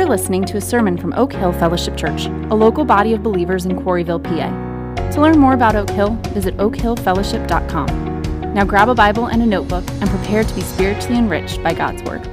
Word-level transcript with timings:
You're 0.00 0.08
listening 0.08 0.46
to 0.46 0.56
a 0.56 0.62
sermon 0.62 0.96
from 0.96 1.12
Oak 1.12 1.34
Hill 1.34 1.52
Fellowship 1.52 1.94
Church, 1.94 2.24
a 2.24 2.54
local 2.54 2.86
body 2.86 3.12
of 3.12 3.22
believers 3.22 3.66
in 3.66 3.72
Quarryville, 3.72 4.24
PA. 4.24 5.10
To 5.10 5.20
learn 5.20 5.38
more 5.38 5.52
about 5.52 5.76
Oak 5.76 5.90
Hill, 5.90 6.14
visit 6.30 6.56
oakhillfellowship.com. 6.56 8.54
Now 8.54 8.64
grab 8.64 8.88
a 8.88 8.94
Bible 8.94 9.26
and 9.26 9.42
a 9.42 9.46
notebook 9.46 9.84
and 9.90 10.08
prepare 10.08 10.42
to 10.42 10.54
be 10.54 10.62
spiritually 10.62 11.18
enriched 11.18 11.62
by 11.62 11.74
God's 11.74 12.02
Word. 12.04 12.26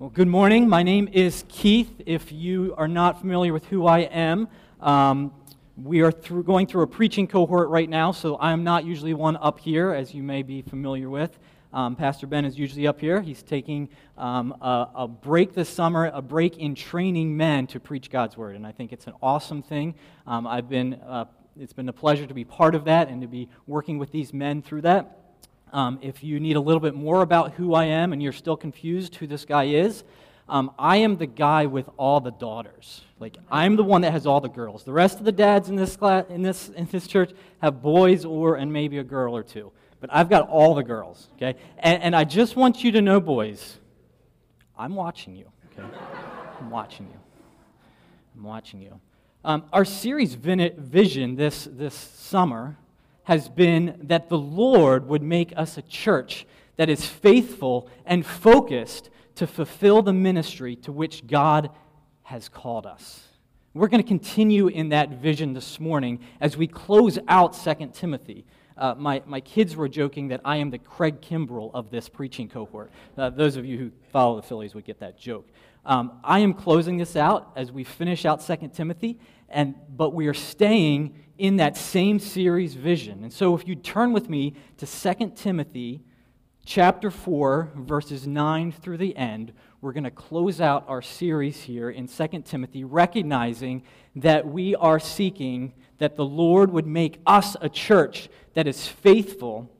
Well, 0.00 0.10
good 0.10 0.26
morning. 0.26 0.68
My 0.68 0.82
name 0.82 1.08
is 1.12 1.44
Keith. 1.46 2.02
If 2.04 2.32
you 2.32 2.74
are 2.76 2.88
not 2.88 3.20
familiar 3.20 3.52
with 3.52 3.66
who 3.66 3.86
I 3.86 4.00
am, 4.00 4.48
um, 4.80 5.32
we 5.80 6.00
are 6.00 6.10
through, 6.10 6.42
going 6.42 6.66
through 6.66 6.82
a 6.82 6.88
preaching 6.88 7.28
cohort 7.28 7.68
right 7.68 7.88
now, 7.88 8.10
so 8.10 8.36
I'm 8.40 8.64
not 8.64 8.84
usually 8.84 9.14
one 9.14 9.36
up 9.36 9.60
here, 9.60 9.92
as 9.92 10.12
you 10.12 10.24
may 10.24 10.42
be 10.42 10.62
familiar 10.62 11.08
with. 11.08 11.38
Um, 11.76 11.94
Pastor 11.94 12.26
Ben 12.26 12.46
is 12.46 12.58
usually 12.58 12.86
up 12.86 12.98
here. 12.98 13.20
He's 13.20 13.42
taking 13.42 13.90
um, 14.16 14.52
a, 14.62 14.88
a, 14.94 15.06
break 15.06 15.52
this 15.52 15.68
summer, 15.68 16.10
a 16.14 16.22
break 16.22 16.56
in 16.56 16.74
training 16.74 17.36
men 17.36 17.66
to 17.66 17.78
preach 17.78 18.08
God's 18.08 18.34
word, 18.34 18.56
and 18.56 18.66
I 18.66 18.72
think 18.72 18.94
it's 18.94 19.06
an 19.06 19.12
awesome 19.22 19.62
thing. 19.62 19.94
Um, 20.26 20.46
I've 20.46 20.70
been, 20.70 20.94
uh, 20.94 21.26
it's 21.60 21.74
been 21.74 21.90
a 21.90 21.92
pleasure 21.92 22.24
to 22.24 22.32
be 22.32 22.44
part 22.44 22.74
of 22.74 22.86
that 22.86 23.10
and 23.10 23.20
to 23.20 23.28
be 23.28 23.50
working 23.66 23.98
with 23.98 24.10
these 24.10 24.32
men 24.32 24.62
through 24.62 24.80
that. 24.82 25.18
Um, 25.70 25.98
if 26.00 26.24
you 26.24 26.40
need 26.40 26.56
a 26.56 26.60
little 26.60 26.80
bit 26.80 26.94
more 26.94 27.20
about 27.20 27.52
who 27.52 27.74
I 27.74 27.84
am 27.84 28.14
and 28.14 28.22
you're 28.22 28.32
still 28.32 28.56
confused 28.56 29.16
who 29.16 29.26
this 29.26 29.44
guy 29.44 29.64
is, 29.64 30.02
um, 30.48 30.70
I 30.78 30.96
am 30.98 31.18
the 31.18 31.26
guy 31.26 31.66
with 31.66 31.90
all 31.98 32.20
the 32.20 32.30
daughters. 32.30 33.02
Like 33.20 33.36
I'm 33.50 33.76
the 33.76 33.84
one 33.84 34.00
that 34.00 34.12
has 34.12 34.26
all 34.26 34.40
the 34.40 34.48
girls. 34.48 34.84
The 34.84 34.92
rest 34.92 35.18
of 35.18 35.26
the 35.26 35.32
dads 35.32 35.68
in 35.68 35.76
this 35.76 35.94
class, 35.94 36.24
in 36.30 36.40
this 36.40 36.70
in 36.70 36.86
this 36.86 37.06
church 37.06 37.32
have 37.60 37.82
boys 37.82 38.24
or 38.24 38.56
and 38.56 38.72
maybe 38.72 38.96
a 38.96 39.04
girl 39.04 39.36
or 39.36 39.42
two 39.42 39.72
but 40.06 40.14
I've 40.14 40.28
got 40.28 40.48
all 40.48 40.76
the 40.76 40.84
girls, 40.84 41.28
okay? 41.34 41.58
And, 41.78 42.00
and 42.00 42.14
I 42.14 42.22
just 42.22 42.54
want 42.54 42.84
you 42.84 42.92
to 42.92 43.02
know, 43.02 43.18
boys, 43.18 43.78
I'm 44.78 44.94
watching 44.94 45.34
you, 45.34 45.50
okay? 45.72 45.88
I'm 46.60 46.70
watching 46.70 47.06
you. 47.06 47.18
I'm 48.36 48.44
watching 48.44 48.80
you. 48.80 49.00
Um, 49.44 49.64
our 49.72 49.84
series 49.84 50.34
vision 50.34 51.34
this, 51.34 51.66
this 51.72 51.94
summer 51.94 52.76
has 53.24 53.48
been 53.48 53.98
that 54.04 54.28
the 54.28 54.38
Lord 54.38 55.08
would 55.08 55.22
make 55.22 55.52
us 55.56 55.76
a 55.76 55.82
church 55.82 56.46
that 56.76 56.88
is 56.88 57.04
faithful 57.04 57.90
and 58.04 58.24
focused 58.24 59.10
to 59.34 59.46
fulfill 59.48 60.02
the 60.02 60.12
ministry 60.12 60.76
to 60.76 60.92
which 60.92 61.26
God 61.26 61.70
has 62.22 62.48
called 62.48 62.86
us. 62.86 63.24
We're 63.74 63.88
going 63.88 64.02
to 64.02 64.08
continue 64.08 64.68
in 64.68 64.90
that 64.90 65.10
vision 65.10 65.52
this 65.52 65.80
morning 65.80 66.20
as 66.40 66.56
we 66.56 66.68
close 66.68 67.18
out 67.26 67.54
2 67.54 67.90
Timothy. 67.92 68.44
Uh, 68.76 68.94
my, 68.96 69.22
my 69.26 69.40
kids 69.40 69.74
were 69.74 69.88
joking 69.88 70.28
that 70.28 70.40
I 70.44 70.56
am 70.56 70.70
the 70.70 70.78
Craig 70.78 71.20
Kimbrel 71.20 71.70
of 71.72 71.90
this 71.90 72.08
preaching 72.08 72.48
cohort. 72.48 72.90
Uh, 73.16 73.30
those 73.30 73.56
of 73.56 73.64
you 73.64 73.78
who 73.78 73.90
follow 74.12 74.36
the 74.36 74.42
Phillies 74.42 74.74
would 74.74 74.84
get 74.84 75.00
that 75.00 75.18
joke. 75.18 75.48
Um, 75.84 76.18
I 76.24 76.40
am 76.40 76.52
closing 76.52 76.96
this 76.96 77.16
out 77.16 77.52
as 77.56 77.70
we 77.70 77.84
finish 77.84 78.24
out 78.24 78.44
2 78.44 78.70
Timothy, 78.74 79.18
and, 79.48 79.74
but 79.96 80.12
we 80.12 80.26
are 80.26 80.34
staying 80.34 81.14
in 81.38 81.56
that 81.56 81.76
same 81.76 82.18
series 82.18 82.74
vision. 82.74 83.22
And 83.22 83.32
so 83.32 83.54
if 83.54 83.68
you 83.68 83.76
turn 83.76 84.12
with 84.12 84.28
me 84.28 84.54
to 84.78 84.86
2 84.86 85.32
Timothy 85.36 86.02
chapter 86.64 87.10
4, 87.10 87.72
verses 87.76 88.26
9 88.26 88.72
through 88.72 88.98
the 88.98 89.16
end, 89.16 89.52
we're 89.80 89.92
going 89.92 90.04
to 90.04 90.10
close 90.10 90.60
out 90.60 90.84
our 90.88 91.00
series 91.00 91.62
here 91.62 91.90
in 91.90 92.08
2 92.08 92.42
Timothy, 92.44 92.82
recognizing 92.82 93.84
that 94.16 94.46
we 94.46 94.74
are 94.74 94.98
seeking 94.98 95.72
that 95.98 96.16
the 96.16 96.24
Lord 96.24 96.72
would 96.72 96.86
make 96.86 97.20
us 97.26 97.56
a 97.60 97.68
church 97.68 98.28
that 98.56 98.66
is 98.66 98.88
faithful 98.88 99.70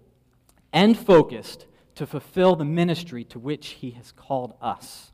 and 0.70 0.98
focused 0.98 1.64
to 1.94 2.06
fulfill 2.06 2.54
the 2.56 2.64
ministry 2.64 3.24
to 3.24 3.38
which 3.38 3.68
He 3.68 3.92
has 3.92 4.12
called 4.12 4.52
us. 4.60 5.12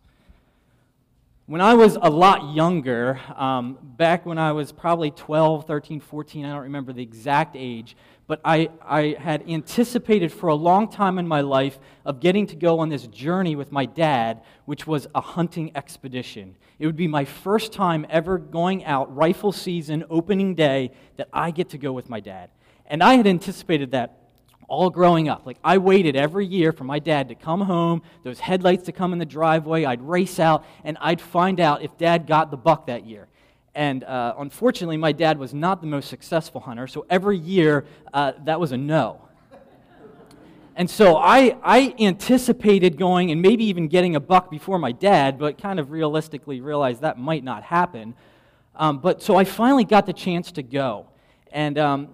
When 1.47 1.61
I 1.61 1.75
was 1.75 1.97
a 2.03 2.11
lot 2.11 2.57
younger, 2.57 3.21
um, 3.37 3.79
back 3.81 4.27
when 4.27 4.37
I 4.37 4.51
was 4.51 4.73
probably 4.73 5.13
12, 5.13 5.65
13, 5.65 6.01
14, 6.01 6.45
I 6.45 6.55
don't 6.55 6.63
remember 6.63 6.93
the 6.93 7.05
exact 7.05 7.55
age, 7.57 7.97
but 8.27 8.41
I, 8.45 8.69
I 8.85 9.15
had 9.17 9.49
anticipated 9.49 10.33
for 10.33 10.49
a 10.49 10.57
long 10.57 10.89
time 10.91 11.21
in 11.21 11.29
my 11.29 11.41
life 11.41 11.79
of 12.05 12.19
getting 12.19 12.49
to 12.49 12.57
go 12.57 12.81
on 12.81 12.89
this 12.89 13.07
journey 13.07 13.55
with 13.55 13.71
my 13.71 13.85
dad, 13.87 14.43
which 14.65 14.89
was 14.89 15.07
a 15.15 15.21
hunting 15.21 15.71
expedition. 15.77 16.57
It 16.81 16.87
would 16.87 16.97
be 16.97 17.07
my 17.07 17.25
first 17.25 17.73
time 17.73 18.07
ever 18.11 18.39
going 18.39 18.85
out, 18.85 19.15
rifle 19.15 19.53
season, 19.53 20.03
opening 20.11 20.57
day, 20.57 20.91
that 21.17 21.29
I 21.33 21.53
get 21.53 21.69
to 21.69 21.79
go 21.79 21.93
with 21.93 22.11
my 22.11 22.19
dad. 22.19 22.51
And 22.93 23.03
I 23.03 23.15
had 23.15 23.27
anticipated 23.27 23.93
that 23.93 24.19
all 24.69 24.91
growing 24.91 25.27
up. 25.27 25.47
Like, 25.47 25.57
I 25.65 25.79
waited 25.79 26.15
every 26.15 26.45
year 26.45 26.73
for 26.73 26.85
my 26.85 26.99
dad 26.99 27.31
to 27.31 27.35
come 27.35 27.63
home, 27.63 28.03
those 28.23 28.39
headlights 28.39 28.85
to 28.85 28.93
come 28.93 29.15
in 29.15 29.19
the 29.19 29.25
driveway. 29.25 29.87
I'd 29.87 30.03
race 30.03 30.39
out, 30.39 30.67
and 30.85 30.99
I'd 31.01 31.19
find 31.19 31.59
out 31.59 31.81
if 31.81 31.97
dad 31.97 32.27
got 32.27 32.51
the 32.51 32.59
buck 32.59 32.89
that 32.89 33.07
year. 33.07 33.29
And 33.75 34.05
uh, 34.05 34.35
unfortunately, 34.37 34.99
my 34.99 35.13
dad 35.13 35.39
was 35.39 35.55
not 35.55 35.81
the 35.81 35.87
most 35.87 36.11
successful 36.11 36.61
hunter, 36.61 36.87
so 36.87 37.07
every 37.09 37.39
year 37.39 37.87
uh, 38.13 38.33
that 38.45 38.61
was 38.61 38.73
a 38.73 38.77
no. 38.77 39.23
And 40.77 40.91
so 40.91 41.17
I, 41.17 41.57
I 41.63 41.95
anticipated 41.99 42.99
going 42.99 43.31
and 43.31 43.41
maybe 43.41 43.65
even 43.65 43.89
getting 43.89 44.17
a 44.17 44.21
buck 44.21 44.51
before 44.51 44.79
my 44.79 44.93
dad, 44.93 45.39
but 45.39 45.57
kind 45.57 45.81
of 45.81 45.93
realistically 45.93 46.61
realized 46.61 47.01
that 47.01 47.19
might 47.19 47.43
not 47.43 47.63
happen. 47.63 48.15
Um, 48.77 48.99
but 48.99 49.23
so 49.23 49.37
I 49.37 49.45
finally 49.45 49.85
got 49.85 50.05
the 50.05 50.13
chance 50.13 50.53
to 50.53 50.63
go. 50.63 51.07
And 51.53 51.79
um, 51.79 52.09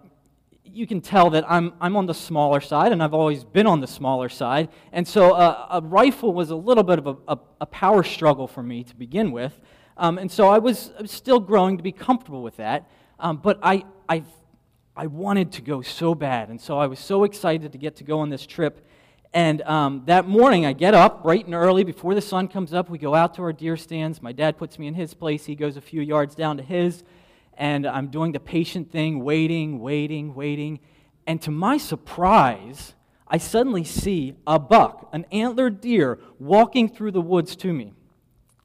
you 0.72 0.86
can 0.86 1.00
tell 1.00 1.30
that 1.30 1.44
I'm, 1.50 1.72
I'm 1.80 1.96
on 1.96 2.06
the 2.06 2.14
smaller 2.14 2.60
side, 2.60 2.92
and 2.92 3.02
I've 3.02 3.14
always 3.14 3.44
been 3.44 3.66
on 3.66 3.80
the 3.80 3.86
smaller 3.86 4.28
side. 4.28 4.68
And 4.92 5.06
so 5.06 5.32
uh, 5.32 5.66
a 5.70 5.80
rifle 5.80 6.32
was 6.32 6.50
a 6.50 6.56
little 6.56 6.84
bit 6.84 6.98
of 6.98 7.06
a, 7.06 7.16
a, 7.28 7.38
a 7.60 7.66
power 7.66 8.02
struggle 8.02 8.46
for 8.46 8.62
me 8.62 8.84
to 8.84 8.94
begin 8.94 9.32
with. 9.32 9.60
Um, 9.96 10.18
and 10.18 10.30
so 10.30 10.48
I 10.48 10.58
was, 10.58 10.92
still 11.06 11.40
growing 11.40 11.76
to 11.76 11.82
be 11.82 11.92
comfortable 11.92 12.42
with 12.42 12.56
that. 12.56 12.88
Um, 13.18 13.38
but 13.38 13.58
I, 13.62 13.84
I, 14.08 14.22
I 14.96 15.06
wanted 15.06 15.52
to 15.52 15.62
go 15.62 15.82
so 15.82 16.14
bad. 16.14 16.50
And 16.50 16.60
so 16.60 16.78
I 16.78 16.86
was 16.86 17.00
so 17.00 17.24
excited 17.24 17.72
to 17.72 17.78
get 17.78 17.96
to 17.96 18.04
go 18.04 18.20
on 18.20 18.30
this 18.30 18.46
trip. 18.46 18.86
And 19.34 19.60
um, 19.62 20.02
that 20.06 20.26
morning, 20.26 20.64
I 20.64 20.72
get 20.72 20.94
up 20.94 21.22
bright 21.22 21.46
and 21.46 21.54
early 21.54 21.84
before 21.84 22.14
the 22.14 22.20
sun 22.20 22.48
comes 22.48 22.72
up. 22.72 22.88
We 22.88 22.98
go 22.98 23.14
out 23.14 23.34
to 23.34 23.42
our 23.42 23.52
deer 23.52 23.76
stands. 23.76 24.22
My 24.22 24.32
dad 24.32 24.56
puts 24.56 24.78
me 24.78 24.86
in 24.86 24.94
his 24.94 25.14
place, 25.14 25.44
he 25.44 25.54
goes 25.54 25.76
a 25.76 25.80
few 25.80 26.00
yards 26.00 26.34
down 26.34 26.56
to 26.56 26.62
his 26.62 27.02
and 27.58 27.86
I'm 27.86 28.06
doing 28.06 28.32
the 28.32 28.40
patient 28.40 28.90
thing, 28.90 29.22
waiting, 29.22 29.80
waiting, 29.80 30.34
waiting. 30.34 30.78
And 31.26 31.42
to 31.42 31.50
my 31.50 31.76
surprise, 31.76 32.94
I 33.26 33.38
suddenly 33.38 33.84
see 33.84 34.36
a 34.46 34.58
buck, 34.58 35.08
an 35.12 35.26
antlered 35.32 35.80
deer, 35.80 36.20
walking 36.38 36.88
through 36.88 37.10
the 37.10 37.20
woods 37.20 37.56
to 37.56 37.72
me. 37.72 37.92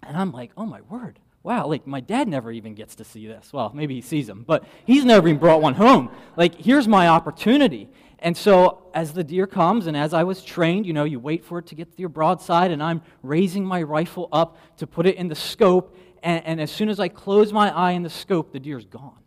And 0.04 0.16
I'm 0.16 0.32
like, 0.32 0.52
oh 0.56 0.68
my 0.68 0.82
word, 0.82 1.20
wow, 1.42 1.66
like 1.66 1.88
my 1.88 2.02
dad 2.02 2.28
never 2.28 2.52
even 2.52 2.76
gets 2.76 2.96
to 2.96 3.04
see 3.04 3.26
this. 3.26 3.52
Well, 3.52 3.72
maybe 3.74 3.96
he 3.96 4.02
sees 4.02 4.28
them, 4.28 4.44
but 4.48 4.64
he's 4.86 5.04
never 5.04 5.28
even 5.28 5.40
brought 5.40 5.62
one 5.62 5.74
home. 5.74 6.12
Like, 6.38 6.56
here's 6.56 6.88
my 6.88 7.08
opportunity. 7.08 7.90
And 8.20 8.38
so, 8.38 8.90
as 8.94 9.12
the 9.12 9.24
deer 9.24 9.48
comes, 9.48 9.88
and 9.88 9.98
as 9.98 10.14
I 10.14 10.24
was 10.24 10.44
trained, 10.44 10.86
you 10.86 10.94
know, 10.94 11.04
you 11.04 11.20
wait 11.20 11.44
for 11.44 11.60
it 11.60 11.66
to 11.68 11.76
get 11.76 11.92
to 11.92 12.00
your 12.00 12.10
broadside, 12.10 12.72
and 12.72 12.82
I'm 12.82 13.02
raising 13.22 13.66
my 13.66 13.82
rifle 13.82 14.30
up 14.32 14.58
to 14.78 14.88
put 14.88 15.06
it 15.06 15.16
in 15.16 15.28
the 15.28 15.36
scope, 15.36 15.98
and, 16.24 16.46
and 16.46 16.62
as 16.62 16.72
soon 16.72 16.90
as 16.90 17.00
I 17.00 17.10
close 17.10 17.54
my 17.54 17.70
eye 17.70 17.92
in 17.92 18.02
the 18.02 18.10
scope, 18.10 18.52
the 18.52 18.60
deer's 18.60 18.86
gone. 18.86 19.20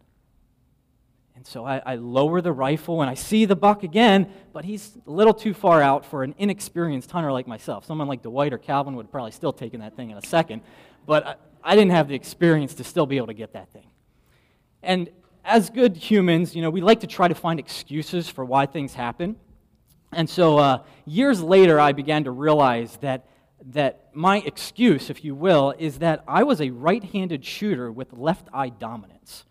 And 1.36 1.46
so 1.46 1.66
I, 1.66 1.82
I 1.84 1.94
lower 1.96 2.40
the 2.40 2.52
rifle 2.52 3.02
and 3.02 3.10
I 3.10 3.14
see 3.14 3.44
the 3.44 3.54
buck 3.54 3.82
again, 3.82 4.32
but 4.54 4.64
he's 4.64 4.96
a 5.06 5.10
little 5.10 5.34
too 5.34 5.52
far 5.52 5.82
out 5.82 6.06
for 6.06 6.24
an 6.24 6.34
inexperienced 6.38 7.10
hunter 7.10 7.30
like 7.30 7.46
myself. 7.46 7.84
Someone 7.84 8.08
like 8.08 8.22
Dwight 8.22 8.54
or 8.54 8.58
Calvin 8.58 8.96
would 8.96 9.04
have 9.04 9.12
probably 9.12 9.32
still 9.32 9.52
taken 9.52 9.80
that 9.80 9.94
thing 9.94 10.10
in 10.10 10.16
a 10.16 10.24
second, 10.24 10.62
but 11.06 11.26
I, 11.26 11.34
I 11.62 11.76
didn't 11.76 11.92
have 11.92 12.08
the 12.08 12.14
experience 12.14 12.74
to 12.74 12.84
still 12.84 13.04
be 13.06 13.18
able 13.18 13.26
to 13.26 13.34
get 13.34 13.52
that 13.52 13.70
thing. 13.70 13.86
And 14.82 15.10
as 15.44 15.68
good 15.68 15.96
humans, 15.96 16.56
you 16.56 16.62
know, 16.62 16.70
we 16.70 16.80
like 16.80 17.00
to 17.00 17.06
try 17.06 17.28
to 17.28 17.34
find 17.34 17.60
excuses 17.60 18.28
for 18.28 18.44
why 18.44 18.64
things 18.64 18.94
happen. 18.94 19.36
And 20.12 20.30
so 20.30 20.56
uh, 20.56 20.78
years 21.04 21.42
later, 21.42 21.78
I 21.78 21.92
began 21.92 22.24
to 22.24 22.30
realize 22.30 22.96
that 23.02 23.26
that 23.64 24.10
my 24.12 24.38
excuse, 24.38 25.10
if 25.10 25.24
you 25.24 25.34
will, 25.34 25.74
is 25.78 25.98
that 25.98 26.22
I 26.28 26.42
was 26.42 26.60
a 26.60 26.70
right 26.70 27.02
handed 27.02 27.44
shooter 27.44 27.90
with 27.90 28.12
left 28.12 28.48
eye 28.52 28.68
dominance. 28.68 29.44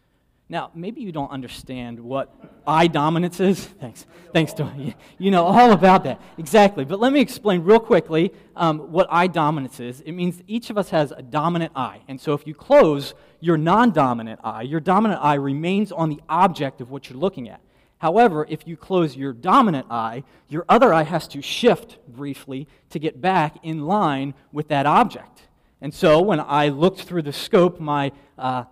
Now, 0.47 0.69
maybe 0.75 1.01
you 1.01 1.11
don't 1.11 1.31
understand 1.31 1.99
what 1.99 2.31
eye 2.67 2.85
dominance 2.85 3.39
is. 3.39 3.65
Thanks. 3.81 4.05
Thanks 4.31 4.53
to 4.53 4.93
you. 5.17 5.31
Know 5.31 5.43
all 5.43 5.71
about 5.71 6.03
that. 6.03 6.21
Exactly. 6.37 6.85
But 6.85 6.99
let 6.99 7.11
me 7.11 7.19
explain 7.19 7.63
real 7.63 7.79
quickly 7.79 8.31
um, 8.55 8.91
what 8.91 9.07
eye 9.09 9.25
dominance 9.25 9.79
is. 9.79 10.01
It 10.01 10.11
means 10.11 10.43
each 10.47 10.69
of 10.69 10.77
us 10.77 10.89
has 10.91 11.11
a 11.11 11.23
dominant 11.23 11.71
eye. 11.75 12.01
And 12.07 12.21
so 12.21 12.33
if 12.33 12.45
you 12.45 12.53
close 12.53 13.15
your 13.39 13.57
non 13.57 13.89
dominant 13.89 14.39
eye, 14.43 14.61
your 14.61 14.79
dominant 14.79 15.19
eye 15.23 15.33
remains 15.33 15.91
on 15.91 16.09
the 16.09 16.21
object 16.29 16.79
of 16.79 16.91
what 16.91 17.09
you're 17.09 17.19
looking 17.19 17.49
at. 17.49 17.59
However, 17.99 18.45
if 18.49 18.67
you 18.67 18.75
close 18.75 19.15
your 19.15 19.33
dominant 19.33 19.87
eye, 19.89 20.23
your 20.49 20.65
other 20.67 20.93
eye 20.93 21.03
has 21.03 21.27
to 21.29 21.41
shift 21.41 21.97
briefly 22.07 22.67
to 22.89 22.99
get 22.99 23.21
back 23.21 23.57
in 23.63 23.85
line 23.85 24.33
with 24.51 24.67
that 24.67 24.85
object. 24.85 25.47
And 25.81 25.93
so 25.93 26.21
when 26.21 26.39
I 26.39 26.69
looked 26.69 27.01
through 27.01 27.23
the 27.23 27.33
scope, 27.33 27.79
my 27.79 28.11
uh, 28.37 28.65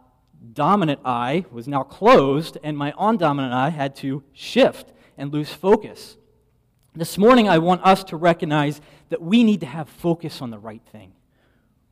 dominant 0.53 0.99
eye 1.05 1.45
was 1.51 1.67
now 1.67 1.83
closed, 1.83 2.57
and 2.63 2.77
my 2.77 2.91
on 2.93 3.17
dominant 3.17 3.53
eye 3.53 3.69
had 3.69 3.95
to 3.97 4.23
shift 4.33 4.91
and 5.17 5.31
lose 5.31 5.51
focus. 5.51 6.17
This 6.95 7.17
morning, 7.17 7.47
I 7.47 7.59
want 7.59 7.83
us 7.83 8.03
to 8.05 8.17
recognize 8.17 8.81
that 9.09 9.21
we 9.21 9.43
need 9.43 9.61
to 9.61 9.65
have 9.65 9.89
focus 9.89 10.41
on 10.41 10.49
the 10.49 10.59
right 10.59 10.81
thing. 10.91 11.13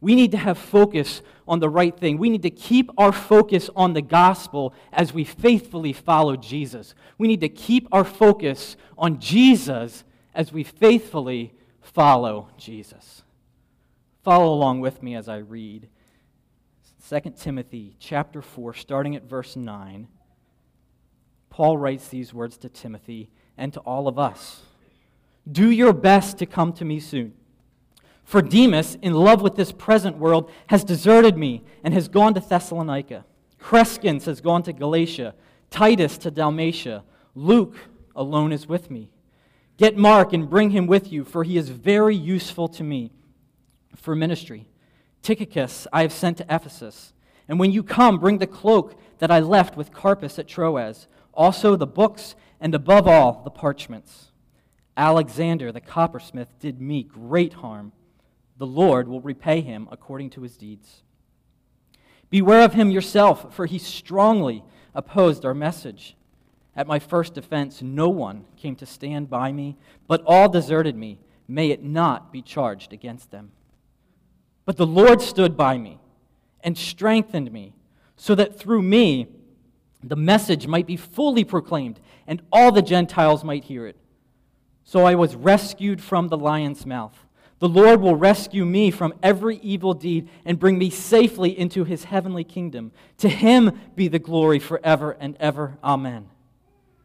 We 0.02 0.16
need 0.16 0.32
to 0.32 0.38
have 0.38 0.58
focus 0.58 1.22
on 1.48 1.60
the 1.60 1.70
right 1.70 1.96
thing. 1.96 2.18
We 2.18 2.30
need 2.30 2.42
to 2.42 2.50
keep 2.50 2.90
our 2.98 3.12
focus 3.12 3.70
on 3.76 3.94
the 3.94 4.02
gospel 4.02 4.74
as 4.92 5.14
we 5.14 5.24
faithfully 5.24 5.94
follow 5.94 6.36
Jesus. 6.36 6.96
We 7.20 7.28
need 7.28 7.42
to 7.42 7.50
keep 7.50 7.88
our 7.92 8.04
focus 8.04 8.76
on 8.98 9.20
Jesus 9.20 10.04
as 10.34 10.52
we 10.52 10.64
faithfully 10.64 11.54
follow 11.82 12.50
Jesus. 12.58 13.24
Follow 14.24 14.54
along 14.54 14.82
with 14.82 15.04
me 15.04 15.16
as 15.16 15.30
I 15.30 15.38
read 15.38 15.88
2 17.10 17.20
Timothy 17.38 17.96
chapter 18.00 18.42
4 18.42 18.74
starting 18.74 19.16
at 19.16 19.24
verse 19.24 19.56
9. 19.56 20.08
Paul 21.50 21.78
writes 21.78 22.08
these 22.08 22.34
words 22.34 22.58
to 22.58 22.70
Timothy 22.70 23.30
and 23.58 23.74
to 23.74 23.80
all 23.82 24.08
of 24.08 24.18
us. 24.18 24.62
Do 25.52 25.70
your 25.70 25.94
best 25.94 26.38
to 26.38 26.46
come 26.46 26.72
to 26.74 26.86
me 26.86 27.00
soon. 27.00 27.34
For 28.32 28.42
Demas, 28.42 28.98
in 29.02 29.14
love 29.14 29.42
with 29.42 29.58
this 29.58 29.74
present 29.74 30.16
world, 30.16 30.50
has 30.68 30.86
deserted 30.86 31.36
me 31.38 31.66
and 31.84 31.94
has 31.94 32.08
gone 32.08 32.34
to 32.36 32.40
Thessalonica. 32.40 33.26
Crescens 33.60 34.24
has 34.24 34.40
gone 34.40 34.64
to 34.64 34.72
Galatia, 34.72 35.36
Titus 35.70 36.18
to 36.20 36.32
Dalmatia. 36.32 37.04
Luke 37.36 37.76
alone 38.16 38.54
is 38.54 38.70
with 38.70 38.90
me. 38.90 39.10
Get 39.76 39.98
Mark 39.98 40.32
and 40.32 40.50
bring 40.50 40.70
him 40.70 40.88
with 40.88 41.12
you, 41.12 41.26
for 41.26 41.44
he 41.44 41.58
is 41.58 41.68
very 41.68 42.16
useful 42.16 42.70
to 42.70 42.86
me 42.86 43.12
for 43.98 44.16
ministry. 44.16 44.70
Tychicus 45.22 45.86
I 45.92 46.04
have 46.04 46.14
sent 46.14 46.38
to 46.38 46.46
Ephesus. 46.50 47.12
And 47.50 47.60
when 47.60 47.74
you 47.74 47.84
come, 47.84 48.18
bring 48.18 48.38
the 48.38 48.48
cloak 48.48 48.98
that 49.18 49.30
I 49.30 49.42
left 49.42 49.76
with 49.76 49.92
Carpus 49.92 50.40
at 50.40 50.48
Troas, 50.48 51.10
also 51.34 51.76
the 51.76 51.86
books, 51.86 52.36
and 52.62 52.74
above 52.74 53.10
all, 53.10 53.42
the 53.44 53.52
parchments. 53.52 54.32
Alexander 54.96 55.74
the 55.74 55.82
coppersmith 55.82 56.58
did 56.62 56.80
me 56.80 57.04
great 57.04 57.56
harm 57.56 57.92
the 58.62 58.68
Lord 58.68 59.08
will 59.08 59.22
repay 59.22 59.62
him 59.62 59.88
according 59.92 60.30
to 60.30 60.44
his 60.44 60.56
deeds. 60.56 61.02
Beware 62.30 62.62
of 62.62 62.76
him 62.76 62.92
yourself, 62.92 63.56
for 63.56 63.66
he 63.66 63.80
strongly 63.80 64.64
opposed 64.94 65.46
our 65.46 65.56
message. 65.56 66.16
At 66.76 66.86
my 66.86 67.00
first 67.00 67.34
defense, 67.34 67.82
no 67.82 68.08
one 68.08 68.46
came 68.58 68.76
to 68.76 68.86
stand 68.86 69.32
by 69.32 69.52
me, 69.52 69.78
but 70.08 70.22
all 70.28 70.48
deserted 70.48 70.96
me. 70.96 71.18
May 71.48 71.72
it 71.72 71.82
not 71.82 72.32
be 72.32 72.44
charged 72.44 72.94
against 72.94 73.32
them. 73.32 73.50
But 74.66 74.78
the 74.78 74.86
Lord 74.86 75.24
stood 75.24 75.58
by 75.58 75.80
me 75.80 76.00
and 76.64 76.78
strengthened 76.78 77.52
me, 77.52 77.74
so 78.16 78.36
that 78.36 78.60
through 78.60 78.84
me 78.84 79.26
the 80.04 80.16
message 80.16 80.68
might 80.68 80.86
be 80.86 80.98
fully 80.98 81.44
proclaimed, 81.44 82.00
and 82.28 82.44
all 82.52 82.72
the 82.72 82.84
Gentiles 82.84 83.44
might 83.44 83.64
hear 83.64 83.88
it. 83.88 83.98
So 84.84 85.04
I 85.04 85.16
was 85.16 85.36
rescued 85.36 86.00
from 86.00 86.28
the 86.28 86.38
lion's 86.38 86.86
mouth. 86.86 87.26
The 87.62 87.70
Lord 87.70 88.02
will 88.02 88.16
rescue 88.16 88.66
me 88.66 88.90
from 88.90 89.14
every 89.22 89.58
evil 89.58 89.94
deed 89.94 90.28
and 90.46 90.58
bring 90.58 90.80
me 90.80 90.90
safely 90.90 91.58
into 91.58 91.84
his 91.84 92.06
heavenly 92.06 92.44
kingdom. 92.44 92.92
To 93.20 93.30
him 93.30 93.80
be 93.96 94.08
the 94.08 94.18
glory 94.18 94.58
forever 94.58 95.16
and 95.20 95.38
ever. 95.40 95.78
Amen. 95.84 96.28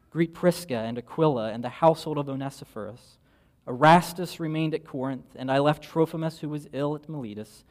Greet 0.08 0.32
Prisca 0.32 0.78
and 0.78 0.96
Aquila 0.96 1.52
and 1.52 1.62
the 1.62 1.68
household 1.68 2.16
of 2.16 2.30
Onesiphorus. 2.30 3.18
Erastus 3.68 4.40
remained 4.40 4.72
at 4.72 4.86
Corinth, 4.86 5.26
and 5.36 5.50
I 5.50 5.58
left 5.58 5.84
Trophimus, 5.84 6.38
who 6.38 6.48
was 6.48 6.68
ill 6.72 6.94
at 6.94 7.06
Miletus. 7.06 7.62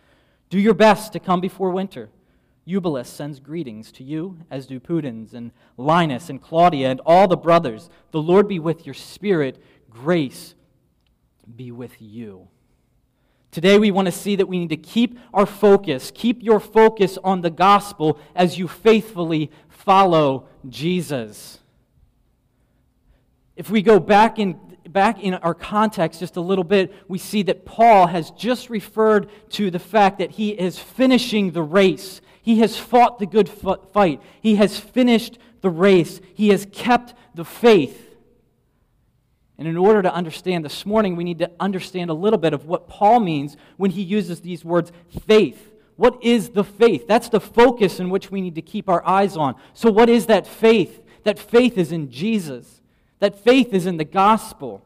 Do 0.51 0.59
your 0.59 0.75
best 0.75 1.11
to 1.13 1.19
come 1.19 1.41
before 1.41 1.71
winter. 1.71 2.09
Eubulus 2.65 3.09
sends 3.09 3.39
greetings 3.39 3.91
to 3.93 4.03
you, 4.03 4.37
as 4.51 4.67
do 4.67 4.79
Pudens 4.79 5.33
and 5.33 5.49
Linus 5.75 6.29
and 6.29 6.39
Claudia 6.39 6.91
and 6.91 7.01
all 7.03 7.27
the 7.27 7.35
brothers. 7.35 7.89
The 8.11 8.21
Lord 8.21 8.47
be 8.47 8.59
with 8.59 8.85
your 8.85 8.93
spirit. 8.93 9.59
Grace 9.89 10.53
be 11.55 11.71
with 11.71 11.99
you. 11.99 12.47
Today, 13.55 13.79
we 13.79 13.89
want 13.89 14.07
to 14.07 14.11
see 14.11 14.35
that 14.35 14.47
we 14.47 14.59
need 14.59 14.71
to 14.71 14.75
keep 14.75 15.17
our 15.33 15.45
focus, 15.45 16.11
keep 16.13 16.43
your 16.43 16.59
focus 16.59 17.17
on 17.23 17.39
the 17.39 17.49
gospel 17.49 18.19
as 18.35 18.57
you 18.57 18.67
faithfully 18.67 19.49
follow 19.69 20.49
Jesus. 20.67 21.59
If 23.55 23.69
we 23.69 23.81
go 23.81 23.97
back 23.97 24.39
in, 24.39 24.59
back 24.89 25.23
in 25.23 25.35
our 25.35 25.53
context 25.53 26.19
just 26.19 26.35
a 26.35 26.41
little 26.41 26.65
bit, 26.65 26.93
we 27.07 27.17
see 27.17 27.43
that 27.43 27.63
Paul 27.63 28.07
has 28.07 28.29
just 28.31 28.69
referred 28.69 29.29
to 29.51 29.71
the 29.71 29.79
fact 29.79 30.19
that 30.19 30.31
he 30.31 30.49
is 30.49 30.77
finishing 30.77 31.51
the 31.51 31.63
race. 31.63 32.19
He 32.41 32.59
has 32.59 32.75
fought 32.77 33.19
the 33.19 33.25
good 33.25 33.47
fight, 33.47 34.21
he 34.41 34.55
has 34.55 34.77
finished 34.77 35.37
the 35.61 35.69
race, 35.69 36.19
he 36.33 36.49
has 36.49 36.67
kept 36.73 37.13
the 37.33 37.45
faith. 37.45 38.04
And 39.57 39.67
in 39.67 39.77
order 39.77 40.01
to 40.01 40.13
understand 40.13 40.65
this 40.65 40.85
morning, 40.85 41.15
we 41.15 41.23
need 41.23 41.39
to 41.39 41.49
understand 41.59 42.09
a 42.09 42.13
little 42.13 42.39
bit 42.39 42.53
of 42.53 42.65
what 42.65 42.89
Paul 42.89 43.21
means 43.21 43.55
when 43.77 43.91
he 43.91 44.01
uses 44.01 44.41
these 44.41 44.65
words 44.65 44.91
faith. 45.27 45.71
What 45.95 46.21
is 46.21 46.49
the 46.49 46.63
faith? 46.63 47.07
That's 47.07 47.29
the 47.29 47.39
focus 47.39 47.99
in 47.99 48.09
which 48.09 48.29
we 48.29 48.41
need 48.41 48.55
to 48.55 48.61
keep 48.61 48.89
our 48.89 49.05
eyes 49.07 49.37
on. 49.37 49.55
So, 49.73 49.89
what 49.89 50.09
is 50.09 50.25
that 50.25 50.45
faith? 50.45 51.01
That 51.23 51.39
faith 51.39 51.77
is 51.77 51.91
in 51.91 52.11
Jesus, 52.11 52.81
that 53.19 53.39
faith 53.43 53.73
is 53.73 53.85
in 53.85 53.97
the 53.97 54.05
gospel. 54.05 54.83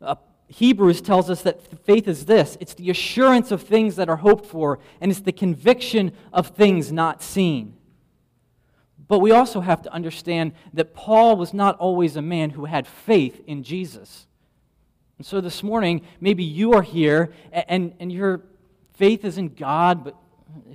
Uh, 0.00 0.14
Hebrews 0.48 1.00
tells 1.00 1.28
us 1.28 1.42
that 1.42 1.60
faith 1.84 2.06
is 2.06 2.26
this 2.26 2.56
it's 2.60 2.74
the 2.74 2.90
assurance 2.90 3.50
of 3.50 3.62
things 3.62 3.96
that 3.96 4.08
are 4.08 4.16
hoped 4.16 4.46
for, 4.46 4.78
and 5.00 5.10
it's 5.10 5.20
the 5.20 5.32
conviction 5.32 6.12
of 6.32 6.48
things 6.48 6.92
not 6.92 7.22
seen. 7.22 7.74
But 9.08 9.20
we 9.20 9.30
also 9.30 9.60
have 9.60 9.82
to 9.82 9.92
understand 9.92 10.52
that 10.72 10.94
Paul 10.94 11.36
was 11.36 11.54
not 11.54 11.78
always 11.78 12.16
a 12.16 12.22
man 12.22 12.50
who 12.50 12.64
had 12.64 12.86
faith 12.86 13.40
in 13.46 13.62
Jesus. 13.62 14.26
And 15.18 15.26
so 15.26 15.40
this 15.40 15.62
morning, 15.62 16.02
maybe 16.20 16.44
you 16.44 16.72
are 16.72 16.82
here 16.82 17.32
and, 17.52 17.94
and 18.00 18.12
your 18.12 18.42
faith 18.94 19.24
is 19.24 19.38
in 19.38 19.54
God, 19.54 20.04
but 20.04 20.16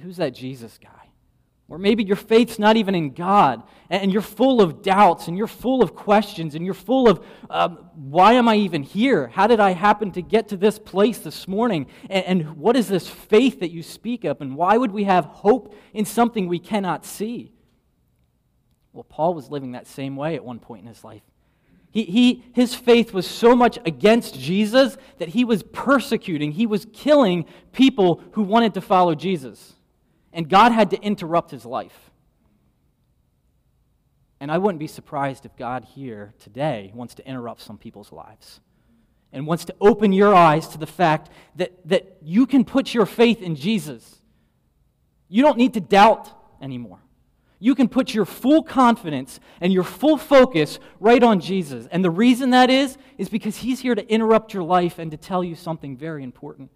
who's 0.02 0.18
that 0.18 0.34
Jesus 0.34 0.80
guy? 0.82 0.90
Or 1.68 1.78
maybe 1.78 2.04
your 2.04 2.18
faith's 2.18 2.60
not 2.60 2.76
even 2.76 2.96
in 2.96 3.14
God, 3.14 3.64
and 3.90 4.12
you're 4.12 4.22
full 4.22 4.62
of 4.62 4.82
doubts, 4.82 5.30
and 5.30 5.38
you're 5.38 5.48
full 5.48 5.82
of 5.82 5.96
questions, 5.96 6.54
and 6.54 6.66
you're 6.66 6.74
full 6.74 7.08
of 7.08 7.26
um, 7.50 7.90
why 7.96 8.34
am 8.34 8.50
I 8.50 8.56
even 8.58 8.84
here? 8.84 9.28
How 9.28 9.48
did 9.48 9.62
I 9.62 9.72
happen 9.72 10.12
to 10.12 10.22
get 10.22 10.50
to 10.50 10.58
this 10.58 10.78
place 10.78 11.20
this 11.20 11.48
morning? 11.48 11.88
And, 12.10 12.26
and 12.26 12.58
what 12.58 12.76
is 12.76 12.90
this 12.90 13.08
faith 13.08 13.62
that 13.62 13.72
you 13.72 13.84
speak 13.84 14.26
of? 14.26 14.42
And 14.42 14.58
why 14.58 14.76
would 14.76 14.92
we 14.92 15.06
have 15.06 15.24
hope 15.24 15.74
in 15.94 16.04
something 16.04 16.50
we 16.50 16.60
cannot 16.60 17.06
see? 17.06 17.54
Well, 18.94 19.04
Paul 19.04 19.34
was 19.34 19.50
living 19.50 19.72
that 19.72 19.88
same 19.88 20.16
way 20.16 20.36
at 20.36 20.44
one 20.44 20.60
point 20.60 20.82
in 20.82 20.88
his 20.88 21.04
life. 21.04 21.22
He, 21.92 22.04
he, 22.04 22.44
his 22.54 22.74
faith 22.74 23.14
was 23.14 23.28
so 23.28 23.56
much 23.56 23.78
against 23.86 24.40
Jesus 24.40 24.98
that 25.18 25.30
he 25.30 25.44
was 25.44 25.64
persecuting, 25.64 26.54
he 26.54 26.66
was 26.66 26.88
killing 26.94 27.46
people 27.74 28.24
who 28.32 28.44
wanted 28.44 28.74
to 28.76 28.82
follow 28.82 29.14
Jesus. 29.14 29.74
And 30.34 30.48
God 30.48 30.72
had 30.72 30.92
to 30.92 31.02
interrupt 31.02 31.52
his 31.52 31.66
life. 31.66 32.12
And 34.40 34.50
I 34.50 34.58
wouldn't 34.58 34.80
be 34.80 34.88
surprised 34.88 35.46
if 35.46 35.56
God 35.58 35.84
here 35.84 36.34
today 36.40 36.92
wants 36.96 37.16
to 37.16 37.28
interrupt 37.28 37.62
some 37.62 37.78
people's 37.78 38.12
lives 38.12 38.62
and 39.34 39.46
wants 39.46 39.66
to 39.66 39.76
open 39.80 40.14
your 40.14 40.34
eyes 40.34 40.68
to 40.70 40.78
the 40.78 40.88
fact 40.88 41.30
that, 41.58 41.74
that 41.88 42.18
you 42.22 42.48
can 42.48 42.64
put 42.66 42.94
your 42.94 43.06
faith 43.06 43.42
in 43.42 43.56
Jesus. 43.56 44.22
You 45.28 45.44
don't 45.44 45.58
need 45.58 45.74
to 45.74 45.82
doubt 45.82 46.32
anymore 46.62 47.00
you 47.64 47.76
can 47.76 47.88
put 47.88 48.14
your 48.14 48.26
full 48.26 48.64
confidence 48.64 49.40
and 49.62 49.72
your 49.72 49.84
full 49.84 50.18
focus 50.18 50.80
right 51.00 51.22
on 51.22 51.40
Jesus. 51.40 51.88
And 51.92 52.04
the 52.04 52.10
reason 52.10 52.50
that 52.50 52.72
is, 52.72 52.98
is 53.20 53.30
because 53.30 53.58
He's 53.58 53.80
here 53.80 53.94
to 53.94 54.06
interrupt 54.12 54.52
your 54.52 54.64
life 54.64 54.98
and 54.98 55.12
to 55.12 55.18
tell 55.18 55.44
you 55.44 55.54
something 55.54 55.96
very 55.96 56.24
important. 56.24 56.72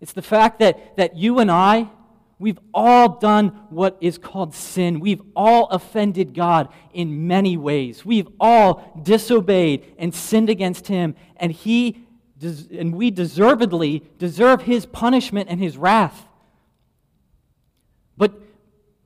It's 0.00 0.12
the 0.12 0.22
fact 0.22 0.60
that, 0.60 0.96
that 0.96 1.16
you 1.16 1.40
and 1.40 1.50
I, 1.50 1.90
we've 2.38 2.60
all 2.72 3.18
done 3.18 3.48
what 3.70 3.98
is 4.00 4.18
called 4.18 4.54
sin. 4.54 5.00
We've 5.00 5.20
all 5.34 5.66
offended 5.66 6.32
God 6.32 6.68
in 6.94 7.26
many 7.26 7.56
ways. 7.56 8.04
We've 8.04 8.28
all 8.38 9.00
disobeyed 9.02 9.94
and 9.98 10.14
sinned 10.14 10.48
against 10.48 10.86
Him, 10.86 11.16
and 11.38 11.50
He 11.50 12.06
and 12.40 12.94
we 12.94 13.10
deservedly 13.10 14.04
deserve 14.16 14.62
His 14.62 14.86
punishment 14.86 15.48
and 15.50 15.60
His 15.60 15.76
wrath. 15.76 16.28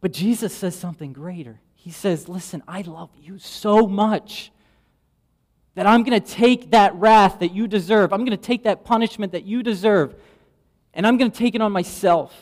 But 0.04 0.12
Jesus 0.12 0.54
says 0.54 0.76
something 0.76 1.14
greater. 1.14 1.62
He 1.76 1.90
says, 1.90 2.28
Listen, 2.28 2.62
I 2.68 2.82
love 2.82 3.08
you 3.18 3.38
so 3.38 3.86
much 3.86 4.52
that 5.76 5.86
I'm 5.86 6.02
going 6.02 6.20
to 6.20 6.28
take 6.32 6.72
that 6.72 6.94
wrath 6.96 7.38
that 7.38 7.54
you 7.54 7.66
deserve. 7.66 8.12
I'm 8.12 8.20
going 8.20 8.32
to 8.32 8.36
take 8.36 8.64
that 8.64 8.84
punishment 8.84 9.32
that 9.32 9.44
you 9.44 9.62
deserve, 9.62 10.14
and 10.92 11.06
I'm 11.06 11.16
going 11.16 11.30
to 11.30 11.38
take 11.38 11.54
it 11.54 11.62
on 11.62 11.72
myself. 11.72 12.34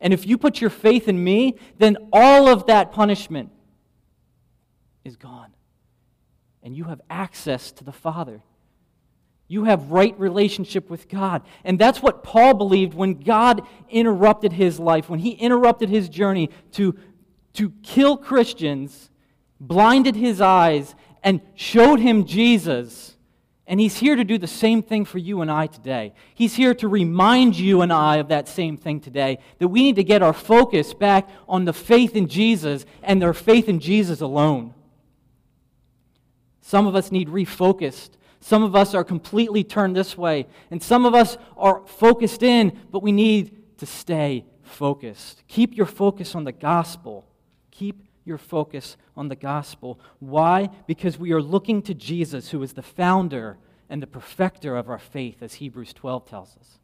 And 0.00 0.12
if 0.12 0.26
you 0.26 0.36
put 0.38 0.60
your 0.60 0.70
faith 0.70 1.06
in 1.06 1.22
me, 1.22 1.54
then 1.78 1.98
all 2.12 2.48
of 2.48 2.66
that 2.66 2.90
punishment 2.90 3.52
is 5.04 5.14
gone. 5.14 5.54
And 6.64 6.76
you 6.76 6.82
have 6.82 7.00
access 7.08 7.70
to 7.70 7.84
the 7.84 7.92
Father. 7.92 8.42
You 9.48 9.64
have 9.64 9.90
right 9.90 10.18
relationship 10.20 10.90
with 10.90 11.08
God. 11.08 11.42
And 11.64 11.78
that's 11.78 12.02
what 12.02 12.22
Paul 12.22 12.54
believed 12.54 12.92
when 12.92 13.14
God 13.14 13.66
interrupted 13.88 14.52
his 14.52 14.78
life, 14.78 15.08
when 15.08 15.20
he 15.20 15.30
interrupted 15.30 15.88
his 15.88 16.10
journey 16.10 16.50
to, 16.72 16.94
to 17.54 17.70
kill 17.82 18.18
Christians, 18.18 19.08
blinded 19.58 20.16
his 20.16 20.42
eyes, 20.42 20.94
and 21.24 21.40
showed 21.54 21.98
him 21.98 22.26
Jesus. 22.26 23.16
And 23.66 23.80
he's 23.80 23.98
here 23.98 24.16
to 24.16 24.24
do 24.24 24.36
the 24.36 24.46
same 24.46 24.82
thing 24.82 25.06
for 25.06 25.18
you 25.18 25.40
and 25.40 25.50
I 25.50 25.66
today. 25.66 26.12
He's 26.34 26.54
here 26.54 26.74
to 26.74 26.88
remind 26.88 27.58
you 27.58 27.80
and 27.80 27.92
I 27.92 28.16
of 28.16 28.28
that 28.28 28.48
same 28.48 28.76
thing 28.76 29.00
today 29.00 29.38
that 29.58 29.68
we 29.68 29.82
need 29.82 29.96
to 29.96 30.04
get 30.04 30.22
our 30.22 30.34
focus 30.34 30.92
back 30.92 31.28
on 31.48 31.64
the 31.64 31.72
faith 31.72 32.16
in 32.16 32.28
Jesus 32.28 32.84
and 33.02 33.20
their 33.20 33.34
faith 33.34 33.68
in 33.68 33.80
Jesus 33.80 34.20
alone. 34.20 34.74
Some 36.60 36.86
of 36.86 36.94
us 36.94 37.10
need 37.10 37.28
refocused. 37.28 38.10
Some 38.40 38.62
of 38.62 38.76
us 38.76 38.94
are 38.94 39.04
completely 39.04 39.64
turned 39.64 39.96
this 39.96 40.16
way. 40.16 40.46
And 40.70 40.82
some 40.82 41.04
of 41.04 41.14
us 41.14 41.36
are 41.56 41.82
focused 41.86 42.42
in, 42.42 42.78
but 42.90 43.02
we 43.02 43.12
need 43.12 43.78
to 43.78 43.86
stay 43.86 44.44
focused. 44.62 45.42
Keep 45.48 45.76
your 45.76 45.86
focus 45.86 46.34
on 46.34 46.44
the 46.44 46.52
gospel. 46.52 47.24
Keep 47.70 48.04
your 48.24 48.38
focus 48.38 48.96
on 49.16 49.28
the 49.28 49.36
gospel. 49.36 49.98
Why? 50.18 50.68
Because 50.86 51.18
we 51.18 51.32
are 51.32 51.42
looking 51.42 51.82
to 51.82 51.94
Jesus, 51.94 52.50
who 52.50 52.62
is 52.62 52.74
the 52.74 52.82
founder 52.82 53.58
and 53.88 54.02
the 54.02 54.06
perfecter 54.06 54.76
of 54.76 54.88
our 54.88 54.98
faith, 54.98 55.42
as 55.42 55.54
Hebrews 55.54 55.92
12 55.94 56.26
tells 56.26 56.56
us. 56.58 56.78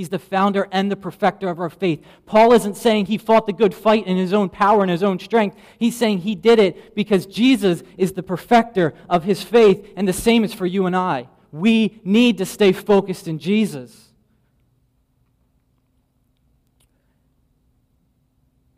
He's 0.00 0.08
the 0.08 0.18
founder 0.18 0.66
and 0.72 0.90
the 0.90 0.96
perfecter 0.96 1.50
of 1.50 1.60
our 1.60 1.68
faith. 1.68 2.02
Paul 2.24 2.54
isn't 2.54 2.78
saying 2.78 3.04
he 3.04 3.18
fought 3.18 3.44
the 3.44 3.52
good 3.52 3.74
fight 3.74 4.06
in 4.06 4.16
his 4.16 4.32
own 4.32 4.48
power 4.48 4.80
and 4.80 4.90
his 4.90 5.02
own 5.02 5.18
strength. 5.18 5.58
He's 5.78 5.94
saying 5.94 6.20
he 6.20 6.34
did 6.34 6.58
it 6.58 6.94
because 6.94 7.26
Jesus 7.26 7.82
is 7.98 8.12
the 8.12 8.22
perfecter 8.22 8.94
of 9.10 9.24
his 9.24 9.42
faith, 9.42 9.92
and 9.96 10.08
the 10.08 10.14
same 10.14 10.42
is 10.42 10.54
for 10.54 10.64
you 10.64 10.86
and 10.86 10.96
I. 10.96 11.28
We 11.52 12.00
need 12.02 12.38
to 12.38 12.46
stay 12.46 12.72
focused 12.72 13.28
in 13.28 13.38
Jesus. 13.38 14.08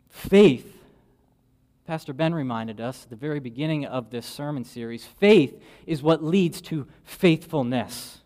Faith 0.09 0.77
Pastor 1.87 2.11
Ben 2.11 2.33
reminded 2.33 2.81
us 2.81 3.03
at 3.03 3.09
the 3.09 3.15
very 3.15 3.39
beginning 3.39 3.85
of 3.85 4.09
this 4.09 4.25
sermon 4.25 4.65
series 4.65 5.05
faith 5.05 5.57
is 5.87 6.03
what 6.03 6.21
leads 6.21 6.59
to 6.63 6.85
faithfulness. 7.05 8.22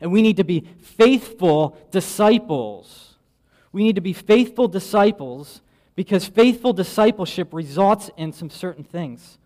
And 0.00 0.12
we 0.12 0.22
need 0.22 0.36
to 0.36 0.44
be 0.44 0.66
faithful 0.80 1.76
disciples. 1.90 3.14
We 3.72 3.82
need 3.82 3.94
to 3.94 4.00
be 4.00 4.12
faithful 4.12 4.68
disciples 4.68 5.62
because 5.94 6.26
faithful 6.26 6.72
discipleship 6.72 7.52
results 7.52 8.10
in 8.16 8.32
some 8.32 8.50
certain 8.50 8.84
things. 8.84 9.38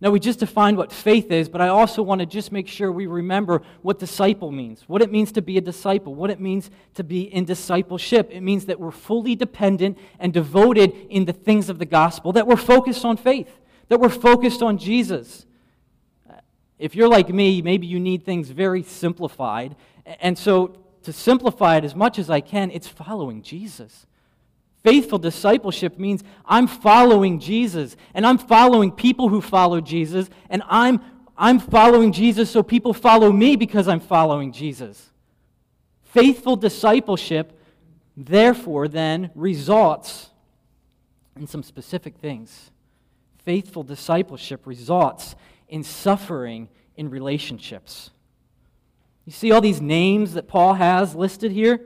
Now, 0.00 0.10
we 0.10 0.20
just 0.20 0.40
defined 0.40 0.76
what 0.76 0.92
faith 0.92 1.30
is, 1.30 1.48
but 1.48 1.60
I 1.60 1.68
also 1.68 2.02
want 2.02 2.18
to 2.20 2.26
just 2.26 2.52
make 2.52 2.68
sure 2.68 2.92
we 2.92 3.06
remember 3.06 3.62
what 3.80 3.98
disciple 3.98 4.52
means, 4.52 4.84
what 4.86 5.00
it 5.00 5.10
means 5.10 5.32
to 5.32 5.40
be 5.40 5.56
a 5.56 5.62
disciple, 5.62 6.14
what 6.14 6.30
it 6.30 6.40
means 6.40 6.70
to 6.94 7.02
be 7.02 7.22
in 7.22 7.44
discipleship. 7.44 8.28
It 8.30 8.42
means 8.42 8.66
that 8.66 8.78
we're 8.78 8.90
fully 8.90 9.34
dependent 9.34 9.96
and 10.18 10.32
devoted 10.32 10.92
in 11.08 11.24
the 11.24 11.32
things 11.32 11.70
of 11.70 11.78
the 11.78 11.86
gospel, 11.86 12.32
that 12.32 12.46
we're 12.46 12.56
focused 12.56 13.04
on 13.04 13.16
faith, 13.16 13.48
that 13.88 13.98
we're 13.98 14.10
focused 14.10 14.62
on 14.62 14.76
Jesus. 14.76 15.46
If 16.84 16.94
you're 16.94 17.08
like 17.08 17.30
me, 17.30 17.62
maybe 17.62 17.86
you 17.86 17.98
need 17.98 18.26
things 18.26 18.50
very 18.50 18.82
simplified. 18.82 19.74
And 20.20 20.36
so, 20.36 20.76
to 21.04 21.14
simplify 21.14 21.78
it 21.78 21.84
as 21.84 21.94
much 21.94 22.18
as 22.18 22.28
I 22.28 22.42
can, 22.42 22.70
it's 22.70 22.86
following 22.86 23.40
Jesus. 23.40 24.04
Faithful 24.82 25.18
discipleship 25.18 25.98
means 25.98 26.22
I'm 26.44 26.66
following 26.66 27.40
Jesus, 27.40 27.96
and 28.12 28.26
I'm 28.26 28.36
following 28.36 28.92
people 28.92 29.30
who 29.30 29.40
follow 29.40 29.80
Jesus, 29.80 30.28
and 30.50 30.62
I'm, 30.68 31.00
I'm 31.38 31.58
following 31.58 32.12
Jesus 32.12 32.50
so 32.50 32.62
people 32.62 32.92
follow 32.92 33.32
me 33.32 33.56
because 33.56 33.88
I'm 33.88 34.00
following 34.00 34.52
Jesus. 34.52 35.08
Faithful 36.02 36.54
discipleship, 36.54 37.58
therefore, 38.14 38.88
then 38.88 39.30
results 39.34 40.28
in 41.34 41.46
some 41.46 41.62
specific 41.62 42.18
things. 42.18 42.70
Faithful 43.42 43.84
discipleship 43.84 44.66
results 44.66 45.34
in 45.74 45.82
suffering 45.82 46.68
in 46.94 47.10
relationships. 47.10 48.12
You 49.24 49.32
see 49.32 49.50
all 49.50 49.60
these 49.60 49.80
names 49.80 50.34
that 50.34 50.46
Paul 50.46 50.74
has 50.74 51.16
listed 51.16 51.50
here? 51.50 51.80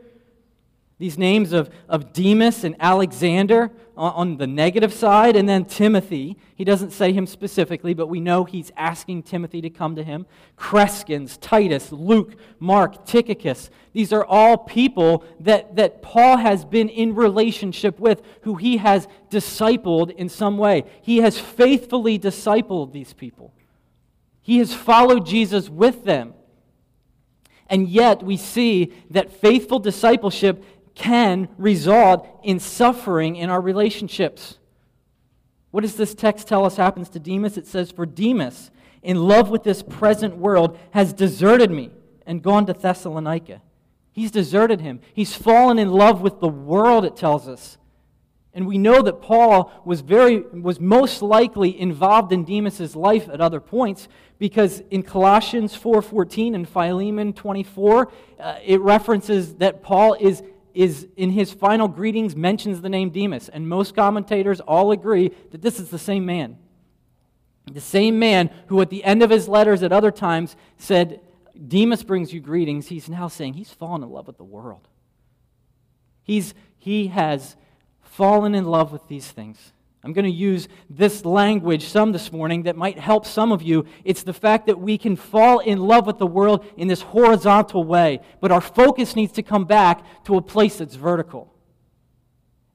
These 0.99 1.17
names 1.17 1.55
of, 1.55 1.71
of 1.89 2.13
Demas 2.13 2.65
and 2.65 2.77
Alexander 2.81 3.71
on, 3.97 4.13
on, 4.13 4.37
the 4.37 4.47
negative 4.47 4.93
side, 4.93 5.37
and 5.37 5.49
then 5.49 5.65
Timothy. 5.65 6.37
He 6.55 6.65
doesn't 6.65 6.91
say 6.91 7.15
him 7.15 7.27
specifically, 7.27 7.95
but 7.95 8.09
we 8.09 8.21
know 8.21 8.45
he's 8.45 8.71
asking 8.77 9.23
Timothy 9.23 9.63
to 9.63 9.71
come 9.71 9.97
to 9.97 10.03
him. 10.03 10.27
Crescens, 10.59 11.39
Titus, 11.41 11.91
Luke, 11.91 12.35
Mark, 12.59 13.07
Tychicus. 13.07 13.71
These 13.95 14.13
are 14.13 14.25
all 14.27 14.59
people 14.59 15.25
that, 15.41 15.77
that 15.77 16.03
Paul 16.03 16.37
has 16.37 16.67
been 16.67 16.91
in 16.91 17.15
relationship 17.15 17.99
with, 17.99 18.21
who 18.43 18.57
he 18.57 18.77
has 18.77 19.09
discipled 19.31 20.11
in 20.11 20.29
some 20.29 20.59
way. 20.59 20.85
He 21.01 21.19
has 21.19 21.39
faithfully 21.41 22.19
discipled 22.19 22.93
these 22.93 23.15
people, 23.15 23.55
he 24.49 24.57
has 24.61 24.73
followed 24.73 25.27
Jesus 25.27 25.69
with 25.69 26.05
them. 26.07 26.33
And 27.69 27.87
yet, 27.87 28.23
we 28.23 28.39
see 28.39 28.95
that 29.11 29.31
faithful 29.31 29.79
discipleship 29.79 30.65
can 30.95 31.51
result 31.59 32.27
in 32.43 32.59
suffering 32.59 33.37
in 33.37 33.51
our 33.51 33.61
relationships. 33.61 34.57
What 35.71 35.83
does 35.83 35.97
this 35.97 36.15
text 36.15 36.49
tell 36.49 36.65
us 36.65 36.77
happens 36.77 37.11
to 37.11 37.19
Demas? 37.19 37.59
It 37.59 37.67
says, 37.67 37.91
For 37.91 38.07
Demas, 38.07 38.71
in 39.03 39.19
love 39.19 39.51
with 39.51 39.65
this 39.65 39.83
present 39.83 40.39
world, 40.39 40.79
has 40.93 41.13
deserted 41.13 41.71
me 41.71 41.91
and 42.25 42.43
gone 42.43 42.65
to 42.65 42.73
Thessalonica. 42.73 43.61
He's 44.13 44.31
deserted 44.31 44.81
him. 44.81 45.01
He's 45.13 45.35
fallen 45.35 45.79
in 45.79 45.91
love 45.91 46.23
with 46.23 46.41
the 46.41 46.49
world, 46.49 47.05
it 47.05 47.17
tells 47.17 47.49
us. 47.49 47.77
And 48.55 48.67
we 48.67 48.79
know 48.79 49.03
that 49.03 49.21
Paul 49.21 49.71
was, 49.85 50.01
very, 50.01 50.41
was 50.41 50.81
most 50.81 51.23
likely 51.23 51.79
involved 51.79 52.33
in 52.33 52.45
Demas's 52.45 52.97
life 52.97 53.29
at 53.29 53.41
other 53.41 53.61
points 53.61 54.09
because 54.39 54.83
in 54.91 55.03
Colossians 55.03 55.77
4.14 55.77 56.55
and 56.55 56.69
Philemon 56.69 57.33
24, 57.33 58.13
uh, 58.39 58.59
it 58.65 58.81
references 58.81 59.55
that 59.57 59.83
Paul 59.83 60.15
is 60.15 60.43
is 60.79 61.09
in 61.17 61.31
his 61.31 61.53
final 61.53 61.89
greetings 61.89 62.37
mentions 62.37 62.81
the 62.81 62.89
name 62.89 63.11
Demas, 63.11 63.49
and 63.49 63.69
most 63.69 63.97
commentators 63.97 64.61
all 64.61 64.93
agree 64.93 65.33
that 65.51 65.61
this 65.61 65.81
is 65.81 65.91
the 65.91 65.99
same 65.99 66.25
man. 66.25 66.57
The 67.73 67.81
same 67.81 68.21
man 68.21 68.51
who, 68.69 68.81
at 68.81 68.89
the 68.89 69.03
end 69.03 69.25
of 69.25 69.31
his 69.31 69.49
letters 69.49 69.83
at 69.83 69.93
other 69.93 70.13
times, 70.13 70.55
said, 70.77 71.21
Demas 71.67 72.05
brings 72.05 72.33
you 72.33 72.41
greetings. 72.41 72.87
He's 72.87 73.09
now 73.09 73.27
saying 73.27 73.55
he's 73.55 73.73
fallen 73.73 74.05
in 74.05 74.11
love 74.11 74.29
with 74.29 74.39
the 74.39 74.45
world. 74.45 74.87
He's, 76.23 76.55
he 76.77 77.09
has 77.09 77.57
fallen 78.01 78.55
in 78.55 78.65
love 78.65 78.93
with 78.93 79.09
these 79.09 79.29
things. 79.31 79.73
I'm 80.05 80.13
going 80.13 80.25
to 80.25 80.31
use 80.31 80.69
this 80.89 81.25
language 81.25 81.85
some 81.85 82.13
this 82.13 82.31
morning 82.33 82.63
that 82.63 82.77
might 82.77 82.99
help 82.99 83.27
some 83.27 83.51
of 83.51 83.63
you. 83.63 83.85
It's 84.05 84.23
the 84.23 84.33
fact 84.33 84.67
that 84.67 84.79
we 84.79 84.97
can 84.97 85.17
fall 85.17 85.59
in 85.59 85.79
love 85.79 86.07
with 86.07 86.19
the 86.19 86.27
world 86.27 86.65
in 86.77 86.87
this 86.87 87.03
horizontal 87.03 87.83
way, 87.83 88.21
but 88.41 88.53
our 88.53 88.61
focus 88.61 89.17
needs 89.17 89.33
to 89.33 89.43
come 89.43 89.65
back 89.65 90.25
to 90.25 90.37
a 90.37 90.43
place 90.43 90.77
that's 90.77 90.95
vertical. 90.95 91.53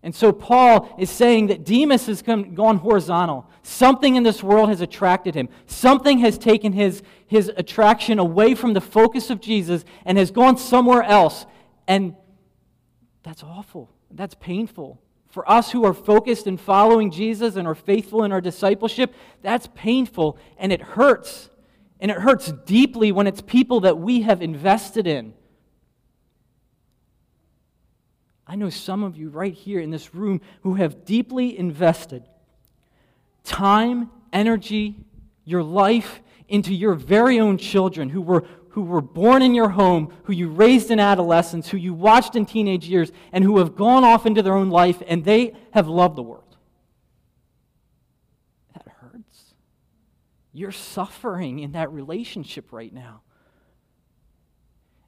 And 0.03 0.13
so 0.13 0.33
Paul 0.33 0.93
is 0.99 1.09
saying 1.09 1.47
that 1.47 1.63
Demas 1.63 2.07
has 2.07 2.21
come, 2.21 2.53
gone 2.53 2.75
horizontal. 2.77 3.49
Something 3.63 4.17
in 4.17 4.23
this 4.23 4.43
world 4.43 4.67
has 4.67 4.81
attracted 4.81 5.33
him. 5.33 5.47
Something 5.65 6.19
has 6.19 6.37
taken 6.37 6.73
his, 6.73 7.01
his 7.25 7.49
attraction 7.55 8.19
away 8.19 8.53
from 8.53 8.73
the 8.73 8.81
focus 8.81 9.29
of 9.29 9.39
Jesus 9.39 9.85
and 10.03 10.17
has 10.17 10.29
gone 10.29 10.57
somewhere 10.57 11.03
else. 11.03 11.45
And 11.87 12.17
that's 13.23 13.43
awful. 13.43 13.89
That's 14.11 14.35
painful. 14.35 15.01
For 15.33 15.49
us 15.49 15.71
who 15.71 15.83
are 15.83 15.95
focused 15.95 16.45
in 16.45 16.57
following 16.57 17.09
Jesus 17.09 17.55
and 17.55 17.67
are 17.67 17.73
faithful 17.73 18.23
in 18.23 18.31
our 18.31 18.39
discipleship, 18.39 19.15
that's 19.41 19.67
painful 19.73 20.37
and 20.59 20.71
it 20.71 20.79
hurts. 20.79 21.49
And 21.99 22.11
it 22.11 22.17
hurts 22.17 22.51
deeply 22.67 23.11
when 23.11 23.25
it's 23.25 23.41
people 23.41 23.79
that 23.79 23.97
we 23.97 24.21
have 24.21 24.43
invested 24.43 25.07
in. 25.07 25.33
I 28.45 28.55
know 28.55 28.69
some 28.69 29.01
of 29.01 29.17
you 29.17 29.29
right 29.29 29.55
here 29.55 29.79
in 29.79 29.89
this 29.89 30.13
room 30.13 30.39
who 30.61 30.75
have 30.75 31.03
deeply 31.03 31.57
invested 31.57 32.23
time, 33.43 34.11
energy, 34.31 35.03
your 35.45 35.63
life 35.63 36.21
into 36.47 36.75
your 36.75 36.93
very 36.93 37.39
own 37.39 37.57
children 37.57 38.07
who 38.07 38.21
were 38.21 38.45
who 38.73 38.81
were 38.81 39.01
born 39.01 39.43
in 39.43 39.53
your 39.53 39.69
home, 39.69 40.11
who 40.23 40.33
you 40.33 40.49
raised 40.49 40.89
in 40.89 40.99
adolescence, 40.99 41.69
who 41.69 41.77
you 41.77 41.93
watched 41.93 42.35
in 42.35 42.43
teenage 42.43 42.87
years, 42.87 43.11
and 43.31 43.43
who 43.43 43.59
have 43.59 43.75
gone 43.75 44.03
off 44.03 44.25
into 44.25 44.41
their 44.41 44.55
own 44.55 44.71
life 44.71 45.01
and 45.07 45.23
they 45.23 45.53
have 45.71 45.87
loved 45.87 46.15
the 46.15 46.23
world. 46.23 46.57
That 48.73 48.87
hurts. 48.87 49.53
You're 50.53 50.71
suffering 50.71 51.59
in 51.59 51.73
that 51.73 51.91
relationship 51.91 52.73
right 52.73 52.91
now. 52.91 53.21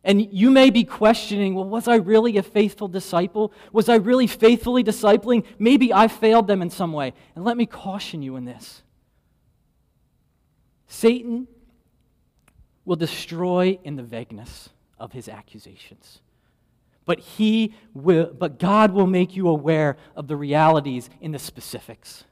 And 0.04 0.32
you 0.32 0.52
may 0.52 0.70
be 0.70 0.84
questioning, 0.84 1.56
well, 1.56 1.66
was 1.66 1.88
I 1.88 1.96
really 1.96 2.38
a 2.38 2.44
faithful 2.44 2.88
disciple? 2.88 3.52
Was 3.72 3.90
I 3.90 3.96
really 3.96 4.28
faithfully 4.28 4.84
discipling? 4.84 5.44
Maybe 5.58 5.92
I 5.92 6.08
failed 6.08 6.46
them 6.46 6.62
in 6.62 6.70
some 6.70 6.94
way. 6.94 7.14
And 7.36 7.44
let 7.44 7.58
me 7.58 7.66
caution 7.66 8.22
you 8.22 8.36
in 8.36 8.46
this 8.46 8.84
Satan 10.88 11.48
will 12.86 12.96
destroy 12.96 13.80
in 13.84 13.96
the 13.96 14.04
vagueness 14.04 14.70
of 14.98 15.12
his 15.12 15.28
accusations. 15.28 16.22
But 17.06 17.20
he 17.20 17.76
will 17.94 18.34
but 18.34 18.58
God 18.58 18.92
will 18.92 19.08
make 19.08 19.36
you 19.36 19.48
aware 19.48 19.98
of 20.16 20.28
the 20.28 20.36
realities 20.36 21.10
in 21.22 21.32
the 21.32 21.40
specifics. 21.40 22.24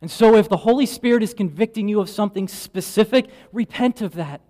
And 0.00 0.10
so 0.10 0.36
if 0.36 0.48
the 0.48 0.56
Holy 0.56 0.86
Spirit 0.86 1.22
is 1.22 1.34
convicting 1.34 1.88
you 1.88 2.00
of 2.00 2.08
something 2.08 2.48
specific, 2.48 3.28
repent 3.52 4.00
of 4.00 4.14
that. 4.14 4.40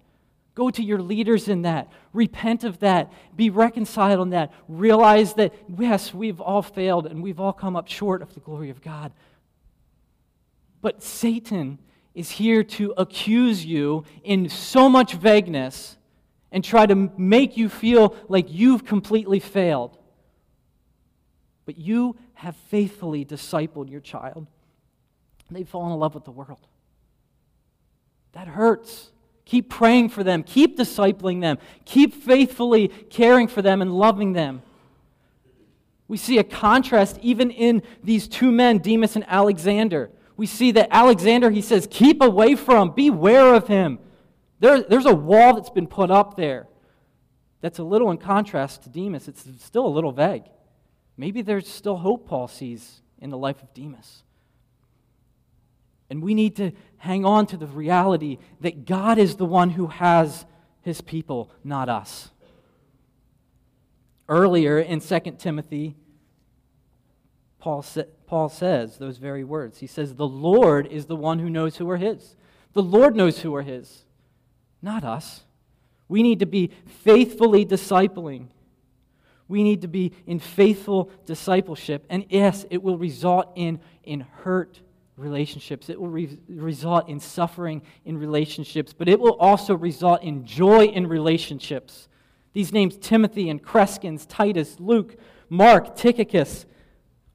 Go 0.55 0.71
to 0.71 0.83
your 0.83 1.01
leaders 1.01 1.49
in 1.49 1.63
that. 1.63 1.89
Repent 2.13 2.65
of 2.65 2.81
that. 2.81 3.13
Be 3.35 3.51
reconciled 3.51 4.21
in 4.21 4.31
that. 4.31 4.53
Realize 4.69 5.35
that, 5.35 5.55
yes, 5.79 6.13
we've 6.13 6.41
all 6.41 6.63
failed 6.63 7.07
and 7.07 7.23
we've 7.23 7.41
all 7.41 7.53
come 7.53 7.77
up 7.77 7.89
short 7.89 8.23
of 8.23 8.35
the 8.35 8.41
glory 8.41 8.71
of 8.71 8.81
God. 8.81 9.13
But 10.83 11.03
Satan 11.03 11.79
is 12.15 12.31
here 12.31 12.63
to 12.65 12.93
accuse 12.97 13.65
you 13.65 14.05
in 14.25 14.49
so 14.49 14.89
much 14.89 15.15
vagueness 15.15 15.97
and 16.53 16.65
try 16.65 16.87
to 16.87 17.11
make 17.17 17.57
you 17.57 17.69
feel 17.69 18.17
like 18.29 18.47
you've 18.49 18.85
completely 18.85 19.39
failed. 19.39 19.97
But 21.67 21.79
you 21.79 22.17
have 22.35 22.57
faithfully 22.57 23.25
discipled 23.25 23.91
your 23.91 24.01
child. 24.01 24.47
They've 25.51 25.69
fallen 25.69 25.93
in 25.93 25.99
love 25.99 26.15
with 26.15 26.25
the 26.25 26.31
world. 26.31 26.67
That 28.33 28.49
hurts. 28.49 29.11
Keep 29.45 29.69
praying 29.69 30.11
for 30.11 30.23
them. 30.23 30.43
Keep 30.43 30.79
discipling 30.79 31.41
them. 31.41 31.59
Keep 31.85 32.15
faithfully 32.15 32.89
caring 32.89 33.49
for 33.49 33.63
them 33.63 33.83
and 33.83 33.93
loving 33.93 34.33
them. 34.33 34.63
We 36.07 36.17
see 36.17 36.39
a 36.39 36.45
contrast 36.45 37.19
even 37.23 37.51
in 37.51 37.83
these 38.03 38.27
two 38.27 38.51
men, 38.51 38.79
Demas 38.79 39.17
and 39.17 39.25
Alexander. 39.29 40.11
We 40.41 40.47
see 40.47 40.71
that 40.71 40.89
Alexander, 40.91 41.51
he 41.51 41.61
says, 41.61 41.87
keep 41.91 42.23
away 42.23 42.55
from, 42.55 42.93
beware 42.93 43.55
of 43.55 43.69
him. 43.69 43.99
There, 44.59 44.81
there's 44.81 45.05
a 45.05 45.15
wall 45.15 45.53
that's 45.53 45.69
been 45.69 45.87
put 45.87 46.11
up 46.11 46.35
there 46.35 46.67
that's 47.61 47.79
a 47.79 47.83
little 47.83 48.11
in 48.11 48.17
contrast 48.17 48.85
to 48.85 48.89
Demas. 48.89 49.29
It's 49.29 49.45
still 49.63 49.85
a 49.85 49.93
little 49.93 50.13
vague. 50.13 50.45
Maybe 51.19 51.43
there's 51.43 51.69
still 51.69 51.99
hope 51.99 52.27
Paul 52.27 52.49
sees 52.49 53.03
in 53.19 53.29
the 53.29 53.37
life 53.37 53.63
of 53.63 53.75
Demas. 53.75 54.23
And 56.09 56.23
we 56.23 56.33
need 56.33 56.57
to 56.57 56.73
hang 56.97 57.27
on 57.27 57.45
to 57.49 57.59
the 57.59 57.67
reality 57.67 58.39
that 58.63 58.87
God 58.87 59.19
is 59.19 59.37
the 59.37 59.45
one 59.45 59.69
who 59.69 59.89
has 59.89 60.47
his 60.81 61.03
people, 61.03 61.51
not 61.63 61.91
us. 61.91 62.31
Earlier 64.27 64.79
in 64.79 65.01
2 65.01 65.21
Timothy, 65.37 65.97
Paul, 67.61 67.83
sa- 67.83 68.03
Paul 68.27 68.49
says 68.49 68.97
those 68.97 69.19
very 69.19 69.45
words. 69.45 69.79
He 69.79 69.87
says, 69.87 70.15
The 70.15 70.27
Lord 70.27 70.87
is 70.87 71.07
the 71.07 71.17
one 71.17 71.39
who 71.39 71.51
knows 71.51 71.77
who 71.77 71.89
are 71.91 71.99
his. 71.99 72.37
The 72.73 72.83
Lord 72.83 73.15
knows 73.15 73.41
who 73.41 73.55
are 73.55 73.63
his, 73.63 74.05
not 74.81 75.05
us. 75.05 75.43
We 76.09 76.23
need 76.23 76.41
to 76.41 76.47
be 76.47 76.71
faithfully 77.05 77.65
discipling. 77.65 78.47
We 79.47 79.63
need 79.63 79.83
to 79.83 79.89
be 79.89 80.13
in 80.27 80.39
faithful 80.39 81.11
discipleship. 81.27 82.05
And 82.09 82.25
yes, 82.29 82.65
it 82.71 82.83
will 82.83 82.99
result 82.99 83.53
in, 83.57 83.81
in 84.05 84.21
hurt 84.21 84.81
relationships. 85.17 85.89
It 85.89 86.01
will 86.01 86.09
re- 86.09 86.39
result 86.49 87.09
in 87.09 87.21
suffering 87.21 87.83
in 88.05 88.17
relationships, 88.17 88.93
but 88.93 89.09
it 89.09 89.21
will 89.21 89.37
also 89.39 89.77
result 89.77 90.23
in 90.23 90.47
joy 90.47 90.87
in 90.87 91.07
relationships. 91.07 92.09
These 92.53 92.73
names 92.73 92.97
Timothy 92.97 93.51
and 93.51 93.63
Crescens, 93.63 94.27
Titus, 94.29 94.81
Luke, 94.81 95.17
Mark, 95.49 95.97
Tychicus, 95.97 96.65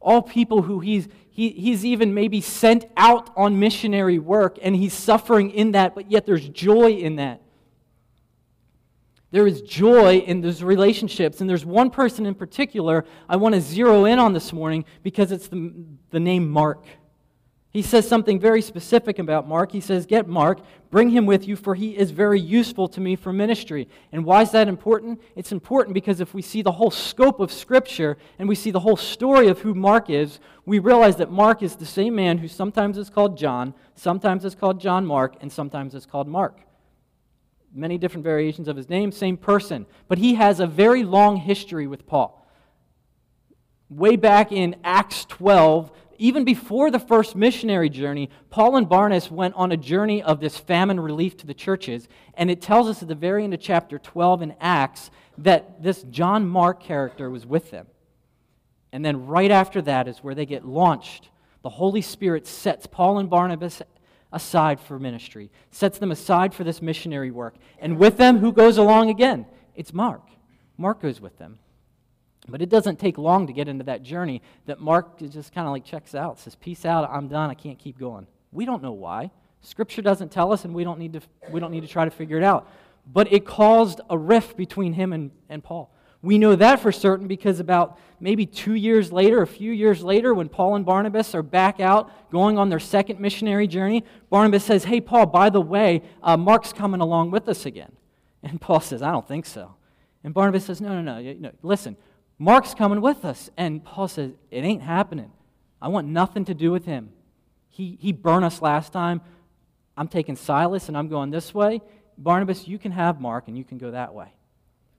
all 0.06 0.22
people 0.22 0.62
who 0.62 0.80
he's, 0.80 1.10
he, 1.30 1.50
he's 1.50 1.84
even 1.84 2.14
maybe 2.14 2.40
sent 2.40 2.86
out 2.96 3.30
on 3.36 3.60
missionary 3.60 4.20
work, 4.20 4.58
and 4.62 4.76
he's 4.76 4.94
suffering 4.94 5.52
in 5.52 5.72
that, 5.72 5.96
but 5.96 6.10
yet 6.10 6.26
there's 6.26 6.48
joy 6.48 6.92
in 6.92 7.18
that. 7.18 7.42
There 9.32 9.48
is 9.48 9.62
joy 9.64 10.20
in 10.20 10.40
those 10.40 10.64
relationships. 10.64 11.42
And 11.42 11.50
there's 11.50 11.66
one 11.66 11.90
person 11.90 12.26
in 12.26 12.36
particular 12.36 13.04
I 13.28 13.36
want 13.36 13.54
to 13.56 13.60
zero 13.60 14.06
in 14.06 14.18
on 14.18 14.32
this 14.32 14.54
morning 14.54 14.86
because 15.04 15.34
it's 15.34 15.50
the, 15.50 15.74
the 16.12 16.22
name 16.22 16.50
Mark. 16.50 16.86
He 17.76 17.82
says 17.82 18.08
something 18.08 18.40
very 18.40 18.62
specific 18.62 19.20
about 19.20 19.50
Mark. 19.50 19.74
He 19.74 19.82
says, 19.82 20.06
Get 20.06 20.30
Mark, 20.30 20.62
bring 20.92 21.10
him 21.10 21.26
with 21.26 21.46
you, 21.46 21.58
for 21.58 21.76
he 21.76 21.90
is 21.98 22.12
very 22.12 22.40
useful 22.40 22.88
to 22.88 23.02
me 23.02 23.18
for 23.18 23.34
ministry. 23.34 23.90
And 24.14 24.24
why 24.24 24.44
is 24.44 24.52
that 24.52 24.70
important? 24.70 25.22
It's 25.36 25.52
important 25.52 25.94
because 25.94 26.22
if 26.22 26.34
we 26.34 26.42
see 26.42 26.62
the 26.62 26.72
whole 26.72 26.90
scope 26.90 27.42
of 27.42 27.52
Scripture 27.52 28.18
and 28.40 28.48
we 28.48 28.56
see 28.56 28.72
the 28.72 28.80
whole 28.80 28.96
story 28.96 29.50
of 29.50 29.60
who 29.60 29.74
Mark 29.74 30.10
is, 30.10 30.40
we 30.66 30.80
realize 30.80 31.18
that 31.18 31.32
Mark 31.34 31.62
is 31.62 31.76
the 31.76 31.86
same 31.86 32.16
man 32.16 32.38
who 32.38 32.48
sometimes 32.48 32.98
is 32.98 33.10
called 33.10 33.38
John, 33.38 33.74
sometimes 33.94 34.46
is 34.46 34.56
called 34.56 34.80
John 34.80 35.06
Mark, 35.06 35.36
and 35.42 35.52
sometimes 35.52 35.96
is 35.96 36.06
called 36.06 36.30
Mark. 36.30 36.62
Many 37.74 37.98
different 37.98 38.24
variations 38.24 38.70
of 38.70 38.78
his 38.78 38.88
name, 38.88 39.12
same 39.12 39.36
person. 39.36 39.86
But 40.08 40.20
he 40.20 40.36
has 40.36 40.62
a 40.62 40.66
very 40.66 41.04
long 41.04 41.36
history 41.36 41.88
with 41.88 42.08
Paul. 42.08 42.42
Way 43.90 44.16
back 44.16 44.54
in 44.54 44.78
Acts 44.84 45.26
12, 45.26 45.92
even 46.18 46.44
before 46.44 46.92
the 46.92 47.00
first 47.00 47.36
missionary 47.36 47.90
journey, 47.90 48.30
Paul 48.50 48.78
and 48.78 48.88
Barnabas 48.88 49.32
went 49.32 49.56
on 49.56 49.72
a 49.72 49.78
journey 49.78 50.22
of 50.22 50.40
this 50.40 50.58
famine 50.58 51.00
relief 51.00 51.38
to 51.38 51.48
the 51.48 51.54
churches. 51.54 52.08
And 52.36 52.50
it 52.50 52.62
tells 52.62 52.88
us 52.88 53.02
at 53.02 53.08
the 53.08 53.16
very 53.16 53.44
end 53.44 53.54
of 53.54 53.60
chapter 53.60 54.00
12 54.00 54.42
in 54.42 54.56
Acts 54.60 55.12
that 55.38 55.82
this 55.84 56.04
John 56.04 56.48
Mark 56.48 56.82
character 56.82 57.30
was 57.30 57.46
with 57.46 57.72
them. 57.72 57.88
And 58.92 59.04
then 59.04 59.26
right 59.26 59.52
after 59.52 59.82
that 59.84 60.08
is 60.08 60.20
where 60.20 60.36
they 60.36 60.46
get 60.46 60.66
launched. 60.66 61.30
The 61.64 61.70
Holy 61.70 62.02
Spirit 62.02 62.48
sets 62.48 62.88
Paul 62.88 63.20
and 63.20 63.30
Barnabas 63.30 63.82
aside 64.32 64.80
for 64.80 65.00
ministry, 65.00 65.50
sets 65.72 65.98
them 65.98 66.12
aside 66.12 66.54
for 66.54 66.64
this 66.64 66.82
missionary 66.82 67.32
work. 67.32 67.56
And 67.80 67.98
with 67.98 68.18
them, 68.18 68.38
who 68.38 68.52
goes 68.52 68.78
along 68.78 69.10
again? 69.10 69.46
It's 69.76 69.94
Mark. 69.94 70.22
Mark 70.78 71.02
goes 71.02 71.20
with 71.20 71.38
them. 71.38 71.60
But 72.48 72.62
it 72.62 72.70
doesn't 72.70 73.00
take 73.00 73.18
long 73.18 73.48
to 73.48 73.54
get 73.54 73.68
into 73.68 73.84
that 73.86 74.04
journey 74.04 74.42
that 74.66 74.80
Mark 74.80 75.18
just 75.18 75.54
kind 75.54 75.68
of 75.68 75.74
like 75.74 75.84
checks 75.84 76.14
out, 76.14 76.40
says, 76.40 76.56
Peace 76.56 76.86
out, 76.86 77.10
I'm 77.10 77.28
done, 77.28 77.50
I 77.50 77.56
can't 77.56 77.80
keep 77.80 77.98
going. 77.98 78.28
We 78.52 78.66
don't 78.66 78.84
know 78.84 78.92
why. 78.92 79.32
Scripture 79.62 80.02
doesn't 80.02 80.32
tell 80.32 80.54
us, 80.54 80.64
and 80.64 80.74
we 80.74 80.84
don't 80.84 81.00
need 81.00 81.14
to, 81.14 81.22
we 81.50 81.60
don't 81.60 81.72
need 81.72 81.82
to 81.82 81.88
try 81.88 82.06
to 82.06 82.12
figure 82.12 82.38
it 82.38 82.44
out. 82.44 82.70
But 83.12 83.32
it 83.34 83.46
caused 83.46 84.02
a 84.10 84.18
rift 84.18 84.58
between 84.58 84.94
him 84.94 85.12
and, 85.12 85.32
and 85.50 85.64
Paul. 85.64 85.92
We 86.22 86.40
know 86.40 86.56
that 86.56 86.80
for 86.80 86.92
certain 86.92 87.28
because 87.28 87.60
about 87.60 88.00
maybe 88.20 88.48
two 88.48 88.74
years 88.74 89.12
later, 89.12 89.44
a 89.44 89.48
few 89.48 89.72
years 89.72 90.04
later, 90.04 90.34
when 90.34 90.50
Paul 90.50 90.76
and 90.76 90.86
Barnabas 90.86 91.36
are 91.36 91.44
back 91.44 91.80
out 91.80 92.12
going 92.32 92.58
on 92.58 92.70
their 92.70 92.80
second 92.80 93.20
missionary 93.20 93.68
journey, 93.68 94.04
Barnabas 94.32 94.64
says, 94.64 94.86
Hey, 94.86 95.02
Paul, 95.02 95.28
by 95.28 95.52
the 95.52 95.62
way, 95.62 96.02
uh, 96.24 96.36
Mark's 96.36 96.74
coming 96.74 97.00
along 97.00 97.30
with 97.30 97.48
us 97.48 97.66
again. 97.66 97.92
And 98.42 98.60
Paul 98.60 98.80
says, 98.80 99.04
I 99.04 99.12
don't 99.12 99.28
think 99.28 99.46
so. 99.46 99.76
And 100.24 100.34
Barnabas 100.34 100.66
says, 100.66 100.82
No, 100.82 101.00
no, 101.00 101.22
no. 101.22 101.34
no 101.34 101.52
listen, 101.62 101.96
Mark's 102.38 102.74
coming 102.74 103.02
with 103.02 103.26
us. 103.26 103.50
And 103.58 103.84
Paul 103.84 104.08
says, 104.08 104.32
It 104.52 104.64
ain't 104.64 104.82
happening. 104.82 105.32
I 105.82 105.88
want 105.88 106.08
nothing 106.08 106.46
to 106.46 106.54
do 106.54 106.72
with 106.72 106.86
him. 106.86 107.10
He, 107.70 107.98
he 108.02 108.12
burned 108.12 108.46
us 108.46 108.62
last 108.62 108.94
time. 108.94 109.22
I'm 109.98 110.08
taking 110.08 110.36
Silas 110.36 110.88
and 110.88 110.98
I'm 110.98 111.08
going 111.08 111.32
this 111.32 111.54
way. 111.54 111.82
Barnabas, 112.18 112.68
you 112.68 112.78
can 112.80 112.92
have 112.92 113.20
Mark 113.20 113.48
and 113.48 113.58
you 113.58 113.64
can 113.64 113.78
go 113.78 113.92
that 113.92 114.14
way. 114.14 114.28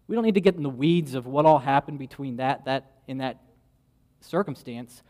We 0.07 0.14
don't 0.14 0.25
need 0.25 0.35
to 0.35 0.40
get 0.40 0.55
in 0.55 0.62
the 0.62 0.70
weeds 0.70 1.14
of 1.14 1.27
what 1.27 1.46
all 1.46 1.59
happened 1.59 1.99
between 1.99 2.37
that, 2.37 2.66
that 2.66 2.92
in 3.09 3.18
that 3.18 3.40
circumstance. 4.20 5.03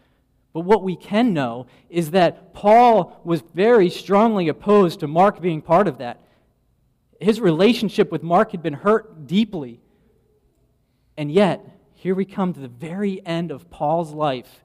But 0.52 0.60
what 0.60 0.82
we 0.82 0.96
can 0.96 1.34
know 1.34 1.66
is 1.90 2.12
that 2.12 2.54
Paul 2.54 3.20
was 3.24 3.42
very 3.54 3.90
strongly 3.90 4.48
opposed 4.48 5.00
to 5.00 5.06
Mark 5.06 5.40
being 5.40 5.60
part 5.60 5.86
of 5.86 5.98
that. 5.98 6.20
His 7.20 7.40
relationship 7.40 8.10
with 8.10 8.22
Mark 8.22 8.52
had 8.52 8.62
been 8.62 8.72
hurt 8.72 9.26
deeply. 9.26 9.80
And 11.18 11.30
yet, 11.30 11.62
here 12.06 12.14
we 12.14 12.24
come 12.24 12.52
to 12.52 12.60
the 12.60 12.68
very 12.68 13.20
end 13.26 13.50
of 13.50 13.68
Paul's 13.68 14.12
life. 14.12 14.62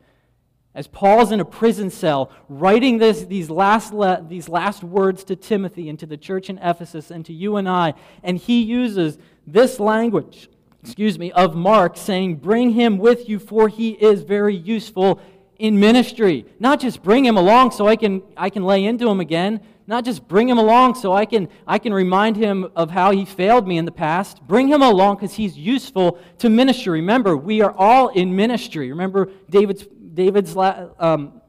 As 0.76 0.86
Paul's 0.86 1.32
in 1.32 1.40
a 1.40 1.46
prison 1.46 1.90
cell, 1.90 2.32
writing 2.48 3.00
this, 3.00 3.24
these, 3.24 3.50
last 3.50 3.92
le- 3.92 4.24
these 4.30 4.48
last 4.48 4.84
words 4.84 5.24
to 5.24 5.36
Timothy 5.36 5.90
and 5.90 5.98
to 5.98 6.06
the 6.06 6.18
church 6.18 6.52
in 6.52 6.60
Ephesus 6.60 7.10
and 7.10 7.26
to 7.26 7.34
you 7.34 7.56
and 7.56 7.68
I, 7.68 7.96
and 8.22 8.38
he 8.38 8.62
uses 8.62 9.18
this 9.48 9.80
language, 9.80 10.52
excuse 10.84 11.18
me, 11.18 11.32
of 11.32 11.56
Mark 11.56 11.98
saying, 11.98 12.36
Bring 12.36 12.74
him 12.74 13.00
with 13.00 13.28
you, 13.28 13.40
for 13.40 13.70
he 13.70 13.90
is 13.94 14.22
very 14.22 14.56
useful 14.56 15.20
in 15.58 15.80
ministry. 15.80 16.46
Not 16.60 16.80
just 16.80 17.02
bring 17.02 17.26
him 17.26 17.38
along 17.38 17.72
so 17.72 17.88
I 17.88 17.96
can, 17.96 18.22
I 18.38 18.52
can 18.52 18.64
lay 18.64 18.86
into 18.86 19.10
him 19.10 19.20
again. 19.20 19.62
Not 19.92 20.06
just 20.06 20.26
bring 20.26 20.48
him 20.48 20.58
along 20.58 20.96
so 20.96 21.12
I 21.12 21.26
can, 21.26 21.50
I 21.68 21.78
can 21.78 21.94
remind 21.94 22.38
him 22.38 22.72
of 22.78 22.90
how 22.90 23.12
he 23.12 23.26
failed 23.26 23.68
me 23.68 23.78
in 23.78 23.84
the 23.84 23.92
past. 23.92 24.42
Bring 24.48 24.70
him 24.70 24.82
along 24.82 25.18
because 25.18 25.34
he's 25.34 25.58
useful 25.58 26.18
to 26.38 26.50
ministry. 26.50 27.02
Remember, 27.02 27.36
we 27.36 27.60
are 27.60 27.74
all 27.76 28.08
in 28.08 28.34
ministry. 28.34 28.90
Remember 28.90 29.30
David's, 29.50 29.86
David's 30.14 30.56
um, 30.56 31.42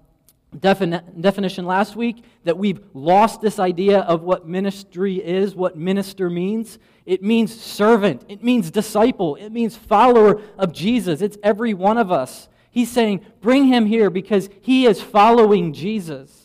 defini- 0.56 1.20
definition 1.20 1.66
last 1.66 1.94
week 1.94 2.24
that 2.42 2.58
we've 2.58 2.80
lost 2.94 3.40
this 3.42 3.60
idea 3.60 4.00
of 4.00 4.22
what 4.22 4.48
ministry 4.48 5.24
is, 5.24 5.54
what 5.54 5.78
minister 5.78 6.28
means. 6.28 6.80
It 7.06 7.22
means 7.22 7.54
servant, 7.54 8.24
it 8.28 8.42
means 8.42 8.72
disciple, 8.72 9.36
it 9.36 9.50
means 9.50 9.76
follower 9.76 10.42
of 10.58 10.72
Jesus. 10.72 11.22
It's 11.22 11.38
every 11.44 11.74
one 11.74 11.96
of 11.96 12.10
us. 12.10 12.48
He's 12.72 12.90
saying, 12.90 13.24
bring 13.40 13.66
him 13.66 13.86
here 13.86 14.10
because 14.10 14.50
he 14.62 14.86
is 14.86 15.00
following 15.00 15.72
Jesus. 15.72 16.41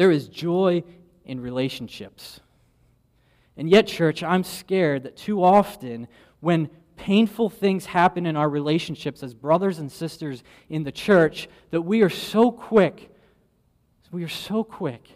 There 0.00 0.10
is 0.10 0.28
joy 0.28 0.82
in 1.26 1.40
relationships. 1.40 2.40
And 3.58 3.68
yet, 3.68 3.86
church, 3.86 4.22
I'm 4.22 4.44
scared 4.44 5.02
that 5.02 5.14
too 5.14 5.44
often 5.44 6.08
when 6.40 6.70
painful 6.96 7.50
things 7.50 7.84
happen 7.84 8.24
in 8.24 8.34
our 8.34 8.48
relationships 8.48 9.22
as 9.22 9.34
brothers 9.34 9.78
and 9.78 9.92
sisters 9.92 10.42
in 10.70 10.84
the 10.84 10.90
church, 10.90 11.50
that 11.70 11.82
we 11.82 12.00
are 12.00 12.08
so 12.08 12.50
quick, 12.50 13.14
we 14.10 14.24
are 14.24 14.28
so 14.28 14.64
quick 14.64 15.06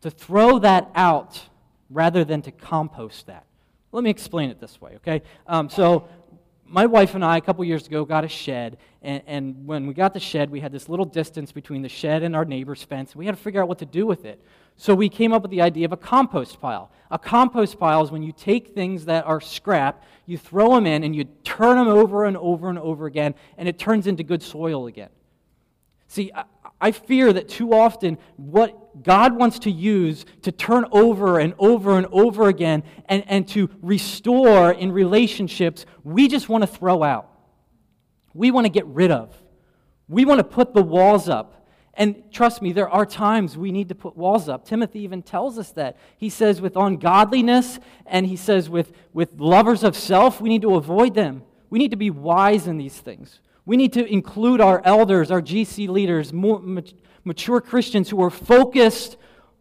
to 0.00 0.10
throw 0.10 0.58
that 0.58 0.90
out 0.96 1.40
rather 1.88 2.24
than 2.24 2.42
to 2.42 2.50
compost 2.50 3.28
that. 3.28 3.46
Let 3.92 4.02
me 4.02 4.10
explain 4.10 4.50
it 4.50 4.58
this 4.58 4.80
way, 4.80 4.96
okay? 4.96 5.22
Um, 5.46 5.70
so, 5.70 6.08
my 6.68 6.86
wife 6.86 7.14
and 7.14 7.24
I, 7.24 7.36
a 7.36 7.40
couple 7.40 7.64
years 7.64 7.86
ago, 7.86 8.04
got 8.04 8.24
a 8.24 8.28
shed. 8.28 8.78
And, 9.02 9.22
and, 9.26 9.66
when 9.66 9.86
we 9.86 9.94
got 9.94 10.14
the 10.14 10.20
shed, 10.20 10.50
we 10.50 10.60
had 10.60 10.72
this 10.72 10.88
little 10.88 11.04
distance 11.04 11.52
between 11.52 11.82
the 11.82 11.88
shed 11.88 12.22
and 12.22 12.34
our 12.34 12.44
neighbor's 12.44 12.82
fence. 12.82 13.12
And 13.12 13.18
We 13.18 13.26
had 13.26 13.36
to 13.36 13.40
figure 13.40 13.62
out 13.62 13.68
what 13.68 13.78
to 13.78 13.86
do 13.86 14.06
with 14.06 14.24
it. 14.24 14.42
So 14.76 14.94
we 14.94 15.08
came 15.08 15.32
up 15.32 15.42
with 15.42 15.50
the 15.50 15.62
idea 15.62 15.84
of 15.84 15.92
a 15.92 15.96
compost 15.96 16.60
pile. 16.60 16.90
A 17.10 17.18
compost 17.18 17.78
pile 17.78 18.02
is 18.02 18.10
when 18.10 18.22
you 18.22 18.32
take 18.32 18.74
things 18.74 19.04
that 19.06 19.24
are 19.24 19.40
scrap, 19.40 20.04
you 20.26 20.36
throw 20.36 20.74
them 20.74 20.86
in, 20.86 21.04
and 21.04 21.14
you 21.14 21.24
turn 21.44 21.76
them 21.76 21.88
over 21.88 22.24
and 22.24 22.36
over 22.36 22.68
and 22.68 22.78
over 22.78 23.06
again, 23.06 23.34
and 23.56 23.68
it 23.68 23.78
turns 23.78 24.06
into 24.06 24.22
good 24.22 24.42
soil 24.42 24.86
again. 24.86 25.10
See, 26.08 26.30
I, 26.34 26.44
I 26.80 26.90
fear 26.90 27.32
that 27.32 27.48
too 27.48 27.72
often 27.72 28.18
what 28.36 28.85
God 29.02 29.36
wants 29.36 29.58
to 29.60 29.70
use 29.70 30.24
to 30.42 30.52
turn 30.52 30.86
over 30.90 31.38
and 31.38 31.54
over 31.58 31.96
and 31.98 32.06
over 32.10 32.48
again 32.48 32.82
and, 33.06 33.24
and 33.26 33.46
to 33.48 33.70
restore 33.82 34.72
in 34.72 34.92
relationships, 34.92 35.86
we 36.04 36.28
just 36.28 36.48
want 36.48 36.62
to 36.62 36.66
throw 36.66 37.02
out. 37.02 37.30
We 38.34 38.50
want 38.50 38.66
to 38.66 38.70
get 38.70 38.86
rid 38.86 39.10
of. 39.10 39.34
We 40.08 40.24
want 40.24 40.38
to 40.38 40.44
put 40.44 40.74
the 40.74 40.82
walls 40.82 41.28
up. 41.28 41.66
And 41.94 42.30
trust 42.30 42.60
me, 42.60 42.72
there 42.72 42.90
are 42.90 43.06
times 43.06 43.56
we 43.56 43.72
need 43.72 43.88
to 43.88 43.94
put 43.94 44.16
walls 44.16 44.48
up. 44.50 44.66
Timothy 44.66 45.00
even 45.00 45.22
tells 45.22 45.58
us 45.58 45.72
that. 45.72 45.96
He 46.18 46.28
says, 46.28 46.60
with 46.60 46.76
ungodliness, 46.76 47.78
and 48.04 48.26
he 48.26 48.36
says, 48.36 48.68
with, 48.68 48.92
with 49.14 49.40
lovers 49.40 49.82
of 49.82 49.96
self, 49.96 50.40
we 50.40 50.50
need 50.50 50.62
to 50.62 50.74
avoid 50.74 51.14
them. 51.14 51.42
We 51.70 51.78
need 51.78 51.92
to 51.92 51.96
be 51.96 52.10
wise 52.10 52.66
in 52.66 52.76
these 52.76 52.98
things. 52.98 53.40
We 53.64 53.78
need 53.78 53.94
to 53.94 54.06
include 54.06 54.60
our 54.60 54.82
elders, 54.84 55.30
our 55.30 55.40
GC 55.40 55.88
leaders, 55.88 56.32
more 56.32 56.60
mature 57.26 57.60
Christians 57.60 58.08
who 58.08 58.22
are 58.22 58.30
focused 58.30 59.18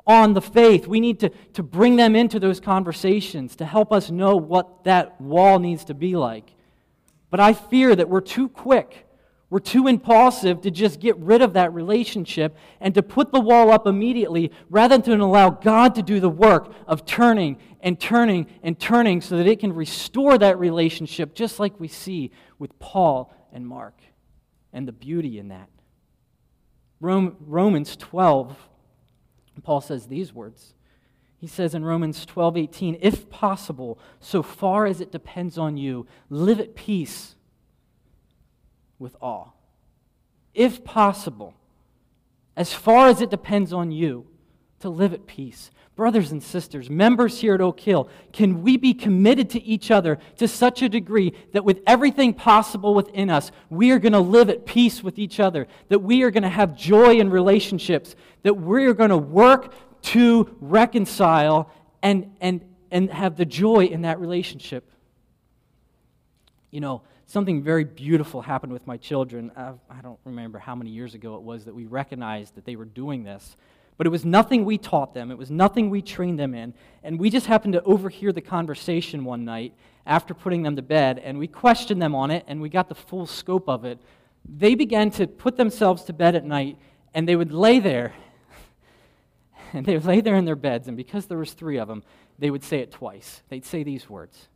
on 0.07 0.33
the 0.33 0.41
faith. 0.41 0.87
We 0.87 1.01
need 1.01 1.19
to, 1.19 1.29
to 1.53 1.63
bring 1.63 1.97
them 1.97 2.15
into 2.15 2.39
those 2.39 2.61
conversations 2.61 3.57
to 3.57 3.65
help 3.65 3.91
us 3.91 4.09
know 4.09 4.37
what 4.37 4.85
that 4.85 5.19
wall 5.19 5.59
needs 5.59 5.83
to 5.85 5.93
be 5.93 6.15
like. 6.15 6.53
But 7.29 7.39
I 7.41 7.53
fear 7.53 7.93
that 7.95 8.07
we're 8.07 8.21
too 8.21 8.47
quick 8.47 9.05
we're 9.49 9.59
too 9.59 9.87
impulsive 9.87 10.61
to 10.61 10.71
just 10.71 10.99
get 10.99 11.15
rid 11.17 11.41
of 11.41 11.53
that 11.53 11.73
relationship 11.73 12.57
and 12.81 12.93
to 12.95 13.03
put 13.03 13.31
the 13.31 13.39
wall 13.39 13.71
up 13.71 13.85
immediately 13.85 14.51
rather 14.69 14.97
than 14.97 15.19
allow 15.19 15.49
God 15.51 15.95
to 15.95 16.01
do 16.01 16.19
the 16.19 16.29
work 16.29 16.73
of 16.87 17.05
turning 17.05 17.57
and 17.79 17.99
turning 17.99 18.47
and 18.63 18.79
turning 18.79 19.21
so 19.21 19.37
that 19.37 19.45
it 19.45 19.59
can 19.59 19.71
restore 19.71 20.37
that 20.39 20.57
relationship, 20.57 21.35
just 21.35 21.59
like 21.59 21.79
we 21.79 21.87
see 21.87 22.31
with 22.57 22.77
Paul 22.79 23.33
and 23.53 23.67
Mark 23.67 23.95
and 24.73 24.87
the 24.87 24.91
beauty 24.91 25.37
in 25.37 25.49
that. 25.49 25.69
Romans 27.05 27.95
12, 27.95 28.57
Paul 29.63 29.81
says 29.81 30.07
these 30.07 30.33
words. 30.33 30.73
He 31.37 31.47
says 31.47 31.75
in 31.75 31.85
Romans 31.85 32.25
12, 32.25 32.57
18, 32.57 32.97
if 33.01 33.29
possible, 33.29 33.99
so 34.19 34.41
far 34.41 34.85
as 34.85 35.01
it 35.01 35.11
depends 35.11 35.57
on 35.57 35.77
you, 35.77 36.07
live 36.29 36.59
at 36.59 36.75
peace 36.75 37.35
with 38.97 39.15
all. 39.21 39.55
If 40.53 40.83
possible, 40.83 41.53
as 42.55 42.73
far 42.73 43.07
as 43.09 43.21
it 43.21 43.29
depends 43.29 43.73
on 43.73 43.91
you, 43.91 44.25
to 44.79 44.89
live 44.89 45.13
at 45.13 45.25
peace. 45.25 45.71
Brothers 45.95 46.33
and 46.33 46.43
sisters, 46.43 46.89
members 46.89 47.39
here 47.39 47.55
at 47.55 47.61
Oak 47.61 47.79
Hill, 47.79 48.09
can 48.33 48.61
we 48.63 48.75
be 48.75 48.93
committed 48.93 49.49
to 49.51 49.63
each 49.63 49.91
other 49.91 50.19
to 50.37 50.47
such 50.47 50.81
a 50.81 50.89
degree 50.89 51.33
that 51.53 51.63
with 51.63 51.81
everything 51.87 52.33
possible 52.33 52.93
within 52.93 53.29
us, 53.29 53.49
we 53.69 53.91
are 53.91 53.99
going 53.99 54.11
to 54.11 54.19
live 54.19 54.49
at 54.49 54.65
peace 54.65 55.01
with 55.01 55.17
each 55.17 55.39
other, 55.39 55.67
that 55.87 55.99
we 55.99 56.23
are 56.23 56.31
going 56.31 56.43
to 56.43 56.49
have 56.49 56.75
joy 56.75 57.15
in 57.15 57.29
relationships, 57.29 58.15
that 58.43 58.55
we 58.55 58.85
are 58.85 58.93
going 58.93 59.09
to 59.09 59.17
work 59.17 59.73
to 60.01 60.55
reconcile 60.59 61.71
and, 62.03 62.35
and, 62.41 62.61
and 62.91 63.09
have 63.09 63.37
the 63.37 63.45
joy 63.45 63.85
in 63.85 64.01
that 64.01 64.19
relationship? 64.19 64.91
You 66.71 66.81
know, 66.81 67.03
something 67.25 67.63
very 67.63 67.85
beautiful 67.85 68.41
happened 68.41 68.73
with 68.73 68.85
my 68.85 68.97
children. 68.97 69.49
Uh, 69.55 69.73
I 69.89 70.01
don't 70.01 70.19
remember 70.25 70.59
how 70.59 70.75
many 70.75 70.89
years 70.89 71.15
ago 71.15 71.35
it 71.35 71.41
was 71.41 71.65
that 71.65 71.73
we 71.73 71.85
recognized 71.85 72.55
that 72.55 72.65
they 72.65 72.75
were 72.75 72.85
doing 72.85 73.23
this. 73.23 73.55
But 73.97 74.07
it 74.07 74.09
was 74.09 74.25
nothing 74.25 74.65
we 74.65 74.77
taught 74.77 75.13
them, 75.13 75.31
it 75.31 75.37
was 75.37 75.49
nothing 75.49 75.89
we 75.89 76.01
trained 76.01 76.37
them 76.39 76.53
in. 76.53 76.73
And 77.03 77.19
we 77.19 77.29
just 77.29 77.45
happened 77.45 77.73
to 77.73 77.83
overhear 77.83 78.31
the 78.31 78.41
conversation 78.41 79.23
one 79.23 79.45
night 79.45 79.73
after 80.05 80.33
putting 80.33 80.63
them 80.63 80.75
to 80.75 80.81
bed, 80.81 81.19
and 81.19 81.39
we 81.39 81.47
questioned 81.47 82.01
them 82.01 82.13
on 82.13 82.29
it, 82.29 82.43
and 82.47 82.61
we 82.61 82.69
got 82.69 82.89
the 82.89 82.95
full 82.95 83.25
scope 83.25 83.69
of 83.69 83.85
it. 83.85 83.99
They 84.47 84.75
began 84.75 85.11
to 85.11 85.27
put 85.27 85.55
themselves 85.55 86.03
to 86.03 86.13
bed 86.13 86.35
at 86.35 86.43
night, 86.43 86.77
and 87.13 87.27
they 87.27 87.35
would 87.35 87.53
lay 87.53 87.79
there. 87.79 88.13
and 89.73 89.85
they 89.85 89.93
would 89.93 90.05
lay 90.05 90.21
there 90.21 90.35
in 90.35 90.45
their 90.45 90.55
beds, 90.55 90.87
and 90.87 90.97
because 90.97 91.25
there 91.27 91.37
was 91.37 91.53
three 91.53 91.77
of 91.77 91.87
them, 91.87 92.03
they 92.37 92.51
would 92.51 92.63
say 92.63 92.79
it 92.79 92.91
twice. 92.91 93.41
They'd 93.49 93.65
say 93.65 93.83
these 93.83 94.09
words. 94.09 94.49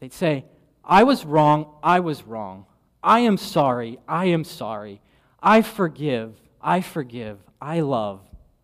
They'd 0.00 0.12
say, 0.12 0.44
I 0.84 1.04
was 1.04 1.24
wrong. 1.24 1.76
I 1.82 2.00
was 2.00 2.24
wrong. 2.24 2.66
I 3.04 3.20
am 3.20 3.36
sorry. 3.36 4.00
I 4.08 4.26
am 4.26 4.42
sorry. 4.42 5.00
I 5.40 5.62
forgive. 5.62 6.34
I 6.60 6.80
forgive. 6.80 7.38
I 7.60 7.80
love 7.80 8.20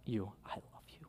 you. 0.08 0.32
I 0.46 0.54
love 0.54 0.62
you. 0.88 1.06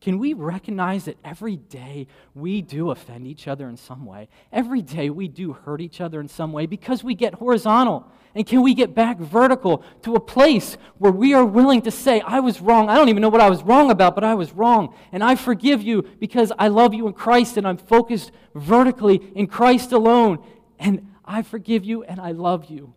Can 0.00 0.18
we 0.18 0.34
recognize 0.34 1.06
that 1.06 1.16
every 1.24 1.56
day 1.56 2.06
we 2.34 2.62
do 2.62 2.90
offend 2.90 3.26
each 3.26 3.48
other 3.48 3.68
in 3.68 3.76
some 3.76 4.04
way? 4.04 4.28
Every 4.52 4.82
day 4.82 5.10
we 5.10 5.28
do 5.28 5.52
hurt 5.52 5.80
each 5.80 6.00
other 6.00 6.20
in 6.20 6.28
some 6.28 6.52
way 6.52 6.66
because 6.66 7.02
we 7.02 7.14
get 7.14 7.34
horizontal. 7.34 8.06
And 8.34 8.46
can 8.46 8.62
we 8.62 8.74
get 8.74 8.94
back 8.94 9.18
vertical 9.18 9.84
to 10.02 10.14
a 10.14 10.20
place 10.20 10.76
where 10.98 11.12
we 11.12 11.34
are 11.34 11.44
willing 11.44 11.82
to 11.82 11.90
say, 11.90 12.20
I 12.20 12.40
was 12.40 12.60
wrong. 12.60 12.88
I 12.88 12.96
don't 12.96 13.08
even 13.08 13.22
know 13.22 13.28
what 13.28 13.40
I 13.40 13.48
was 13.48 13.62
wrong 13.62 13.90
about, 13.90 14.14
but 14.14 14.24
I 14.24 14.34
was 14.34 14.52
wrong. 14.52 14.94
And 15.12 15.22
I 15.22 15.36
forgive 15.36 15.82
you 15.82 16.02
because 16.18 16.52
I 16.58 16.68
love 16.68 16.94
you 16.94 17.06
in 17.06 17.12
Christ 17.12 17.56
and 17.56 17.66
I'm 17.66 17.76
focused 17.76 18.32
vertically 18.54 19.22
in 19.34 19.46
Christ 19.46 19.92
alone. 19.92 20.44
And 20.78 21.12
I 21.24 21.42
forgive 21.42 21.84
you 21.84 22.02
and 22.02 22.20
I 22.20 22.32
love 22.32 22.66
you. 22.66 22.94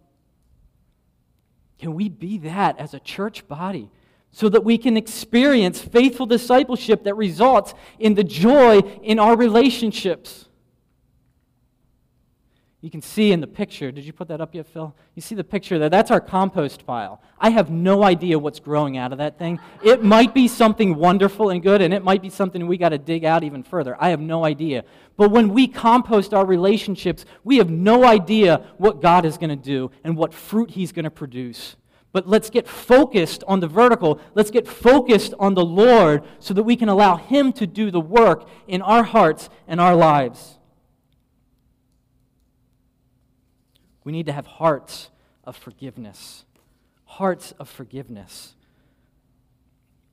Can 1.80 1.94
we 1.94 2.10
be 2.10 2.38
that 2.40 2.78
as 2.80 2.94
a 2.94 3.00
church 3.00 3.48
body? 3.48 3.90
So 4.32 4.50
that 4.50 4.64
we 4.64 4.78
can 4.78 4.98
experience 4.98 5.82
faithful 5.82 6.26
discipleship 6.26 7.04
that 7.06 7.16
results 7.16 7.74
in 7.98 8.14
the 8.14 8.24
joy 8.24 8.80
in 9.02 9.20
our 9.20 9.36
relationships. 9.36 10.47
You 12.88 12.92
can 12.92 13.02
see 13.02 13.34
in 13.34 13.42
the 13.42 13.48
picture, 13.48 13.92
did 13.92 14.06
you 14.06 14.14
put 14.14 14.30
that 14.30 14.40
up 14.40 14.56
yet, 14.56 14.66
Phil? 14.66 14.96
You 15.14 15.22
see 15.22 15.36
the 15.36 15.44
picture 15.44 15.78
there? 15.78 15.90
That's 15.90 16.10
our 16.10 16.22
compost 16.22 16.86
pile. 16.86 17.22
I 17.38 17.50
have 17.50 17.70
no 17.70 18.02
idea 18.02 18.40
what's 18.40 18.62
growing 18.62 18.96
out 18.96 19.12
of 19.12 19.18
that 19.18 19.38
thing. 19.38 19.60
It 19.84 20.06
might 20.06 20.34
be 20.34 20.48
something 20.48 20.96
wonderful 20.96 21.50
and 21.50 21.62
good, 21.62 21.82
and 21.82 21.94
it 21.94 22.02
might 22.02 22.22
be 22.22 22.30
something 22.30 22.66
we 22.66 22.78
got 22.78 22.90
to 22.90 22.98
dig 22.98 23.26
out 23.26 23.44
even 23.44 23.62
further. 23.62 23.98
I 24.00 24.12
have 24.12 24.22
no 24.22 24.46
idea. 24.46 24.86
But 25.18 25.32
when 25.32 25.50
we 25.50 25.68
compost 25.68 26.34
our 26.34 26.46
relationships, 26.46 27.26
we 27.44 27.58
have 27.58 27.70
no 27.70 28.06
idea 28.06 28.66
what 28.78 29.02
God 29.02 29.26
is 29.26 29.38
going 29.38 29.50
to 29.50 29.58
do 29.58 29.92
and 30.06 30.16
what 30.16 30.34
fruit 30.34 30.72
He's 30.72 30.94
going 30.94 31.04
to 31.04 31.12
produce. 31.12 31.76
But 32.14 32.26
let's 32.26 32.50
get 32.50 32.70
focused 32.70 33.44
on 33.50 33.60
the 33.60 33.68
vertical. 33.68 34.22
Let's 34.34 34.50
get 34.50 34.66
focused 34.66 35.34
on 35.38 35.56
the 35.56 35.66
Lord 35.66 36.24
so 36.40 36.54
that 36.54 36.64
we 36.64 36.78
can 36.78 36.88
allow 36.88 37.18
Him 37.18 37.52
to 37.52 37.68
do 37.68 37.92
the 37.92 38.00
work 38.00 38.48
in 38.66 38.82
our 38.82 39.04
hearts 39.04 39.50
and 39.68 39.82
our 39.82 39.94
lives. 39.94 40.58
We 44.08 44.14
need 44.14 44.28
to 44.28 44.32
have 44.32 44.48
hearts 44.48 45.10
of 45.44 45.58
forgiveness. 45.58 46.46
Hearts 47.04 47.54
of 47.60 47.68
forgiveness. 47.68 48.56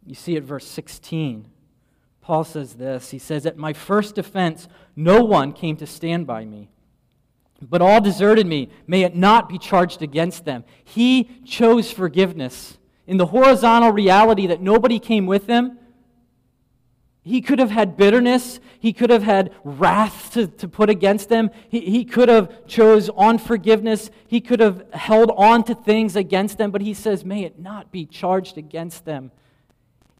You 0.04 0.16
see 0.16 0.36
at 0.36 0.42
verse 0.42 0.66
16. 0.66 1.46
Paul 2.20 2.42
says 2.42 2.74
this 2.74 3.10
He 3.10 3.20
says, 3.20 3.46
At 3.46 3.56
my 3.56 3.72
first 3.72 4.16
defense, 4.16 4.66
no 4.96 5.22
one 5.22 5.52
came 5.52 5.76
to 5.76 5.86
stand 5.86 6.26
by 6.26 6.44
me. 6.44 6.70
But 7.62 7.82
all 7.82 8.00
deserted 8.00 8.48
me. 8.48 8.68
May 8.88 9.04
it 9.04 9.14
not 9.14 9.48
be 9.48 9.60
charged 9.60 10.02
against 10.02 10.44
them. 10.44 10.64
He 10.82 11.30
chose 11.46 11.92
forgiveness. 11.92 12.78
In 13.06 13.16
the 13.16 13.26
horizontal 13.26 13.92
reality 13.92 14.48
that 14.48 14.60
nobody 14.60 14.98
came 14.98 15.26
with 15.26 15.46
him, 15.46 15.78
he 17.26 17.40
could 17.40 17.58
have 17.58 17.70
had 17.70 17.96
bitterness. 17.96 18.60
He 18.78 18.92
could 18.92 19.08
have 19.08 19.22
had 19.22 19.54
wrath 19.64 20.34
to, 20.34 20.46
to 20.46 20.68
put 20.68 20.90
against 20.90 21.30
them. 21.30 21.50
He, 21.70 21.80
he 21.80 22.04
could 22.04 22.28
have 22.28 22.66
chose 22.66 23.08
unforgiveness. 23.16 24.10
He 24.28 24.42
could 24.42 24.60
have 24.60 24.84
held 24.92 25.32
on 25.34 25.64
to 25.64 25.74
things 25.74 26.16
against 26.16 26.58
them. 26.58 26.70
But 26.70 26.82
he 26.82 26.92
says, 26.92 27.24
may 27.24 27.44
it 27.44 27.58
not 27.58 27.90
be 27.90 28.04
charged 28.04 28.58
against 28.58 29.06
them. 29.06 29.32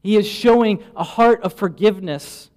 He 0.01 0.17
is 0.17 0.27
showing 0.27 0.83
a 0.95 1.03
heart 1.03 1.43
of 1.43 1.53
forgiveness, 1.53 2.49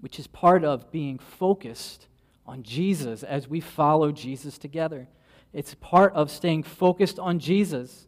which 0.00 0.20
is 0.20 0.28
part 0.28 0.64
of 0.64 0.92
being 0.92 1.18
focused 1.18 2.06
on 2.46 2.62
Jesus 2.62 3.24
as 3.24 3.48
we 3.48 3.60
follow 3.60 4.12
Jesus 4.12 4.58
together. 4.58 5.08
It's 5.52 5.74
part 5.74 6.12
of 6.14 6.30
staying 6.30 6.62
focused 6.62 7.18
on 7.18 7.40
Jesus. 7.40 8.06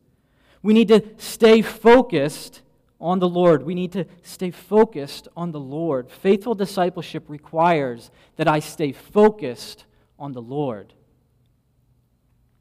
We 0.62 0.72
need 0.72 0.88
to 0.88 1.02
stay 1.16 1.62
focused 1.62 2.62
on 3.00 3.18
the 3.18 3.28
Lord. 3.28 3.62
We 3.62 3.74
need 3.74 3.92
to 3.92 4.04
stay 4.22 4.50
focused 4.50 5.28
on 5.36 5.52
the 5.52 5.60
Lord. 5.60 6.10
Faithful 6.10 6.54
discipleship 6.54 7.24
requires 7.28 8.10
that 8.36 8.48
I 8.48 8.58
stay 8.60 8.92
focused 8.92 9.84
on 10.18 10.32
the 10.32 10.42
Lord. 10.42 10.92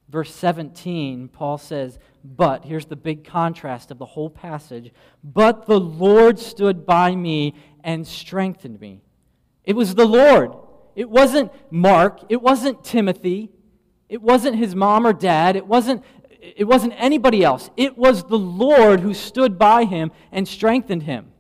verse 0.08 0.34
17, 0.34 1.28
Paul 1.28 1.58
says, 1.58 1.99
But, 2.23 2.65
here's 2.65 2.88
the 2.88 2.95
big 2.95 3.23
contrast 3.23 3.91
of 3.91 3.99
the 3.99 4.06
whole 4.06 4.30
passage, 4.30 4.91
but 5.23 5.67
the 5.67 5.80
Lord 5.80 6.39
stood 6.39 6.86
by 6.86 7.15
me 7.15 7.54
and 7.84 8.08
strengthened 8.08 8.80
me. 8.80 9.04
It 9.63 9.75
was 9.75 9.93
the 9.93 10.08
Lord. 10.08 10.54
It 10.95 11.10
wasn't 11.10 11.52
Mark. 11.71 12.21
It 12.30 12.41
wasn't 12.41 12.84
Timothy. 12.84 13.52
It 14.08 14.21
wasn't 14.21 14.56
his 14.56 14.73
mom 14.73 15.06
or 15.06 15.13
dad. 15.13 15.56
It 15.56 15.67
wasn't, 15.67 16.04
it 16.41 16.65
wasn't 16.65 16.93
anybody 16.97 17.43
else. 17.43 17.69
It 17.75 17.97
was 17.97 18.23
the 18.23 18.38
Lord 18.38 19.02
who 19.02 19.13
stood 19.13 19.58
by 19.58 19.86
him 19.86 20.12
and 20.32 20.47
strengthened 20.47 21.04
him. 21.04 21.32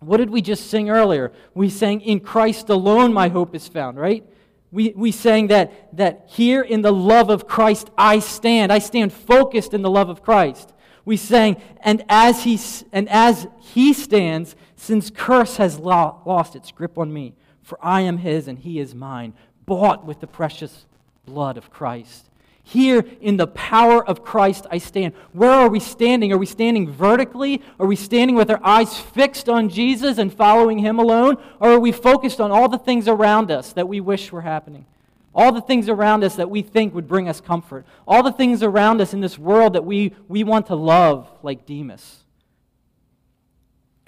What 0.00 0.18
did 0.18 0.30
we 0.30 0.42
just 0.42 0.70
sing 0.70 0.90
earlier? 0.90 1.32
We 1.54 1.70
sang, 1.70 2.00
In 2.00 2.20
Christ 2.20 2.68
alone 2.68 3.12
my 3.12 3.28
hope 3.28 3.54
is 3.54 3.68
found, 3.68 3.98
right? 3.98 4.24
We, 4.72 4.92
we 4.96 5.12
sang 5.12 5.46
that, 5.48 5.96
that 5.96 6.24
here 6.28 6.60
in 6.60 6.82
the 6.82 6.92
love 6.92 7.30
of 7.30 7.46
Christ 7.46 7.90
I 7.96 8.18
stand. 8.18 8.72
I 8.72 8.78
stand 8.78 9.12
focused 9.12 9.74
in 9.74 9.82
the 9.82 9.90
love 9.90 10.08
of 10.08 10.22
Christ. 10.22 10.72
We 11.04 11.16
sang, 11.16 11.56
and 11.80 12.04
as 12.08 12.42
he, 12.44 12.58
and 12.92 13.08
as 13.08 13.46
he 13.60 13.92
stands, 13.92 14.56
since 14.74 15.08
curse 15.08 15.56
has 15.56 15.78
lo- 15.78 16.20
lost 16.26 16.56
its 16.56 16.72
grip 16.72 16.98
on 16.98 17.12
me, 17.12 17.34
for 17.62 17.78
I 17.80 18.00
am 18.02 18.18
his 18.18 18.48
and 18.48 18.58
he 18.58 18.80
is 18.80 18.94
mine, 18.94 19.34
bought 19.66 20.04
with 20.04 20.20
the 20.20 20.26
precious 20.26 20.86
blood 21.24 21.56
of 21.56 21.70
Christ. 21.70 22.28
Here 22.68 23.04
in 23.20 23.36
the 23.36 23.46
power 23.46 24.04
of 24.04 24.24
Christ 24.24 24.66
I 24.72 24.78
stand. 24.78 25.14
Where 25.32 25.52
are 25.52 25.68
we 25.68 25.78
standing? 25.78 26.32
Are 26.32 26.36
we 26.36 26.46
standing 26.46 26.90
vertically? 26.90 27.62
Are 27.78 27.86
we 27.86 27.94
standing 27.94 28.34
with 28.34 28.50
our 28.50 28.58
eyes 28.60 28.98
fixed 28.98 29.48
on 29.48 29.68
Jesus 29.68 30.18
and 30.18 30.34
following 30.34 30.80
Him 30.80 30.98
alone? 30.98 31.36
Or 31.60 31.74
are 31.74 31.78
we 31.78 31.92
focused 31.92 32.40
on 32.40 32.50
all 32.50 32.68
the 32.68 32.76
things 32.76 33.06
around 33.06 33.52
us 33.52 33.72
that 33.74 33.86
we 33.86 34.00
wish 34.00 34.32
were 34.32 34.40
happening? 34.40 34.84
All 35.32 35.52
the 35.52 35.60
things 35.60 35.88
around 35.88 36.24
us 36.24 36.34
that 36.34 36.50
we 36.50 36.60
think 36.60 36.92
would 36.92 37.06
bring 37.06 37.28
us 37.28 37.40
comfort. 37.40 37.86
All 38.04 38.24
the 38.24 38.32
things 38.32 38.64
around 38.64 39.00
us 39.00 39.14
in 39.14 39.20
this 39.20 39.38
world 39.38 39.74
that 39.74 39.84
we, 39.84 40.12
we 40.26 40.42
want 40.42 40.66
to 40.66 40.74
love, 40.74 41.30
like 41.44 41.66
Demas. 41.66 42.24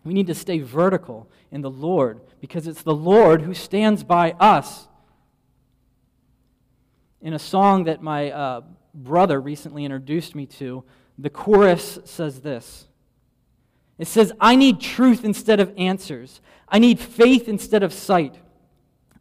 We 0.02 0.14
need 0.14 0.26
to 0.26 0.34
stay 0.34 0.58
vertical 0.58 1.30
in 1.52 1.60
the 1.60 1.70
Lord 1.70 2.22
because 2.40 2.66
it's 2.66 2.82
the 2.82 2.92
Lord 2.92 3.42
who 3.42 3.54
stands 3.54 4.02
by 4.02 4.32
us 4.40 4.88
in 7.20 7.33
a 7.33 7.38
song 7.38 7.85
that 7.85 8.02
my 8.02 8.31
uh, 8.31 8.61
brother 8.94 9.40
recently 9.40 9.85
introduced 9.85 10.35
me 10.35 10.46
to, 10.46 10.85
the 11.18 11.31
chorus 11.31 11.98
says 12.04 12.40
this 12.40 12.87
It 13.98 14.07
says, 14.07 14.33
I 14.40 14.57
need 14.57 14.81
truth 14.81 15.24
instead 15.24 15.61
of 15.61 15.72
answers. 15.76 16.40
I 16.68 16.78
need 16.78 16.98
faith 16.98 17.48
instead 17.48 17.83
of 17.83 17.92
sight. 17.92 18.37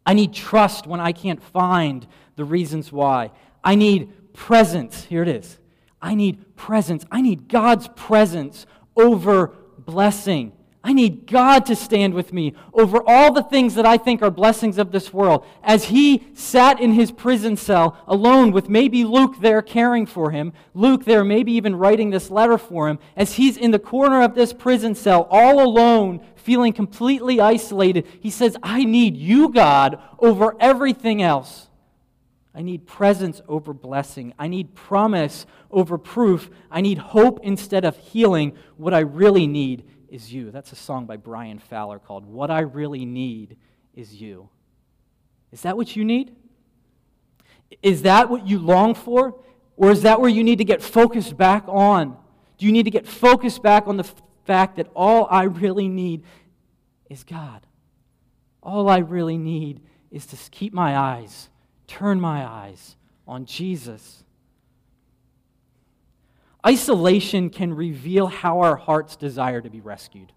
I 0.04 0.14
need 0.14 0.32
trust 0.32 0.86
when 0.86 1.00
I 1.00 1.12
can't 1.12 1.42
find 1.42 2.06
the 2.36 2.44
reasons 2.44 2.92
why. 2.92 3.30
I 3.62 3.74
need 3.74 4.32
presence. 4.32 5.04
Here 5.04 5.22
it 5.22 5.28
is. 5.28 5.58
I 6.00 6.14
need 6.14 6.56
presence. 6.56 7.04
I 7.10 7.20
need 7.20 7.48
God's 7.48 7.88
presence 7.88 8.66
over 8.96 9.48
blessing. 9.78 10.52
I 10.82 10.92
need 10.92 11.26
God 11.26 11.66
to 11.66 11.76
stand 11.76 12.14
with 12.14 12.32
me 12.32 12.54
over 12.72 13.02
all 13.04 13.32
the 13.32 13.42
things 13.42 13.74
that 13.74 13.84
I 13.84 13.96
think 13.96 14.22
are 14.22 14.30
blessings 14.30 14.78
of 14.78 14.92
this 14.92 15.12
world. 15.12 15.44
As 15.62 15.86
he 15.86 16.28
sat 16.34 16.80
in 16.80 16.92
his 16.92 17.10
prison 17.10 17.56
cell 17.56 17.96
alone 18.06 18.52
with 18.52 18.68
maybe 18.68 19.04
Luke 19.04 19.40
there 19.40 19.60
caring 19.60 20.06
for 20.06 20.30
him, 20.30 20.52
Luke 20.74 21.04
there 21.04 21.24
maybe 21.24 21.52
even 21.52 21.74
writing 21.74 22.10
this 22.10 22.30
letter 22.30 22.56
for 22.56 22.88
him, 22.88 23.00
as 23.16 23.34
he's 23.34 23.56
in 23.56 23.72
the 23.72 23.78
corner 23.78 24.22
of 24.22 24.34
this 24.34 24.52
prison 24.52 24.94
cell 24.94 25.26
all 25.30 25.60
alone, 25.60 26.24
feeling 26.36 26.72
completely 26.72 27.40
isolated, 27.40 28.06
he 28.20 28.30
says, 28.30 28.56
I 28.62 28.84
need 28.84 29.16
you, 29.16 29.50
God, 29.52 30.00
over 30.20 30.56
everything 30.60 31.20
else. 31.20 31.68
I 32.54 32.62
need 32.62 32.86
presence 32.86 33.42
over 33.48 33.72
blessing. 33.72 34.32
I 34.38 34.48
need 34.48 34.74
promise 34.74 35.44
over 35.70 35.98
proof. 35.98 36.50
I 36.70 36.80
need 36.80 36.98
hope 36.98 37.40
instead 37.42 37.84
of 37.84 37.96
healing. 37.98 38.56
What 38.76 38.94
I 38.94 39.00
really 39.00 39.46
need 39.46 39.84
is 40.10 40.32
you. 40.32 40.50
That's 40.50 40.72
a 40.72 40.76
song 40.76 41.06
by 41.06 41.16
Brian 41.16 41.58
Fowler 41.58 41.98
called 41.98 42.26
What 42.26 42.50
I 42.50 42.60
Really 42.60 43.04
Need 43.04 43.56
Is 43.94 44.14
You. 44.20 44.48
Is 45.52 45.62
that 45.62 45.76
what 45.76 45.96
you 45.96 46.04
need? 46.04 46.34
Is 47.82 48.02
that 48.02 48.30
what 48.30 48.46
you 48.46 48.58
long 48.58 48.94
for? 48.94 49.40
Or 49.76 49.90
is 49.90 50.02
that 50.02 50.20
where 50.20 50.30
you 50.30 50.42
need 50.42 50.58
to 50.58 50.64
get 50.64 50.82
focused 50.82 51.36
back 51.36 51.64
on? 51.68 52.16
Do 52.58 52.66
you 52.66 52.72
need 52.72 52.84
to 52.84 52.90
get 52.90 53.06
focused 53.06 53.62
back 53.62 53.86
on 53.86 53.96
the 53.96 54.06
fact 54.44 54.76
that 54.76 54.88
all 54.94 55.28
I 55.30 55.44
really 55.44 55.88
need 55.88 56.24
is 57.08 57.22
God? 57.22 57.66
All 58.62 58.88
I 58.88 58.98
really 58.98 59.38
need 59.38 59.80
is 60.10 60.26
to 60.26 60.36
keep 60.50 60.72
my 60.72 60.96
eyes, 60.96 61.48
turn 61.86 62.20
my 62.20 62.44
eyes 62.44 62.96
on 63.26 63.44
Jesus. 63.44 64.24
Isolation 66.66 67.50
can 67.50 67.74
reveal 67.74 68.26
how 68.26 68.60
our 68.60 68.76
hearts 68.76 69.16
desire 69.16 69.60
to 69.60 69.70
be 69.70 69.80
rescued. 69.80 70.32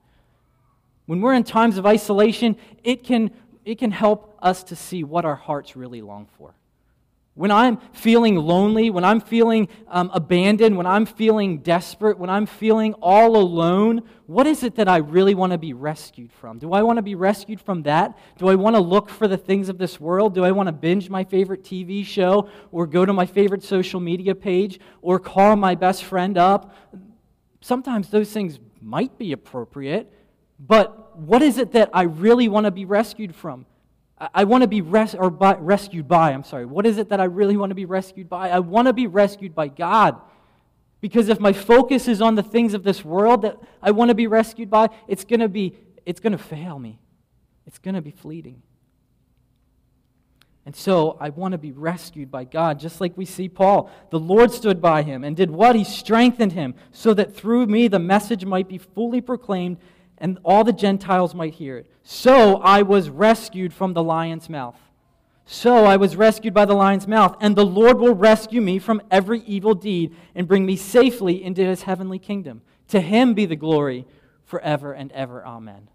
When 1.05 1.19
we're 1.19 1.33
in 1.33 1.43
times 1.43 1.77
of 1.77 1.85
isolation, 1.85 2.55
it 2.83 3.03
can, 3.03 3.31
it 3.65 3.79
can 3.79 3.91
help 3.91 4.37
us 4.41 4.63
to 4.65 4.75
see 4.75 5.03
what 5.03 5.25
our 5.25 5.35
hearts 5.35 5.75
really 5.75 6.01
long 6.01 6.27
for. 6.37 6.53
When 7.33 7.49
I'm 7.49 7.77
feeling 7.93 8.35
lonely, 8.35 8.89
when 8.89 9.05
I'm 9.05 9.21
feeling 9.21 9.69
um, 9.87 10.11
abandoned, 10.13 10.75
when 10.75 10.85
I'm 10.85 11.05
feeling 11.05 11.59
desperate, 11.59 12.19
when 12.19 12.29
I'm 12.29 12.45
feeling 12.45 12.93
all 12.95 13.37
alone, 13.37 14.01
what 14.25 14.47
is 14.47 14.63
it 14.63 14.75
that 14.75 14.89
I 14.89 14.97
really 14.97 15.33
want 15.33 15.53
to 15.53 15.57
be 15.57 15.71
rescued 15.71 16.33
from? 16.33 16.59
Do 16.59 16.73
I 16.73 16.83
want 16.83 16.97
to 16.97 17.01
be 17.01 17.15
rescued 17.15 17.61
from 17.61 17.83
that? 17.83 18.17
Do 18.37 18.49
I 18.49 18.55
want 18.55 18.75
to 18.75 18.81
look 18.81 19.09
for 19.09 19.29
the 19.29 19.37
things 19.37 19.69
of 19.69 19.77
this 19.77 19.97
world? 19.97 20.35
Do 20.35 20.43
I 20.43 20.51
want 20.51 20.67
to 20.67 20.73
binge 20.73 21.09
my 21.09 21.23
favorite 21.23 21.63
TV 21.63 22.05
show 22.05 22.49
or 22.69 22.85
go 22.85 23.05
to 23.05 23.13
my 23.13 23.25
favorite 23.25 23.63
social 23.63 24.01
media 24.01 24.35
page 24.35 24.81
or 25.01 25.17
call 25.17 25.55
my 25.55 25.73
best 25.73 26.03
friend 26.03 26.37
up? 26.37 26.75
Sometimes 27.61 28.09
those 28.09 28.29
things 28.33 28.59
might 28.81 29.17
be 29.17 29.31
appropriate, 29.31 30.11
but 30.59 31.17
what 31.17 31.41
is 31.41 31.57
it 31.57 31.71
that 31.71 31.91
I 31.93 32.03
really 32.03 32.49
want 32.49 32.65
to 32.65 32.71
be 32.71 32.83
rescued 32.83 33.33
from? 33.33 33.65
I 34.33 34.43
want 34.43 34.61
to 34.61 34.67
be 34.67 34.81
res- 34.81 35.15
or 35.15 35.29
by, 35.29 35.55
rescued 35.55 36.07
by. 36.07 36.31
I'm 36.31 36.43
sorry. 36.43 36.65
What 36.65 36.85
is 36.85 36.97
it 36.97 37.09
that 37.09 37.19
I 37.19 37.23
really 37.25 37.57
want 37.57 37.71
to 37.71 37.75
be 37.75 37.85
rescued 37.85 38.29
by? 38.29 38.49
I 38.49 38.59
want 38.59 38.87
to 38.87 38.93
be 38.93 39.07
rescued 39.07 39.55
by 39.55 39.67
God. 39.67 40.19
Because 40.99 41.29
if 41.29 41.39
my 41.39 41.53
focus 41.53 42.07
is 42.07 42.21
on 42.21 42.35
the 42.35 42.43
things 42.43 42.75
of 42.75 42.83
this 42.83 43.03
world 43.03 43.41
that 43.41 43.57
I 43.81 43.91
want 43.91 44.09
to 44.09 44.15
be 44.15 44.27
rescued 44.27 44.69
by, 44.69 44.89
it's 45.07 45.25
going 45.25 45.39
to 45.39 45.49
be 45.49 45.75
it's 46.05 46.19
going 46.19 46.31
to 46.31 46.37
fail 46.37 46.77
me. 46.77 46.99
It's 47.65 47.79
going 47.79 47.95
to 47.95 48.01
be 48.01 48.11
fleeting. 48.11 48.61
And 50.65 50.75
so 50.75 51.17
I 51.19 51.29
want 51.29 51.53
to 51.53 51.57
be 51.57 51.71
rescued 51.71 52.29
by 52.29 52.43
God, 52.43 52.79
just 52.79 53.01
like 53.01 53.17
we 53.17 53.25
see 53.25 53.49
Paul. 53.49 53.89
The 54.11 54.19
Lord 54.19 54.51
stood 54.51 54.79
by 54.79 55.01
him 55.01 55.23
and 55.23 55.35
did 55.35 55.49
what? 55.49 55.75
He 55.75 55.83
strengthened 55.83 56.53
him 56.53 56.75
so 56.91 57.15
that 57.15 57.35
through 57.35 57.65
me 57.65 57.87
the 57.87 57.99
message 57.99 58.45
might 58.45 58.67
be 58.67 58.77
fully 58.77 59.21
proclaimed 59.21 59.77
and 60.21 60.37
all 60.43 60.63
the 60.63 60.71
Gentiles 60.71 61.35
might 61.35 61.55
hear 61.55 61.77
it. 61.77 61.91
So 62.03 62.57
I 62.57 62.83
was 62.83 63.09
rescued 63.09 63.73
from 63.73 63.93
the 63.93 64.03
lion's 64.03 64.49
mouth. 64.49 64.77
So 65.45 65.85
I 65.85 65.97
was 65.97 66.15
rescued 66.15 66.53
by 66.53 66.65
the 66.65 66.75
lion's 66.75 67.07
mouth, 67.07 67.35
and 67.41 67.55
the 67.55 67.65
Lord 67.65 67.99
will 67.99 68.15
rescue 68.15 68.61
me 68.61 68.79
from 68.79 69.01
every 69.11 69.41
evil 69.41 69.73
deed 69.73 70.15
and 70.35 70.47
bring 70.47 70.65
me 70.65 70.77
safely 70.77 71.43
into 71.43 71.65
his 71.65 71.81
heavenly 71.81 72.19
kingdom. 72.19 72.61
To 72.89 73.01
him 73.01 73.33
be 73.33 73.45
the 73.45 73.55
glory 73.55 74.05
forever 74.45 74.93
and 74.93 75.11
ever. 75.11 75.45
Amen. 75.45 75.89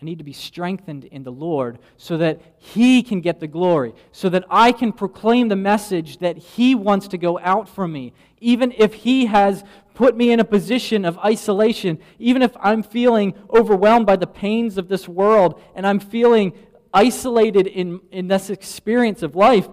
I 0.00 0.04
need 0.04 0.18
to 0.18 0.24
be 0.24 0.32
strengthened 0.32 1.04
in 1.04 1.22
the 1.24 1.32
Lord 1.32 1.78
so 1.98 2.16
that 2.16 2.40
He 2.56 3.02
can 3.02 3.20
get 3.20 3.38
the 3.38 3.46
glory, 3.46 3.94
so 4.12 4.30
that 4.30 4.44
I 4.48 4.72
can 4.72 4.92
proclaim 4.92 5.48
the 5.48 5.56
message 5.56 6.18
that 6.18 6.38
He 6.38 6.74
wants 6.74 7.08
to 7.08 7.18
go 7.18 7.38
out 7.38 7.68
from 7.68 7.92
me, 7.92 8.14
even 8.40 8.72
if 8.78 8.94
He 8.94 9.26
has 9.26 9.62
put 9.94 10.16
me 10.16 10.32
in 10.32 10.40
a 10.40 10.44
position 10.44 11.04
of 11.04 11.18
isolation, 11.18 11.98
even 12.18 12.42
if 12.42 12.56
I'm 12.60 12.82
feeling 12.82 13.34
overwhelmed 13.50 14.06
by 14.06 14.16
the 14.16 14.26
pains 14.26 14.78
of 14.78 14.88
this 14.88 15.08
world 15.08 15.60
and 15.74 15.86
I'm 15.86 16.00
feeling 16.00 16.52
isolated 16.92 17.66
in, 17.66 18.00
in 18.10 18.28
this 18.28 18.50
experience 18.50 19.22
of 19.22 19.36
life. 19.36 19.68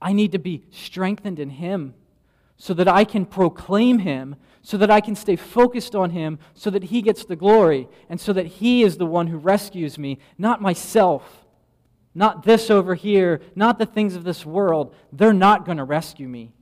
I 0.00 0.12
need 0.12 0.32
to 0.32 0.38
be 0.38 0.64
strengthened 0.70 1.38
in 1.38 1.50
Him 1.50 1.94
so 2.56 2.74
that 2.74 2.88
I 2.88 3.04
can 3.04 3.24
proclaim 3.24 4.00
Him 4.00 4.36
so 4.62 4.76
that 4.76 4.90
I 4.90 5.00
can 5.00 5.16
stay 5.16 5.36
focused 5.36 5.94
on 5.94 6.10
Him, 6.10 6.38
so 6.54 6.70
that 6.70 6.84
He 6.84 7.02
gets 7.02 7.24
the 7.24 7.36
glory, 7.36 7.88
and 8.08 8.20
so 8.20 8.32
that 8.32 8.46
He 8.46 8.82
is 8.82 8.96
the 8.96 9.06
one 9.06 9.26
who 9.26 9.36
rescues 9.36 9.98
me, 9.98 10.18
not 10.38 10.62
myself, 10.62 11.44
not 12.14 12.44
this 12.44 12.70
over 12.70 12.94
here, 12.94 13.40
not 13.56 13.78
the 13.78 13.86
things 13.86 14.14
of 14.14 14.22
this 14.22 14.46
world. 14.46 14.94
They're 15.12 15.32
not 15.32 15.66
going 15.66 15.78
to 15.78 15.84
rescue 15.84 16.28
me. 16.28 16.52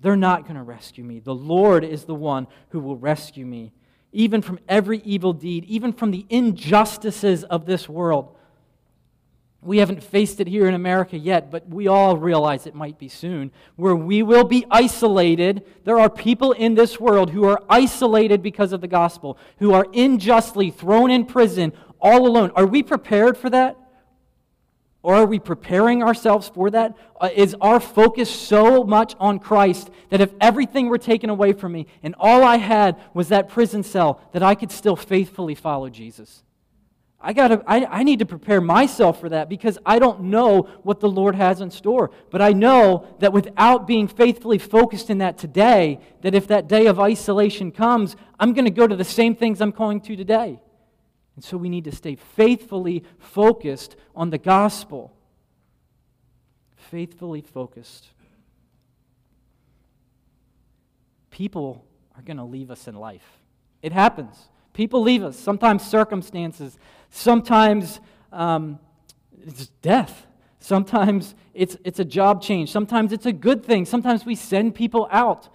They're 0.00 0.16
not 0.16 0.44
going 0.44 0.56
to 0.56 0.62
rescue 0.62 1.04
me. 1.04 1.20
The 1.20 1.34
Lord 1.34 1.84
is 1.84 2.04
the 2.04 2.14
one 2.14 2.46
who 2.70 2.80
will 2.80 2.96
rescue 2.96 3.44
me, 3.44 3.72
even 4.12 4.42
from 4.42 4.60
every 4.68 4.98
evil 4.98 5.32
deed, 5.32 5.64
even 5.64 5.92
from 5.92 6.10
the 6.10 6.24
injustices 6.28 7.44
of 7.44 7.66
this 7.66 7.88
world. 7.88 8.34
We 9.60 9.78
haven't 9.78 10.04
faced 10.04 10.38
it 10.38 10.46
here 10.46 10.68
in 10.68 10.74
America 10.74 11.18
yet, 11.18 11.50
but 11.50 11.68
we 11.68 11.88
all 11.88 12.16
realize 12.16 12.66
it 12.66 12.76
might 12.76 12.96
be 12.96 13.08
soon, 13.08 13.50
where 13.74 13.96
we 13.96 14.22
will 14.22 14.44
be 14.44 14.64
isolated. 14.70 15.66
There 15.82 15.98
are 15.98 16.08
people 16.08 16.52
in 16.52 16.74
this 16.74 17.00
world 17.00 17.30
who 17.30 17.44
are 17.44 17.62
isolated 17.68 18.40
because 18.40 18.72
of 18.72 18.80
the 18.80 18.86
gospel, 18.86 19.36
who 19.58 19.72
are 19.72 19.86
unjustly 19.92 20.70
thrown 20.70 21.10
in 21.10 21.24
prison 21.26 21.72
all 22.00 22.28
alone. 22.28 22.52
Are 22.54 22.66
we 22.66 22.84
prepared 22.84 23.36
for 23.36 23.50
that? 23.50 23.76
Or 25.02 25.14
are 25.14 25.26
we 25.26 25.38
preparing 25.38 26.02
ourselves 26.02 26.48
for 26.48 26.70
that? 26.70 26.96
Uh, 27.20 27.30
our 27.60 27.80
focus 27.80 28.28
so 28.28 28.84
much 28.84 29.14
on 29.20 29.38
Christ 29.38 29.90
that 30.10 30.20
if 30.20 30.32
everything 30.40 30.88
were 30.88 30.98
taken 30.98 31.30
away 31.30 31.52
from 31.52 31.72
me 31.72 31.86
and 32.02 32.14
all 32.18 32.42
I 32.42 32.56
had 32.56 32.96
was 33.14 33.28
that 33.28 33.48
prison 33.48 33.82
cell, 33.82 34.20
that 34.32 34.42
I 34.42 34.54
could 34.54 34.72
still 34.72 34.96
faithfully 34.96 35.54
follow 35.54 35.88
Jesus? 35.88 36.42
I, 37.20 37.32
gotta, 37.32 37.62
I, 37.66 37.84
I 37.84 38.02
need 38.04 38.20
to 38.20 38.26
prepare 38.26 38.60
myself 38.60 39.20
for 39.20 39.28
that 39.28 39.48
because 39.48 39.76
I 39.84 39.98
don't 39.98 40.24
know 40.24 40.62
what 40.82 41.00
the 41.00 41.08
Lord 41.08 41.34
has 41.34 41.60
in 41.60 41.70
store. 41.70 42.10
But 42.30 42.40
I 42.40 42.52
know 42.52 43.08
that 43.18 43.32
without 43.32 43.88
being 43.88 44.06
faithfully 44.06 44.58
focused 44.58 45.10
in 45.10 45.18
that 45.18 45.36
today, 45.36 45.98
that 46.22 46.34
if 46.34 46.46
that 46.48 46.68
day 46.68 46.86
of 46.86 47.00
isolation 47.00 47.72
comes, 47.72 48.14
I'm 48.38 48.52
going 48.52 48.66
to 48.66 48.70
go 48.70 48.86
to 48.86 48.94
the 48.94 49.04
same 49.04 49.34
things 49.34 49.60
I'm 49.60 49.72
going 49.72 50.00
to 50.02 50.16
today. 50.16 50.60
And 51.38 51.44
so 51.44 51.56
we 51.56 51.68
need 51.68 51.84
to 51.84 51.92
stay 51.94 52.16
faithfully 52.16 53.04
focused 53.20 53.94
on 54.16 54.30
the 54.30 54.38
gospel. 54.38 55.14
Faithfully 56.74 57.42
focused. 57.42 58.08
People 61.30 61.84
are 62.16 62.22
going 62.22 62.38
to 62.38 62.42
leave 62.42 62.72
us 62.72 62.88
in 62.88 62.96
life. 62.96 63.38
It 63.82 63.92
happens. 63.92 64.48
People 64.72 65.00
leave 65.00 65.22
us. 65.22 65.38
Sometimes 65.38 65.86
circumstances, 65.86 66.76
sometimes 67.08 68.00
um, 68.32 68.80
it's 69.46 69.68
death. 69.80 70.26
Sometimes 70.58 71.36
it's, 71.54 71.76
it's 71.84 72.00
a 72.00 72.04
job 72.04 72.42
change. 72.42 72.72
Sometimes 72.72 73.12
it's 73.12 73.26
a 73.26 73.32
good 73.32 73.64
thing. 73.64 73.84
Sometimes 73.84 74.26
we 74.26 74.34
send 74.34 74.74
people 74.74 75.06
out. 75.12 75.48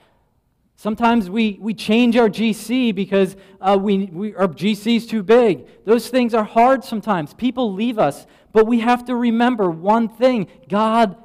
Sometimes 0.75 1.29
we, 1.29 1.57
we 1.61 1.73
change 1.73 2.17
our 2.17 2.29
GC 2.29 2.93
because 2.93 3.35
uh, 3.61 3.77
we, 3.79 4.05
we, 4.05 4.35
our 4.35 4.47
GC 4.47 4.97
is 4.97 5.07
too 5.07 5.23
big. 5.23 5.67
Those 5.85 6.09
things 6.09 6.33
are 6.33 6.43
hard 6.43 6.83
sometimes. 6.83 7.33
People 7.33 7.73
leave 7.73 7.99
us. 7.99 8.25
But 8.51 8.67
we 8.67 8.81
have 8.81 9.05
to 9.05 9.15
remember 9.15 9.69
one 9.69 10.09
thing 10.09 10.47
God 10.67 11.15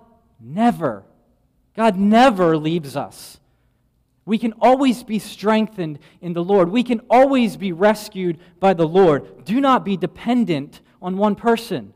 never, 0.40 1.04
God 1.76 1.96
never 1.96 2.56
leaves 2.56 2.96
us. 2.96 3.38
We 4.24 4.36
can 4.38 4.52
always 4.60 5.04
be 5.04 5.18
strengthened 5.18 5.98
in 6.20 6.34
the 6.34 6.44
Lord. 6.44 6.68
We 6.68 6.82
can 6.82 7.00
always 7.08 7.56
be 7.56 7.72
rescued 7.72 8.38
by 8.60 8.74
the 8.74 8.86
Lord. 8.86 9.44
Do 9.46 9.58
not 9.58 9.86
be 9.86 9.96
dependent 9.96 10.82
on 11.00 11.16
one 11.16 11.34
person. 11.34 11.94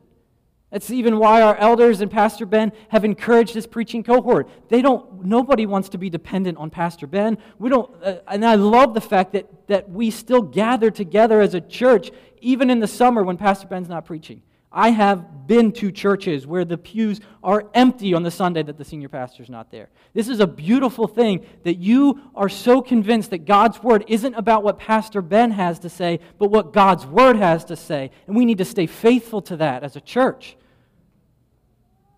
That's 0.73 0.89
even 0.89 1.19
why 1.19 1.43
our 1.43 1.55
elders 1.57 2.01
and 2.01 2.09
Pastor 2.09 2.47
Ben 2.47 2.71
have 2.89 3.05
encouraged 3.05 3.53
this 3.53 3.67
preaching 3.67 4.01
cohort. 4.01 4.49
They 4.69 4.81
don't, 4.81 5.23
nobody 5.23 5.67
wants 5.67 5.89
to 5.89 5.99
be 5.99 6.09
dependent 6.09 6.57
on 6.57 6.71
Pastor 6.71 7.05
Ben. 7.05 7.37
We 7.59 7.69
don't, 7.69 7.91
uh, 8.03 8.15
and 8.27 8.43
I 8.43 8.55
love 8.55 8.95
the 8.95 9.01
fact 9.01 9.33
that, 9.33 9.67
that 9.67 9.87
we 9.91 10.09
still 10.09 10.41
gather 10.41 10.89
together 10.89 11.41
as 11.41 11.53
a 11.53 11.61
church, 11.61 12.09
even 12.41 12.71
in 12.71 12.79
the 12.79 12.87
summer 12.87 13.21
when 13.21 13.37
Pastor 13.37 13.67
Ben's 13.67 13.87
not 13.87 14.05
preaching. 14.05 14.41
I 14.71 14.89
have 14.89 15.45
been 15.45 15.73
to 15.73 15.91
churches 15.91 16.47
where 16.47 16.65
the 16.65 16.79
pews 16.79 17.19
are 17.43 17.69
empty 17.75 18.15
on 18.15 18.23
the 18.23 18.31
Sunday 18.31 18.63
that 18.63 18.79
the 18.79 18.83
senior 18.83 19.09
pastor's 19.09 19.51
not 19.51 19.69
there. 19.69 19.89
This 20.15 20.27
is 20.27 20.39
a 20.39 20.47
beautiful 20.47 21.07
thing 21.07 21.45
that 21.65 21.77
you 21.77 22.19
are 22.33 22.49
so 22.49 22.81
convinced 22.81 23.29
that 23.29 23.45
God's 23.45 23.83
word 23.83 24.05
isn't 24.07 24.33
about 24.33 24.63
what 24.63 24.79
Pastor 24.79 25.21
Ben 25.21 25.51
has 25.51 25.77
to 25.79 25.89
say, 25.89 26.19
but 26.39 26.49
what 26.49 26.73
God's 26.73 27.05
word 27.05 27.35
has 27.35 27.63
to 27.65 27.75
say. 27.75 28.09
And 28.25 28.35
we 28.35 28.43
need 28.43 28.57
to 28.57 28.65
stay 28.65 28.87
faithful 28.87 29.43
to 29.43 29.57
that 29.57 29.83
as 29.83 29.95
a 29.95 30.01
church. 30.01 30.57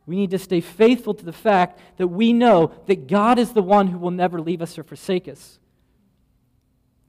We 0.06 0.16
need 0.16 0.32
to 0.32 0.40
stay 0.40 0.62
faithful 0.62 1.14
to 1.16 1.26
the 1.26 1.34
fact 1.34 1.80
that 1.98 2.08
we 2.08 2.32
know 2.32 2.72
that 2.86 3.08
God 3.08 3.40
is 3.40 3.54
the 3.54 3.64
one 3.64 3.88
who 3.88 3.98
will 3.98 4.12
never 4.12 4.40
leave 4.40 4.62
us 4.62 4.78
or 4.78 4.84
forsake 4.84 5.28
us. 5.28 5.60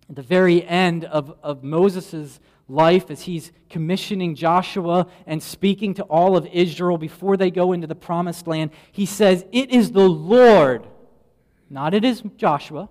At 0.08 0.16
the 0.16 0.22
very 0.22 0.64
end 0.64 1.04
of, 1.04 1.36
of 1.42 1.62
Moses' 1.62 2.40
life, 2.68 3.10
as 3.10 3.22
he's 3.22 3.52
commissioning 3.68 4.34
Joshua 4.34 5.06
and 5.26 5.42
speaking 5.42 5.94
to 5.94 6.04
all 6.04 6.36
of 6.36 6.46
Israel 6.46 6.96
before 6.96 7.36
they 7.36 7.50
go 7.50 7.72
into 7.72 7.86
the 7.86 7.94
promised 7.94 8.46
land, 8.46 8.70
he 8.92 9.04
says, 9.04 9.44
It 9.52 9.70
is 9.70 9.92
the 9.92 10.08
Lord, 10.08 10.86
not 11.68 11.92
it 11.92 12.04
is 12.04 12.22
Joshua, 12.36 12.88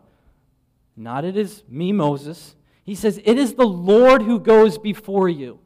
not 0.95 1.25
it 1.25 1.35
is 1.35 1.63
me, 1.67 1.91
Moses. 1.91 2.55
He 2.83 2.95
says, 2.95 3.19
It 3.23 3.37
is 3.37 3.55
the 3.55 3.65
Lord 3.65 4.21
who 4.21 4.39
goes 4.39 4.77
before 4.77 5.29
you. 5.29 5.59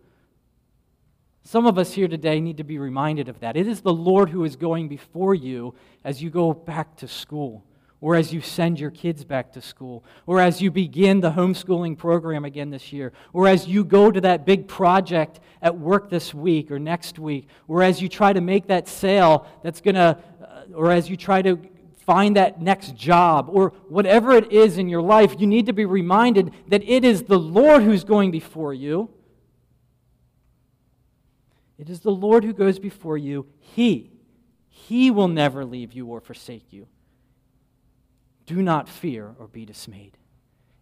Some 1.49 1.65
of 1.65 1.79
us 1.79 1.93
here 1.93 2.07
today 2.07 2.39
need 2.39 2.57
to 2.57 2.63
be 2.63 2.77
reminded 2.77 3.27
of 3.27 3.39
that. 3.39 3.57
It 3.57 3.67
is 3.67 3.81
the 3.81 3.91
Lord 3.91 4.29
who 4.29 4.43
is 4.43 4.55
going 4.55 4.87
before 4.87 5.33
you 5.33 5.73
as 6.03 6.21
you 6.21 6.29
go 6.29 6.53
back 6.53 6.95
to 6.97 7.07
school, 7.07 7.65
or 8.01 8.15
as 8.15 8.31
you 8.31 8.39
send 8.39 8.79
your 8.79 8.91
kids 8.91 9.23
back 9.23 9.51
to 9.53 9.59
school, 9.59 10.03
or 10.27 10.39
as 10.39 10.61
you 10.61 10.69
begin 10.69 11.21
the 11.21 11.31
homeschooling 11.31 11.97
program 11.97 12.45
again 12.45 12.69
this 12.69 12.93
year, 12.93 13.13
or 13.33 13.47
as 13.47 13.65
you 13.65 13.83
go 13.83 14.11
to 14.11 14.21
that 14.21 14.45
big 14.45 14.67
project 14.67 15.39
at 15.63 15.75
work 15.75 16.11
this 16.11 16.35
week 16.35 16.69
or 16.69 16.77
next 16.77 17.17
week, 17.17 17.47
or 17.67 17.81
as 17.81 17.99
you 17.99 18.07
try 18.07 18.31
to 18.31 18.41
make 18.41 18.67
that 18.67 18.87
sale 18.87 19.47
that's 19.63 19.81
going 19.81 19.95
to, 19.95 20.19
uh, 20.43 20.63
or 20.75 20.91
as 20.91 21.09
you 21.09 21.17
try 21.17 21.41
to 21.41 21.57
find 22.05 22.35
that 22.35 22.61
next 22.61 22.95
job, 22.95 23.49
or 23.49 23.69
whatever 23.87 24.33
it 24.33 24.51
is 24.51 24.77
in 24.77 24.87
your 24.87 25.01
life, 25.01 25.33
you 25.39 25.47
need 25.47 25.65
to 25.65 25.73
be 25.73 25.85
reminded 25.85 26.53
that 26.67 26.87
it 26.87 27.03
is 27.03 27.23
the 27.23 27.39
Lord 27.39 27.81
who's 27.81 28.03
going 28.03 28.29
before 28.29 28.75
you 28.75 29.09
it 31.79 31.89
is 31.89 32.01
the 32.01 32.11
Lord 32.11 32.43
who 32.43 32.53
goes 32.53 32.77
before 32.77 33.17
you. 33.17 33.47
He, 33.57 34.11
He 34.67 35.09
will 35.09 35.29
never 35.29 35.63
leave 35.63 35.93
you 35.93 36.07
or 36.07 36.19
forsake 36.19 36.73
you. 36.73 36.87
Do 38.45 38.61
not 38.61 38.89
fear 38.89 39.33
or 39.39 39.47
be 39.47 39.65
dismayed. 39.65 40.17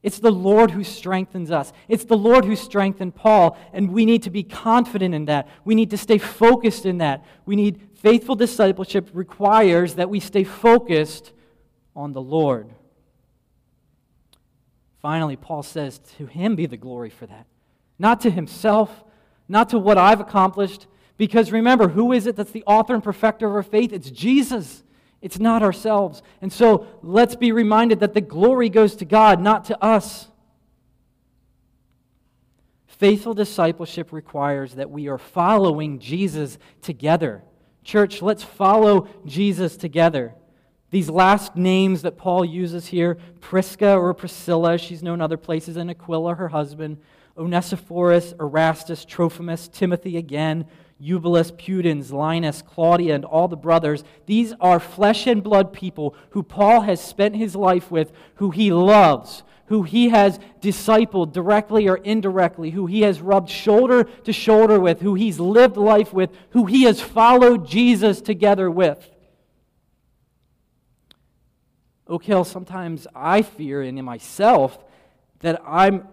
It's 0.02 0.20
the 0.20 0.32
Lord 0.32 0.72
who 0.72 0.84
strengthens 0.84 1.52
us. 1.52 1.74
It's 1.88 2.06
the 2.06 2.18
Lord 2.18 2.46
who 2.46 2.56
strengthened 2.56 3.16
Paul, 3.16 3.58
and 3.74 3.92
we 3.92 4.06
need 4.06 4.24
to 4.24 4.30
be 4.30 4.44
confident 4.44 5.14
in 5.14 5.26
that. 5.26 5.48
We 5.66 5.76
need 5.76 5.90
to 5.90 5.98
stay 5.98 6.18
focused 6.18 6.86
in 6.86 7.00
that. 7.00 7.26
We 7.46 7.56
need 7.56 7.82
faithful 7.96 8.36
discipleship 8.36 9.10
requires 9.14 9.96
that 9.96 10.10
we 10.10 10.20
stay 10.20 10.44
focused 10.44 11.32
on 11.96 12.14
the 12.14 12.22
Lord. 12.22 12.70
Finally, 15.02 15.36
Paul 15.36 15.64
says, 15.64 16.00
To 16.18 16.26
him 16.26 16.56
be 16.56 16.66
the 16.66 16.78
glory 16.78 17.10
for 17.10 17.26
that. 17.26 17.46
Not 18.00 18.22
to 18.22 18.32
himself, 18.32 19.04
not 19.48 19.70
to 19.70 19.80
what 19.80 19.98
I've 19.98 20.20
accomplished. 20.20 20.88
Because 21.18 21.52
remember, 21.52 21.90
who 21.90 22.12
is 22.12 22.28
it 22.28 22.36
that's 22.36 22.52
the 22.52 22.64
author 22.66 22.94
and 22.94 23.04
perfecter 23.04 23.48
of 23.48 23.56
our 23.56 23.64
faith? 23.64 23.92
It's 23.92 24.12
Jesus. 24.12 24.84
It's 25.22 25.40
not 25.40 25.64
ourselves. 25.64 26.22
And 26.42 26.54
so 26.54 26.88
let's 27.02 27.36
be 27.36 27.52
reminded 27.52 28.00
that 28.02 28.14
the 28.14 28.22
glory 28.22 28.70
goes 28.70 28.96
to 28.98 29.06
God, 29.06 29.42
not 29.42 29.66
to 29.66 29.84
us. 29.84 30.28
Faithful 32.86 33.34
discipleship 33.34 34.12
requires 34.12 34.76
that 34.76 34.90
we 34.90 35.08
are 35.08 35.18
following 35.18 36.00
Jesus 36.00 36.58
together. 36.82 37.44
Church, 37.84 38.22
let's 38.22 38.44
follow 38.44 39.08
Jesus 39.26 39.78
together. 39.78 40.34
These 40.90 41.10
last 41.10 41.56
names 41.56 42.02
that 42.04 42.18
Paul 42.18 42.46
uses 42.46 42.88
here 42.88 43.18
Prisca 43.42 43.98
or 43.98 44.14
Priscilla, 44.14 44.78
she's 44.78 45.04
known 45.04 45.22
other 45.22 45.38
places, 45.38 45.78
and 45.78 45.90
Aquila, 45.90 46.36
her 46.36 46.48
husband. 46.50 46.98
Onesiphorus, 47.38 48.34
Erastus, 48.40 49.06
Trophimus, 49.06 49.68
Timothy 49.68 50.18
again, 50.18 50.66
Eubulus, 51.00 51.52
Pudens, 51.52 52.12
Linus, 52.12 52.62
Claudia, 52.62 53.14
and 53.14 53.24
all 53.24 53.48
the 53.48 53.56
brothers. 53.56 54.04
These 54.26 54.54
are 54.60 54.80
flesh 54.80 55.28
and 55.28 55.44
blood 55.44 55.72
people 55.72 56.16
who 56.32 56.42
Paul 56.42 56.82
has 56.82 57.00
spent 57.00 57.36
his 57.36 57.56
life 57.56 57.92
with, 57.92 58.12
who 58.36 58.50
he 58.50 58.72
loves, 58.72 59.44
who 59.68 59.84
he 59.84 60.10
has 60.10 60.40
discipled 60.62 61.34
directly 61.34 61.88
or 61.88 61.98
indirectly, 61.98 62.72
who 62.72 62.88
he 62.88 63.02
has 63.02 63.22
rubbed 63.22 63.50
shoulder 63.50 64.06
to 64.24 64.34
shoulder 64.34 64.80
with, 64.80 65.02
who 65.02 65.14
he's 65.14 65.40
lived 65.40 65.78
life 65.78 66.14
with, 66.14 66.32
who 66.52 66.66
he 66.66 66.84
has 66.84 67.00
followed 67.00 67.68
Jesus 67.68 68.22
together 68.22 68.72
with. 68.72 69.12
Hill, 72.24 72.46
sometimes 72.46 73.06
I 73.14 73.42
fear 73.42 73.84
in 73.84 74.04
myself 74.04 74.80
that 75.40 75.62
I'm 75.68 76.08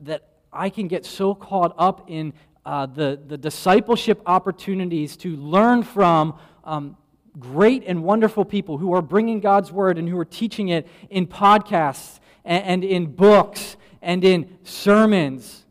that 0.00 0.33
I 0.54 0.70
can 0.70 0.88
get 0.88 1.04
so 1.04 1.34
caught 1.34 1.74
up 1.78 2.04
in 2.08 2.32
uh, 2.64 2.86
the, 2.86 3.20
the 3.26 3.36
discipleship 3.36 4.22
opportunities 4.26 5.16
to 5.18 5.36
learn 5.36 5.82
from 5.82 6.38
um, 6.64 6.96
great 7.38 7.84
and 7.86 8.02
wonderful 8.02 8.44
people 8.44 8.78
who 8.78 8.94
are 8.94 9.02
bringing 9.02 9.40
God's 9.40 9.70
word 9.70 9.98
and 9.98 10.08
who 10.08 10.18
are 10.18 10.24
teaching 10.24 10.68
it 10.68 10.86
in 11.10 11.26
podcasts 11.26 12.20
and, 12.44 12.64
and 12.64 12.84
in 12.84 13.06
books 13.06 13.76
and 14.00 14.24
in 14.24 14.58
sermons. 14.62 15.64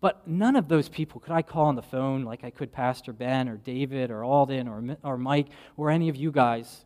But 0.00 0.28
none 0.28 0.54
of 0.54 0.68
those 0.68 0.88
people 0.88 1.20
could 1.20 1.32
I 1.32 1.42
call 1.42 1.66
on 1.66 1.76
the 1.76 1.82
phone 1.82 2.24
like 2.24 2.44
I 2.44 2.50
could 2.50 2.72
Pastor 2.72 3.12
Ben 3.12 3.48
or 3.48 3.56
David 3.56 4.10
or 4.10 4.22
Alden 4.22 4.68
or, 4.68 4.96
or 5.02 5.16
Mike 5.16 5.46
or 5.76 5.90
any 5.90 6.10
of 6.10 6.16
you 6.16 6.30
guys 6.30 6.84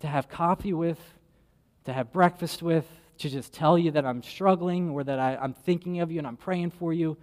to 0.00 0.06
have 0.06 0.28
coffee 0.28 0.72
with, 0.72 1.00
to 1.84 1.92
have 1.92 2.12
breakfast 2.12 2.62
with, 2.62 2.86
to 3.22 3.30
just 3.30 3.52
tell 3.52 3.78
you 3.78 3.90
that 3.92 4.04
I'm 4.04 4.22
struggling 4.22 4.90
or 4.90 5.02
that 5.04 5.18
I, 5.18 5.36
I'm 5.36 5.54
thinking 5.54 6.00
of 6.00 6.12
you 6.12 6.18
and 6.18 6.26
I'm 6.26 6.36
praying 6.36 6.70
for 6.70 6.92
you. 6.92 7.16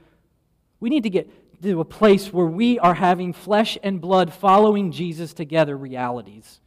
We 0.80 0.90
need 0.90 1.04
to 1.04 1.10
get 1.10 1.62
to 1.62 1.82
a 1.82 1.86
place 1.86 2.34
where 2.34 2.46
we 2.46 2.80
are 2.80 2.94
having 2.94 3.34
flesh 3.34 3.78
and 3.84 4.00
blood 4.00 4.34
following 4.34 4.92
Jesus 4.92 5.34
together 5.34 5.78
realities. 5.78 6.60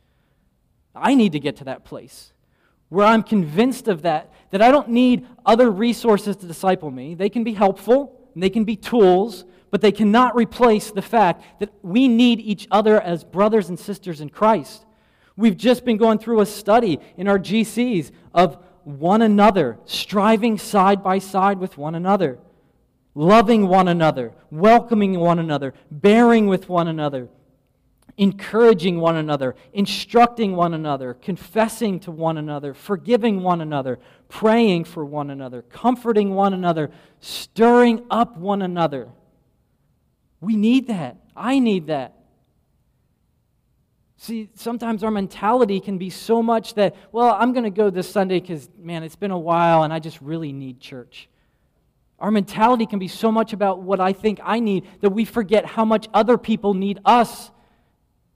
I 0.95 1.15
need 1.15 1.33
to 1.33 1.41
get 1.41 1.57
to 1.57 1.65
that 1.65 1.85
place 1.85 2.33
where 2.93 3.07
I'm 3.07 3.23
convinced 3.23 3.89
of 3.89 4.03
that, 4.03 4.31
that 4.51 4.61
I 4.61 4.71
don't 4.71 4.91
need 4.91 5.27
other 5.47 5.71
resources 5.71 6.37
to 6.37 6.47
disciple 6.47 6.91
me. 6.91 7.15
They 7.15 7.31
can 7.31 7.43
be 7.43 7.55
helpful, 7.55 8.21
and 8.35 8.43
they 8.43 8.51
can 8.51 8.65
be 8.65 8.77
tools, 8.77 9.47
but 9.71 9.81
they 9.81 9.93
cannot 9.93 10.37
replace 10.37 10.91
the 10.91 11.01
fact 11.01 11.43
that 11.59 11.73
we 11.81 12.07
need 12.07 12.39
each 12.39 12.69
other 12.71 13.01
as 13.01 13.25
brothers 13.25 13.71
and 13.71 13.81
sisters 13.81 14.21
in 14.21 14.29
Christ. 14.29 14.85
We've 15.39 15.57
just 15.57 15.87
been 15.87 15.97
going 15.97 16.19
through 16.19 16.43
a 16.43 16.47
study 16.47 17.01
in 17.17 17.29
our 17.29 17.39
GCs 17.39 18.11
of 18.35 18.63
one 18.85 19.23
another, 19.23 19.79
striving 19.85 20.59
side 20.59 21.03
by 21.03 21.19
side 21.19 21.59
with 21.59 21.79
one 21.79 21.95
another, 21.95 22.39
loving 23.15 23.69
one 23.69 23.89
another, 23.89 24.33
welcoming 24.51 25.19
one 25.19 25.39
another, 25.39 25.75
bearing 25.91 26.47
with 26.47 26.69
one 26.69 26.89
another, 26.89 27.29
encouraging 28.17 29.01
one 29.01 29.17
another, 29.17 29.55
instructing 29.73 30.55
one 30.55 30.75
another, 30.75 31.15
confessing 31.15 31.99
to 32.01 32.11
one 32.11 32.39
another, 32.39 32.75
forgiving 32.75 33.43
one 33.43 33.61
another, 33.61 33.99
praying 34.29 34.85
for 34.85 35.05
one 35.05 35.31
another, 35.31 35.63
comforting 35.63 36.35
one 36.35 36.53
another, 36.53 36.91
stirring 37.21 38.05
up 38.11 38.37
one 38.37 38.63
another. 38.63 39.09
We 40.41 40.57
need 40.57 40.89
that. 40.89 41.17
I 41.37 41.59
need 41.59 41.87
that. 41.87 42.15
See, 44.23 44.51
sometimes 44.55 45.03
our 45.03 45.11
mentality 45.11 45.81
can 45.81 45.99
be 45.99 46.09
so 46.09 46.45
much 46.45 46.75
that, 46.75 46.95
well, 47.11 47.37
I'm 47.41 47.53
going 47.53 47.65
to 47.65 47.71
go 47.71 47.91
this 47.91 48.09
Sunday 48.09 48.39
because, 48.39 48.69
man, 48.79 49.03
it's 49.03 49.17
been 49.17 49.33
a 49.33 49.39
while 49.39 49.83
and 49.83 49.93
I 49.93 49.99
just 49.99 50.21
really 50.21 50.53
need 50.53 50.79
church. 50.79 51.29
Our 52.21 52.31
mentality 52.31 52.87
can 52.87 53.01
be 53.01 53.09
so 53.09 53.33
much 53.33 53.53
about 53.53 53.83
what 53.83 53.99
I 53.99 54.13
think 54.13 54.39
I 54.45 54.61
need 54.61 54.87
that 55.01 55.11
we 55.11 55.25
forget 55.25 55.67
how 55.67 55.85
much 55.85 56.07
other 56.15 56.39
people 56.39 56.73
need 56.73 57.01
us. 57.05 57.51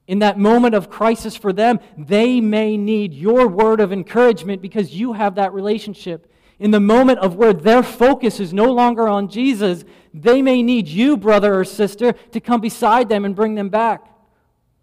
In 0.09 0.18
that 0.18 0.41
moment 0.41 0.74
of 0.74 0.91
crisis 0.91 1.37
for 1.37 1.53
them, 1.53 1.78
they 1.97 2.41
may 2.41 2.76
need 2.76 3.14
your 3.14 3.47
word 3.47 3.78
of 3.78 3.93
encouragement 3.93 4.61
because 4.62 4.93
you 4.93 5.12
have 5.12 5.37
that 5.37 5.53
relationship. 5.53 6.28
In 6.59 6.72
the 6.72 6.80
moment 6.80 7.20
of 7.20 7.37
where 7.37 7.53
their 7.53 7.84
focus 7.84 8.41
is 8.41 8.53
no 8.53 8.72
longer 8.72 9.07
on 9.07 9.28
Jesus, 9.28 9.84
they 10.12 10.43
may 10.43 10.64
need 10.64 10.89
you, 10.89 11.16
brother 11.16 11.55
or 11.55 11.64
sister, 11.64 12.11
to 12.32 12.41
come 12.41 12.61
beside 12.61 13.09
them 13.09 13.24
and 13.24 13.37
bring 13.37 13.55
them 13.55 13.68
back. 13.68 14.15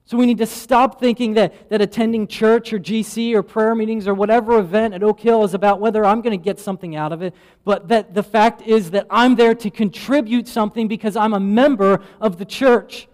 So 0.06 0.18
we 0.18 0.26
need 0.26 0.40
to 0.40 0.46
stop 0.46 1.00
thinking 1.00 1.36
that, 1.36 1.70
that 1.70 1.82
attending 1.82 2.28
church 2.28 2.74
or 2.74 2.80
GC 2.80 3.34
or 3.34 3.42
prayer 3.42 3.74
meetings 3.74 4.06
or 4.06 4.14
whatever 4.14 4.60
event 4.60 4.94
at 4.94 5.02
Oak 5.02 5.22
Hill 5.22 5.44
is 5.44 5.54
about 5.54 5.80
whether 5.80 6.04
I'm 6.04 6.22
going 6.22 6.38
to 6.38 6.44
get 6.44 6.60
something 6.60 6.96
out 6.96 7.14
of 7.14 7.22
it, 7.22 7.34
but 7.64 7.88
that 7.88 8.14
the 8.14 8.24
fact 8.24 8.62
is 8.64 8.92
that 8.92 9.08
I'm 9.10 9.36
there 9.36 9.56
to 9.56 9.70
contribute 9.70 10.48
something 10.48 10.90
because 10.90 11.16
I'm 11.16 11.34
a 11.34 11.40
member 11.40 12.02
of 12.20 12.38
the 12.38 12.46
church. 12.46 13.08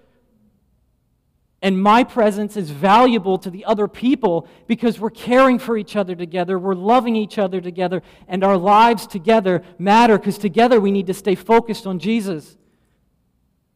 And 1.61 1.79
my 1.79 2.03
presence 2.03 2.57
is 2.57 2.71
valuable 2.71 3.37
to 3.37 3.51
the 3.51 3.65
other 3.65 3.87
people 3.87 4.47
because 4.65 4.99
we're 4.99 5.09
caring 5.09 5.59
for 5.59 5.77
each 5.77 5.95
other 5.95 6.15
together, 6.15 6.57
we're 6.57 6.73
loving 6.73 7.15
each 7.15 7.37
other 7.37 7.61
together, 7.61 8.01
and 8.27 8.43
our 8.43 8.57
lives 8.57 9.05
together 9.05 9.61
matter 9.77 10.17
because 10.17 10.37
together 10.37 10.79
we 10.79 10.89
need 10.89 11.07
to 11.07 11.13
stay 11.13 11.35
focused 11.35 11.85
on 11.85 11.99
Jesus. 11.99 12.57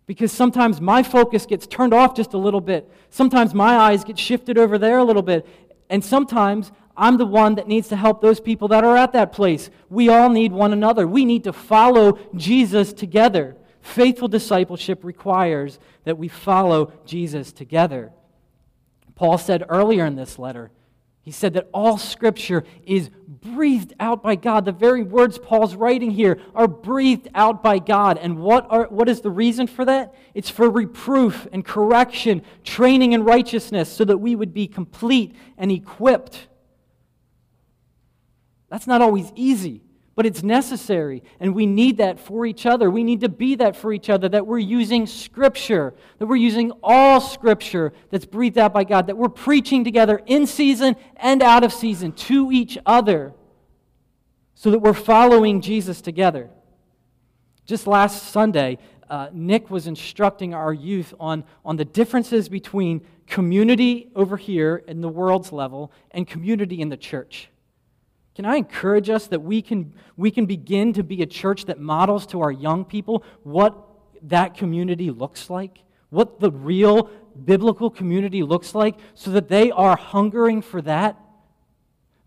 Because 0.05 0.31
sometimes 0.31 0.81
my 0.81 1.01
focus 1.01 1.45
gets 1.45 1.65
turned 1.65 1.93
off 1.93 2.15
just 2.15 2.33
a 2.33 2.37
little 2.37 2.61
bit. 2.61 2.91
Sometimes 3.09 3.53
my 3.53 3.77
eyes 3.77 4.03
get 4.03 4.19
shifted 4.19 4.57
over 4.57 4.77
there 4.77 4.97
a 4.97 5.03
little 5.03 5.21
bit. 5.21 5.47
And 5.89 6.03
sometimes 6.03 6.71
I'm 6.95 7.17
the 7.17 7.25
one 7.25 7.55
that 7.55 7.67
needs 7.67 7.87
to 7.89 7.95
help 7.95 8.21
those 8.21 8.39
people 8.39 8.67
that 8.69 8.83
are 8.83 8.97
at 8.97 9.13
that 9.13 9.31
place. 9.31 9.69
We 9.89 10.09
all 10.09 10.29
need 10.29 10.51
one 10.51 10.73
another. 10.73 11.07
We 11.07 11.25
need 11.25 11.45
to 11.45 11.53
follow 11.53 12.19
Jesus 12.35 12.93
together. 12.93 13.55
Faithful 13.81 14.27
discipleship 14.27 15.03
requires 15.03 15.79
that 16.03 16.17
we 16.17 16.27
follow 16.27 16.91
Jesus 17.05 17.51
together. 17.51 18.11
Paul 19.15 19.37
said 19.37 19.63
earlier 19.69 20.05
in 20.05 20.15
this 20.15 20.37
letter, 20.37 20.71
he 21.23 21.31
said 21.31 21.53
that 21.53 21.69
all 21.73 21.97
scripture 21.97 22.65
is 22.85 23.09
breathed 23.27 23.93
out 23.97 24.21
by 24.21 24.35
God. 24.35 24.65
The 24.65 24.73
very 24.73 25.03
words 25.03 25.39
Paul's 25.39 25.73
writing 25.73 26.11
here 26.11 26.41
are 26.53 26.67
breathed 26.67 27.29
out 27.33 27.63
by 27.63 27.79
God. 27.79 28.17
And 28.17 28.39
what, 28.39 28.67
are, 28.69 28.87
what 28.89 29.07
is 29.07 29.21
the 29.21 29.29
reason 29.29 29.67
for 29.67 29.85
that? 29.85 30.13
It's 30.33 30.49
for 30.49 30.69
reproof 30.69 31.47
and 31.53 31.63
correction, 31.63 32.41
training 32.65 33.13
in 33.13 33.23
righteousness, 33.23 33.89
so 33.89 34.03
that 34.03 34.17
we 34.17 34.35
would 34.35 34.53
be 34.53 34.67
complete 34.67 35.33
and 35.57 35.71
equipped. 35.71 36.47
That's 38.69 38.85
not 38.87 39.01
always 39.01 39.31
easy. 39.33 39.81
But 40.15 40.27
it's 40.27 40.43
necessary, 40.43 41.23
and 41.39 41.55
we 41.55 41.65
need 41.65 41.97
that 41.97 42.19
for 42.19 42.45
each 42.45 42.67
other. 42.67 42.91
We 42.91 43.03
need 43.03 43.21
to 43.21 43.29
be 43.29 43.55
that 43.55 43.75
for 43.75 43.91
each 43.91 44.11
other, 44.11 44.29
that 44.29 44.45
we're 44.45 44.59
using 44.59 45.07
Scripture, 45.07 45.95
that 46.19 46.27
we're 46.27 46.35
using 46.35 46.71
all 46.83 47.19
Scripture 47.19 47.93
that's 48.11 48.25
breathed 48.25 48.59
out 48.59 48.73
by 48.73 48.83
God, 48.83 49.07
that 49.07 49.17
we're 49.17 49.29
preaching 49.29 49.83
together 49.83 50.21
in 50.27 50.45
season 50.45 50.95
and 51.15 51.41
out 51.41 51.63
of 51.63 51.73
season 51.73 52.11
to 52.11 52.51
each 52.51 52.77
other, 52.85 53.33
so 54.53 54.69
that 54.69 54.79
we're 54.79 54.93
following 54.93 55.61
Jesus 55.61 55.99
together. 55.99 56.49
Just 57.65 57.87
last 57.87 58.31
Sunday, 58.31 58.77
uh, 59.09 59.29
Nick 59.33 59.71
was 59.71 59.87
instructing 59.87 60.53
our 60.53 60.73
youth 60.73 61.13
on, 61.19 61.43
on 61.65 61.75
the 61.75 61.85
differences 61.85 62.49
between 62.49 63.01
community 63.25 64.11
over 64.15 64.37
here 64.37 64.83
in 64.87 65.01
the 65.01 65.09
world's 65.09 65.51
level 65.51 65.91
and 66.11 66.27
community 66.27 66.81
in 66.81 66.89
the 66.89 66.97
church. 66.97 67.49
Can 68.35 68.45
I 68.45 68.55
encourage 68.55 69.09
us 69.09 69.27
that 69.27 69.41
we 69.41 69.61
can, 69.61 69.93
we 70.17 70.31
can 70.31 70.45
begin 70.45 70.93
to 70.93 71.03
be 71.03 71.21
a 71.21 71.25
church 71.25 71.65
that 71.65 71.79
models 71.79 72.25
to 72.27 72.41
our 72.41 72.51
young 72.51 72.83
people 72.83 73.23
what 73.43 73.77
that 74.23 74.57
community 74.57 75.11
looks 75.11 75.49
like? 75.49 75.79
What 76.09 76.39
the 76.39 76.51
real 76.51 77.09
biblical 77.45 77.89
community 77.89 78.43
looks 78.43 78.73
like 78.73 78.95
so 79.13 79.31
that 79.31 79.49
they 79.49 79.71
are 79.71 79.95
hungering 79.95 80.61
for 80.61 80.81
that? 80.81 81.19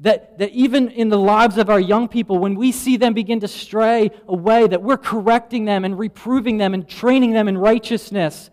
That, 0.00 0.38
that 0.38 0.50
even 0.50 0.90
in 0.90 1.08
the 1.08 1.18
lives 1.18 1.56
of 1.56 1.70
our 1.70 1.80
young 1.80 2.06
people, 2.06 2.38
when 2.38 2.54
we 2.54 2.70
see 2.70 2.96
them 2.96 3.14
begin 3.14 3.40
to 3.40 3.48
stray 3.48 4.10
away, 4.28 4.66
that 4.66 4.82
we're 4.82 4.98
correcting 4.98 5.64
them 5.64 5.84
and 5.84 5.98
reproving 5.98 6.58
them 6.58 6.74
and 6.74 6.86
training 6.86 7.32
them 7.32 7.48
in 7.48 7.56
righteousness, 7.56 8.50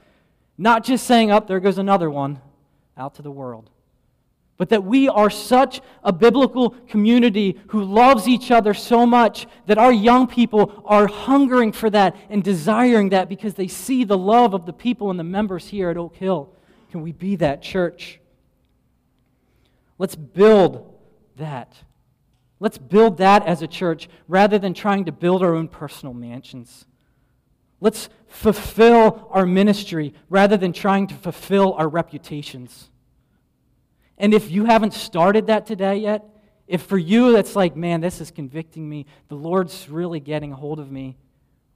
not 0.58 0.86
just 0.86 1.06
saying, 1.06 1.32
up, 1.32 1.44
oh, 1.44 1.48
there 1.48 1.60
goes 1.60 1.78
another 1.78 2.10
one 2.10 2.40
out 2.98 3.16
to 3.16 3.22
the 3.22 3.32
world 3.32 3.70
but 4.58 4.70
that 4.70 4.84
we 4.84 5.10
are 5.10 5.30
such 5.30 5.82
a 6.04 6.14
biblical 6.14 6.72
community 6.88 7.60
who 7.68 7.84
loves 7.84 8.28
each 8.28 8.52
other 8.52 8.74
so 8.74 9.06
much 9.06 9.48
that 9.66 9.78
our 9.78 9.92
young 9.92 10.28
people 10.28 10.84
are 10.86 11.08
hungering 11.08 11.72
for 11.72 11.90
that 11.90 12.16
and 12.30 12.44
desiring 12.44 13.10
that 13.10 13.30
because 13.30 13.56
they 13.56 13.68
see 13.68 14.04
the 14.04 14.18
love 14.18 14.54
of 14.54 14.66
the 14.66 14.74
people 14.74 15.10
and 15.10 15.20
the 15.20 15.24
members 15.24 15.68
here 15.68 15.90
at 15.90 15.98
Oak 15.98 16.16
Hill. 16.16 16.54
Can 16.92 17.02
we 17.02 17.12
be 17.12 17.36
that 17.38 17.62
church? 17.62 18.20
Let's 19.98 20.16
build 20.16 20.94
that. 21.38 21.74
Let's 22.60 22.78
build 22.78 23.18
that 23.18 23.46
as 23.46 23.62
a 23.62 23.68
church 23.68 24.08
rather 24.28 24.60
than 24.60 24.74
trying 24.74 25.06
to 25.06 25.12
build 25.12 25.44
our 25.44 25.56
own 25.56 25.68
personal 25.68 26.14
mansions. 26.14 26.86
Let's 27.82 28.08
fulfill 28.28 29.28
our 29.32 29.46
ministry 29.46 30.14
rather 30.30 30.56
than 30.56 30.72
trying 30.72 31.08
to 31.08 31.16
fulfill 31.16 31.74
our 31.74 31.90
reputations. 31.90 32.90
And 34.18 34.34
if 34.34 34.52
you 34.52 34.66
haven't 34.66 34.94
started 34.94 35.48
that 35.48 35.66
today 35.66 35.98
yet, 35.98 36.24
if 36.68 36.84
for 36.84 36.98
you 36.98 37.34
that's 37.34 37.56
like, 37.56 37.76
man, 37.76 38.02
this 38.02 38.22
is 38.22 38.32
convicting 38.32 38.88
me, 38.88 39.06
the 39.28 39.36
Lord's 39.36 39.90
really 39.90 40.20
getting 40.20 40.52
a 40.52 40.56
hold 40.56 40.80
of 40.80 40.92
me, 40.92 41.18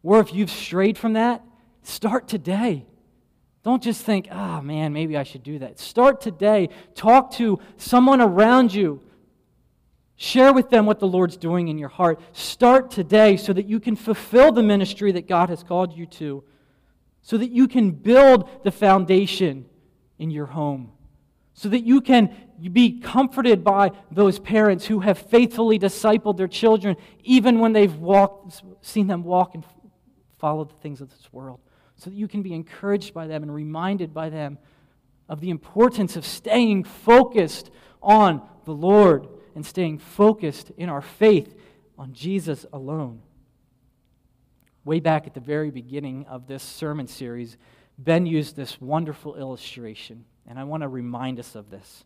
or 0.03 0.19
if 0.19 0.33
you've 0.33 0.51
strayed 0.51 0.97
from 0.97 1.13
that, 1.13 1.43
start 1.83 2.27
today. 2.27 2.85
Don't 3.63 3.83
just 3.83 4.05
think, 4.05 4.27
oh 4.31 4.61
man, 4.61 4.93
maybe 4.93 5.17
I 5.17 5.23
should 5.23 5.43
do 5.43 5.59
that. 5.59 5.79
Start 5.79 6.21
today. 6.21 6.69
Talk 6.95 7.31
to 7.33 7.59
someone 7.75 8.21
around 8.21 8.73
you. 8.73 9.01
Share 10.15 10.53
with 10.53 10.69
them 10.69 10.85
what 10.85 10.99
the 10.99 11.07
Lord's 11.07 11.37
doing 11.37 11.67
in 11.67 11.77
your 11.77 11.89
heart. 11.89 12.19
Start 12.31 12.89
today 12.89 13.35
so 13.35 13.51
that 13.53 13.67
you 13.67 13.79
can 13.79 13.95
fulfill 13.95 14.51
the 14.51 14.63
ministry 14.63 15.11
that 15.11 15.27
God 15.27 15.49
has 15.49 15.63
called 15.63 15.91
you 15.93 16.05
to, 16.05 16.43
so 17.21 17.37
that 17.37 17.51
you 17.51 17.67
can 17.67 17.91
build 17.91 18.63
the 18.63 18.71
foundation 18.71 19.65
in 20.17 20.31
your 20.31 20.45
home 20.45 20.93
so 21.57 21.69
that 21.69 21.83
you 21.83 22.01
can 22.01 22.35
be 22.71 22.99
comforted 22.99 23.63
by 23.63 23.89
those 24.11 24.37
parents 24.37 24.85
who 24.85 24.99
have 24.99 25.17
faithfully 25.17 25.79
discipled 25.79 26.37
their 26.37 26.47
children, 26.47 26.95
even 27.23 27.57
when 27.57 27.73
they've 27.73 27.95
walked, 27.95 28.61
seen 28.81 29.07
them 29.07 29.23
walk 29.23 29.55
and 29.55 29.63
follow 30.37 30.65
the 30.65 30.75
things 30.75 31.01
of 31.01 31.09
this 31.09 31.33
world. 31.33 31.59
So 31.95 32.11
that 32.11 32.15
you 32.15 32.27
can 32.27 32.43
be 32.43 32.53
encouraged 32.53 33.11
by 33.11 33.25
them 33.25 33.41
and 33.41 33.51
reminded 33.51 34.13
by 34.13 34.29
them 34.29 34.59
of 35.27 35.41
the 35.41 35.49
importance 35.49 36.15
of 36.15 36.27
staying 36.27 36.83
focused 36.83 37.71
on 38.03 38.47
the 38.65 38.73
Lord 38.73 39.27
and 39.55 39.65
staying 39.65 39.97
focused 39.97 40.71
in 40.77 40.89
our 40.89 41.01
faith 41.01 41.55
on 41.97 42.13
Jesus 42.13 42.67
alone. 42.71 43.23
Way 44.85 44.99
back 44.99 45.25
at 45.25 45.33
the 45.33 45.39
very 45.39 45.71
beginning 45.71 46.27
of 46.27 46.45
this 46.45 46.61
sermon 46.61 47.07
series, 47.07 47.57
Ben 47.97 48.27
used 48.27 48.55
this 48.55 48.79
wonderful 48.79 49.35
illustration. 49.35 50.25
And 50.47 50.57
I 50.57 50.63
want 50.63 50.83
to 50.83 50.87
remind 50.87 51.39
us 51.39 51.55
of 51.55 51.69
this. 51.69 52.05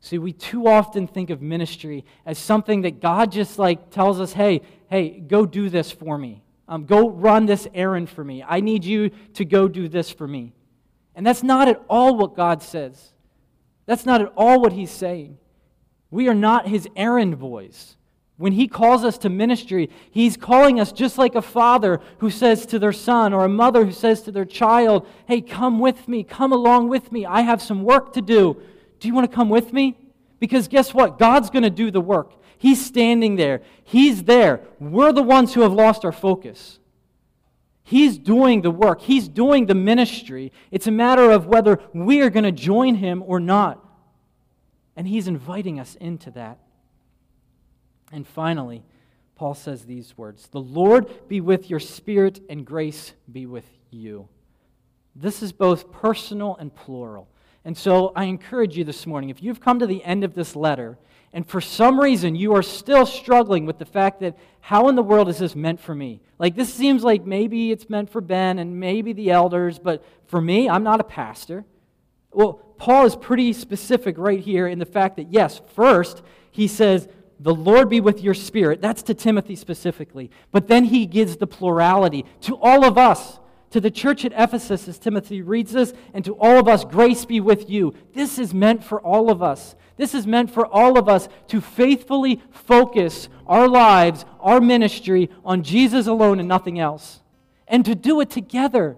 See, 0.00 0.18
we 0.18 0.32
too 0.32 0.66
often 0.66 1.06
think 1.06 1.28
of 1.28 1.42
ministry 1.42 2.04
as 2.24 2.38
something 2.38 2.82
that 2.82 3.00
God 3.00 3.30
just 3.30 3.58
like 3.58 3.90
tells 3.90 4.18
us, 4.18 4.32
hey, 4.32 4.62
hey, 4.88 5.20
go 5.20 5.44
do 5.44 5.68
this 5.68 5.92
for 5.92 6.16
me. 6.16 6.42
Um, 6.66 6.86
go 6.86 7.10
run 7.10 7.46
this 7.46 7.68
errand 7.74 8.08
for 8.08 8.24
me. 8.24 8.42
I 8.46 8.60
need 8.60 8.84
you 8.84 9.10
to 9.34 9.44
go 9.44 9.68
do 9.68 9.88
this 9.88 10.10
for 10.10 10.26
me. 10.26 10.54
And 11.14 11.26
that's 11.26 11.42
not 11.42 11.68
at 11.68 11.82
all 11.88 12.16
what 12.16 12.34
God 12.34 12.62
says. 12.62 13.12
That's 13.86 14.06
not 14.06 14.22
at 14.22 14.32
all 14.36 14.60
what 14.60 14.72
He's 14.72 14.90
saying. 14.90 15.36
We 16.10 16.28
are 16.28 16.34
not 16.34 16.68
His 16.68 16.88
errand 16.96 17.38
boys. 17.38 17.96
When 18.40 18.54
he 18.54 18.68
calls 18.68 19.04
us 19.04 19.18
to 19.18 19.28
ministry, 19.28 19.90
he's 20.10 20.38
calling 20.38 20.80
us 20.80 20.92
just 20.92 21.18
like 21.18 21.34
a 21.34 21.42
father 21.42 22.00
who 22.20 22.30
says 22.30 22.64
to 22.64 22.78
their 22.78 22.90
son 22.90 23.34
or 23.34 23.44
a 23.44 23.50
mother 23.50 23.84
who 23.84 23.92
says 23.92 24.22
to 24.22 24.32
their 24.32 24.46
child, 24.46 25.06
Hey, 25.26 25.42
come 25.42 25.78
with 25.78 26.08
me, 26.08 26.24
come 26.24 26.50
along 26.50 26.88
with 26.88 27.12
me. 27.12 27.26
I 27.26 27.42
have 27.42 27.60
some 27.60 27.82
work 27.82 28.14
to 28.14 28.22
do. 28.22 28.56
Do 28.98 29.08
you 29.08 29.12
want 29.12 29.30
to 29.30 29.36
come 29.36 29.50
with 29.50 29.74
me? 29.74 29.94
Because 30.38 30.68
guess 30.68 30.94
what? 30.94 31.18
God's 31.18 31.50
going 31.50 31.64
to 31.64 31.70
do 31.70 31.90
the 31.90 32.00
work. 32.00 32.32
He's 32.56 32.82
standing 32.82 33.36
there, 33.36 33.60
He's 33.84 34.24
there. 34.24 34.62
We're 34.78 35.12
the 35.12 35.22
ones 35.22 35.52
who 35.52 35.60
have 35.60 35.74
lost 35.74 36.06
our 36.06 36.10
focus. 36.10 36.78
He's 37.82 38.16
doing 38.16 38.62
the 38.62 38.70
work, 38.70 39.02
He's 39.02 39.28
doing 39.28 39.66
the 39.66 39.74
ministry. 39.74 40.50
It's 40.70 40.86
a 40.86 40.90
matter 40.90 41.30
of 41.30 41.44
whether 41.44 41.78
we 41.92 42.22
are 42.22 42.30
going 42.30 42.44
to 42.44 42.52
join 42.52 42.94
Him 42.94 43.22
or 43.26 43.38
not. 43.38 43.86
And 44.96 45.06
He's 45.06 45.28
inviting 45.28 45.78
us 45.78 45.94
into 45.96 46.30
that. 46.30 46.56
And 48.10 48.26
finally, 48.26 48.82
Paul 49.36 49.54
says 49.54 49.84
these 49.84 50.16
words 50.18 50.48
The 50.48 50.60
Lord 50.60 51.28
be 51.28 51.40
with 51.40 51.70
your 51.70 51.80
spirit, 51.80 52.40
and 52.48 52.66
grace 52.66 53.14
be 53.30 53.46
with 53.46 53.66
you. 53.90 54.28
This 55.14 55.42
is 55.42 55.52
both 55.52 55.90
personal 55.92 56.56
and 56.56 56.74
plural. 56.74 57.28
And 57.64 57.76
so 57.76 58.12
I 58.16 58.24
encourage 58.24 58.76
you 58.76 58.84
this 58.84 59.06
morning, 59.06 59.28
if 59.30 59.42
you've 59.42 59.60
come 59.60 59.78
to 59.80 59.86
the 59.86 60.02
end 60.04 60.24
of 60.24 60.34
this 60.34 60.56
letter, 60.56 60.98
and 61.32 61.46
for 61.46 61.60
some 61.60 62.00
reason 62.00 62.34
you 62.34 62.54
are 62.54 62.62
still 62.62 63.06
struggling 63.06 63.66
with 63.66 63.78
the 63.78 63.84
fact 63.84 64.20
that 64.20 64.36
how 64.60 64.88
in 64.88 64.94
the 64.94 65.02
world 65.02 65.28
is 65.28 65.38
this 65.38 65.54
meant 65.54 65.80
for 65.80 65.94
me? 65.94 66.20
Like, 66.38 66.56
this 66.56 66.72
seems 66.72 67.04
like 67.04 67.24
maybe 67.24 67.70
it's 67.70 67.88
meant 67.88 68.10
for 68.10 68.20
Ben 68.20 68.58
and 68.58 68.80
maybe 68.80 69.12
the 69.12 69.30
elders, 69.30 69.78
but 69.78 70.04
for 70.26 70.40
me, 70.40 70.68
I'm 70.68 70.82
not 70.82 71.00
a 71.00 71.04
pastor. 71.04 71.64
Well, 72.32 72.54
Paul 72.78 73.06
is 73.06 73.14
pretty 73.14 73.52
specific 73.52 74.16
right 74.18 74.40
here 74.40 74.66
in 74.66 74.78
the 74.78 74.86
fact 74.86 75.16
that, 75.16 75.32
yes, 75.32 75.60
first, 75.74 76.22
he 76.50 76.66
says, 76.66 77.08
the 77.42 77.54
Lord 77.54 77.88
be 77.88 78.00
with 78.00 78.22
your 78.22 78.34
spirit. 78.34 78.82
That's 78.82 79.02
to 79.04 79.14
Timothy 79.14 79.56
specifically. 79.56 80.30
But 80.52 80.68
then 80.68 80.84
he 80.84 81.06
gives 81.06 81.36
the 81.36 81.46
plurality 81.46 82.26
to 82.42 82.56
all 82.56 82.84
of 82.84 82.98
us, 82.98 83.40
to 83.70 83.80
the 83.80 83.90
church 83.90 84.24
at 84.26 84.32
Ephesus 84.36 84.86
as 84.86 84.98
Timothy 84.98 85.40
reads 85.40 85.72
this, 85.72 85.94
and 86.12 86.22
to 86.26 86.34
all 86.34 86.58
of 86.58 86.68
us, 86.68 86.84
grace 86.84 87.24
be 87.24 87.40
with 87.40 87.70
you. 87.70 87.94
This 88.12 88.38
is 88.38 88.52
meant 88.52 88.84
for 88.84 89.00
all 89.00 89.30
of 89.30 89.42
us. 89.42 89.74
This 89.96 90.14
is 90.14 90.26
meant 90.26 90.50
for 90.50 90.66
all 90.66 90.98
of 90.98 91.08
us 91.08 91.28
to 91.48 91.60
faithfully 91.60 92.42
focus 92.50 93.28
our 93.46 93.68
lives, 93.68 94.24
our 94.40 94.60
ministry 94.60 95.30
on 95.44 95.62
Jesus 95.62 96.06
alone 96.06 96.40
and 96.40 96.48
nothing 96.48 96.78
else, 96.78 97.20
and 97.66 97.84
to 97.86 97.94
do 97.94 98.20
it 98.20 98.28
together. 98.28 98.96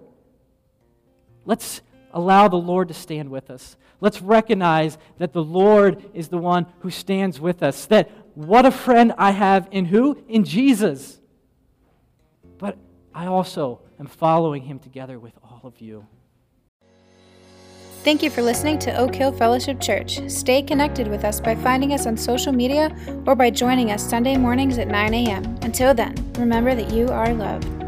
Let's 1.45 1.80
allow 2.12 2.49
the 2.49 2.57
Lord 2.57 2.88
to 2.88 2.95
stand 2.95 3.30
with 3.30 3.51
us. 3.51 3.76
Let's 4.01 4.20
recognize 4.20 4.99
that 5.18 5.32
the 5.32 5.45
Lord 5.45 6.05
is 6.12 6.28
the 6.28 6.38
one 6.38 6.66
who 6.80 6.90
stands 6.90 7.38
with 7.38 7.62
us, 7.62 7.86
that 7.86 8.11
what 8.35 8.66
a 8.66 8.70
friend 8.70 9.12
I 9.18 9.33
have 9.33 9.68
in 9.70 9.87
who? 9.87 10.22
In 10.28 10.45
Jesus. 10.45 11.20
But 12.59 12.78
I 13.14 13.26
also 13.26 13.80
am 13.99 14.07
following 14.07 14.62
him 14.62 14.78
together 14.78 15.18
with 15.18 15.35
all 15.43 15.61
of 15.64 15.80
you. 15.80 16.07
Thank 18.05 18.22
you 18.24 18.30
for 18.30 18.43
listening 18.43 18.80
to 18.80 18.97
Oak 18.97 19.14
Hill 19.14 19.30
Fellowship 19.30 19.80
Church. 19.80 20.28
Stay 20.28 20.61
connected 20.61 21.07
with 21.07 21.24
us 21.24 21.41
by 21.41 21.55
finding 21.55 21.93
us 21.93 22.05
on 22.05 22.16
social 22.16 22.53
media 22.53 22.91
or 23.26 23.37
by 23.37 23.49
joining 23.49 23.93
us 23.93 24.03
Sunday 24.03 24.37
mornings 24.37 24.78
at 24.78 24.89
9 24.89 25.14
a.m. 25.14 25.45
Until 25.62 25.95
then, 25.95 26.14
remember 26.37 26.74
that 26.74 26.91
you 26.93 27.09
are 27.09 27.33
loved. 27.33 27.82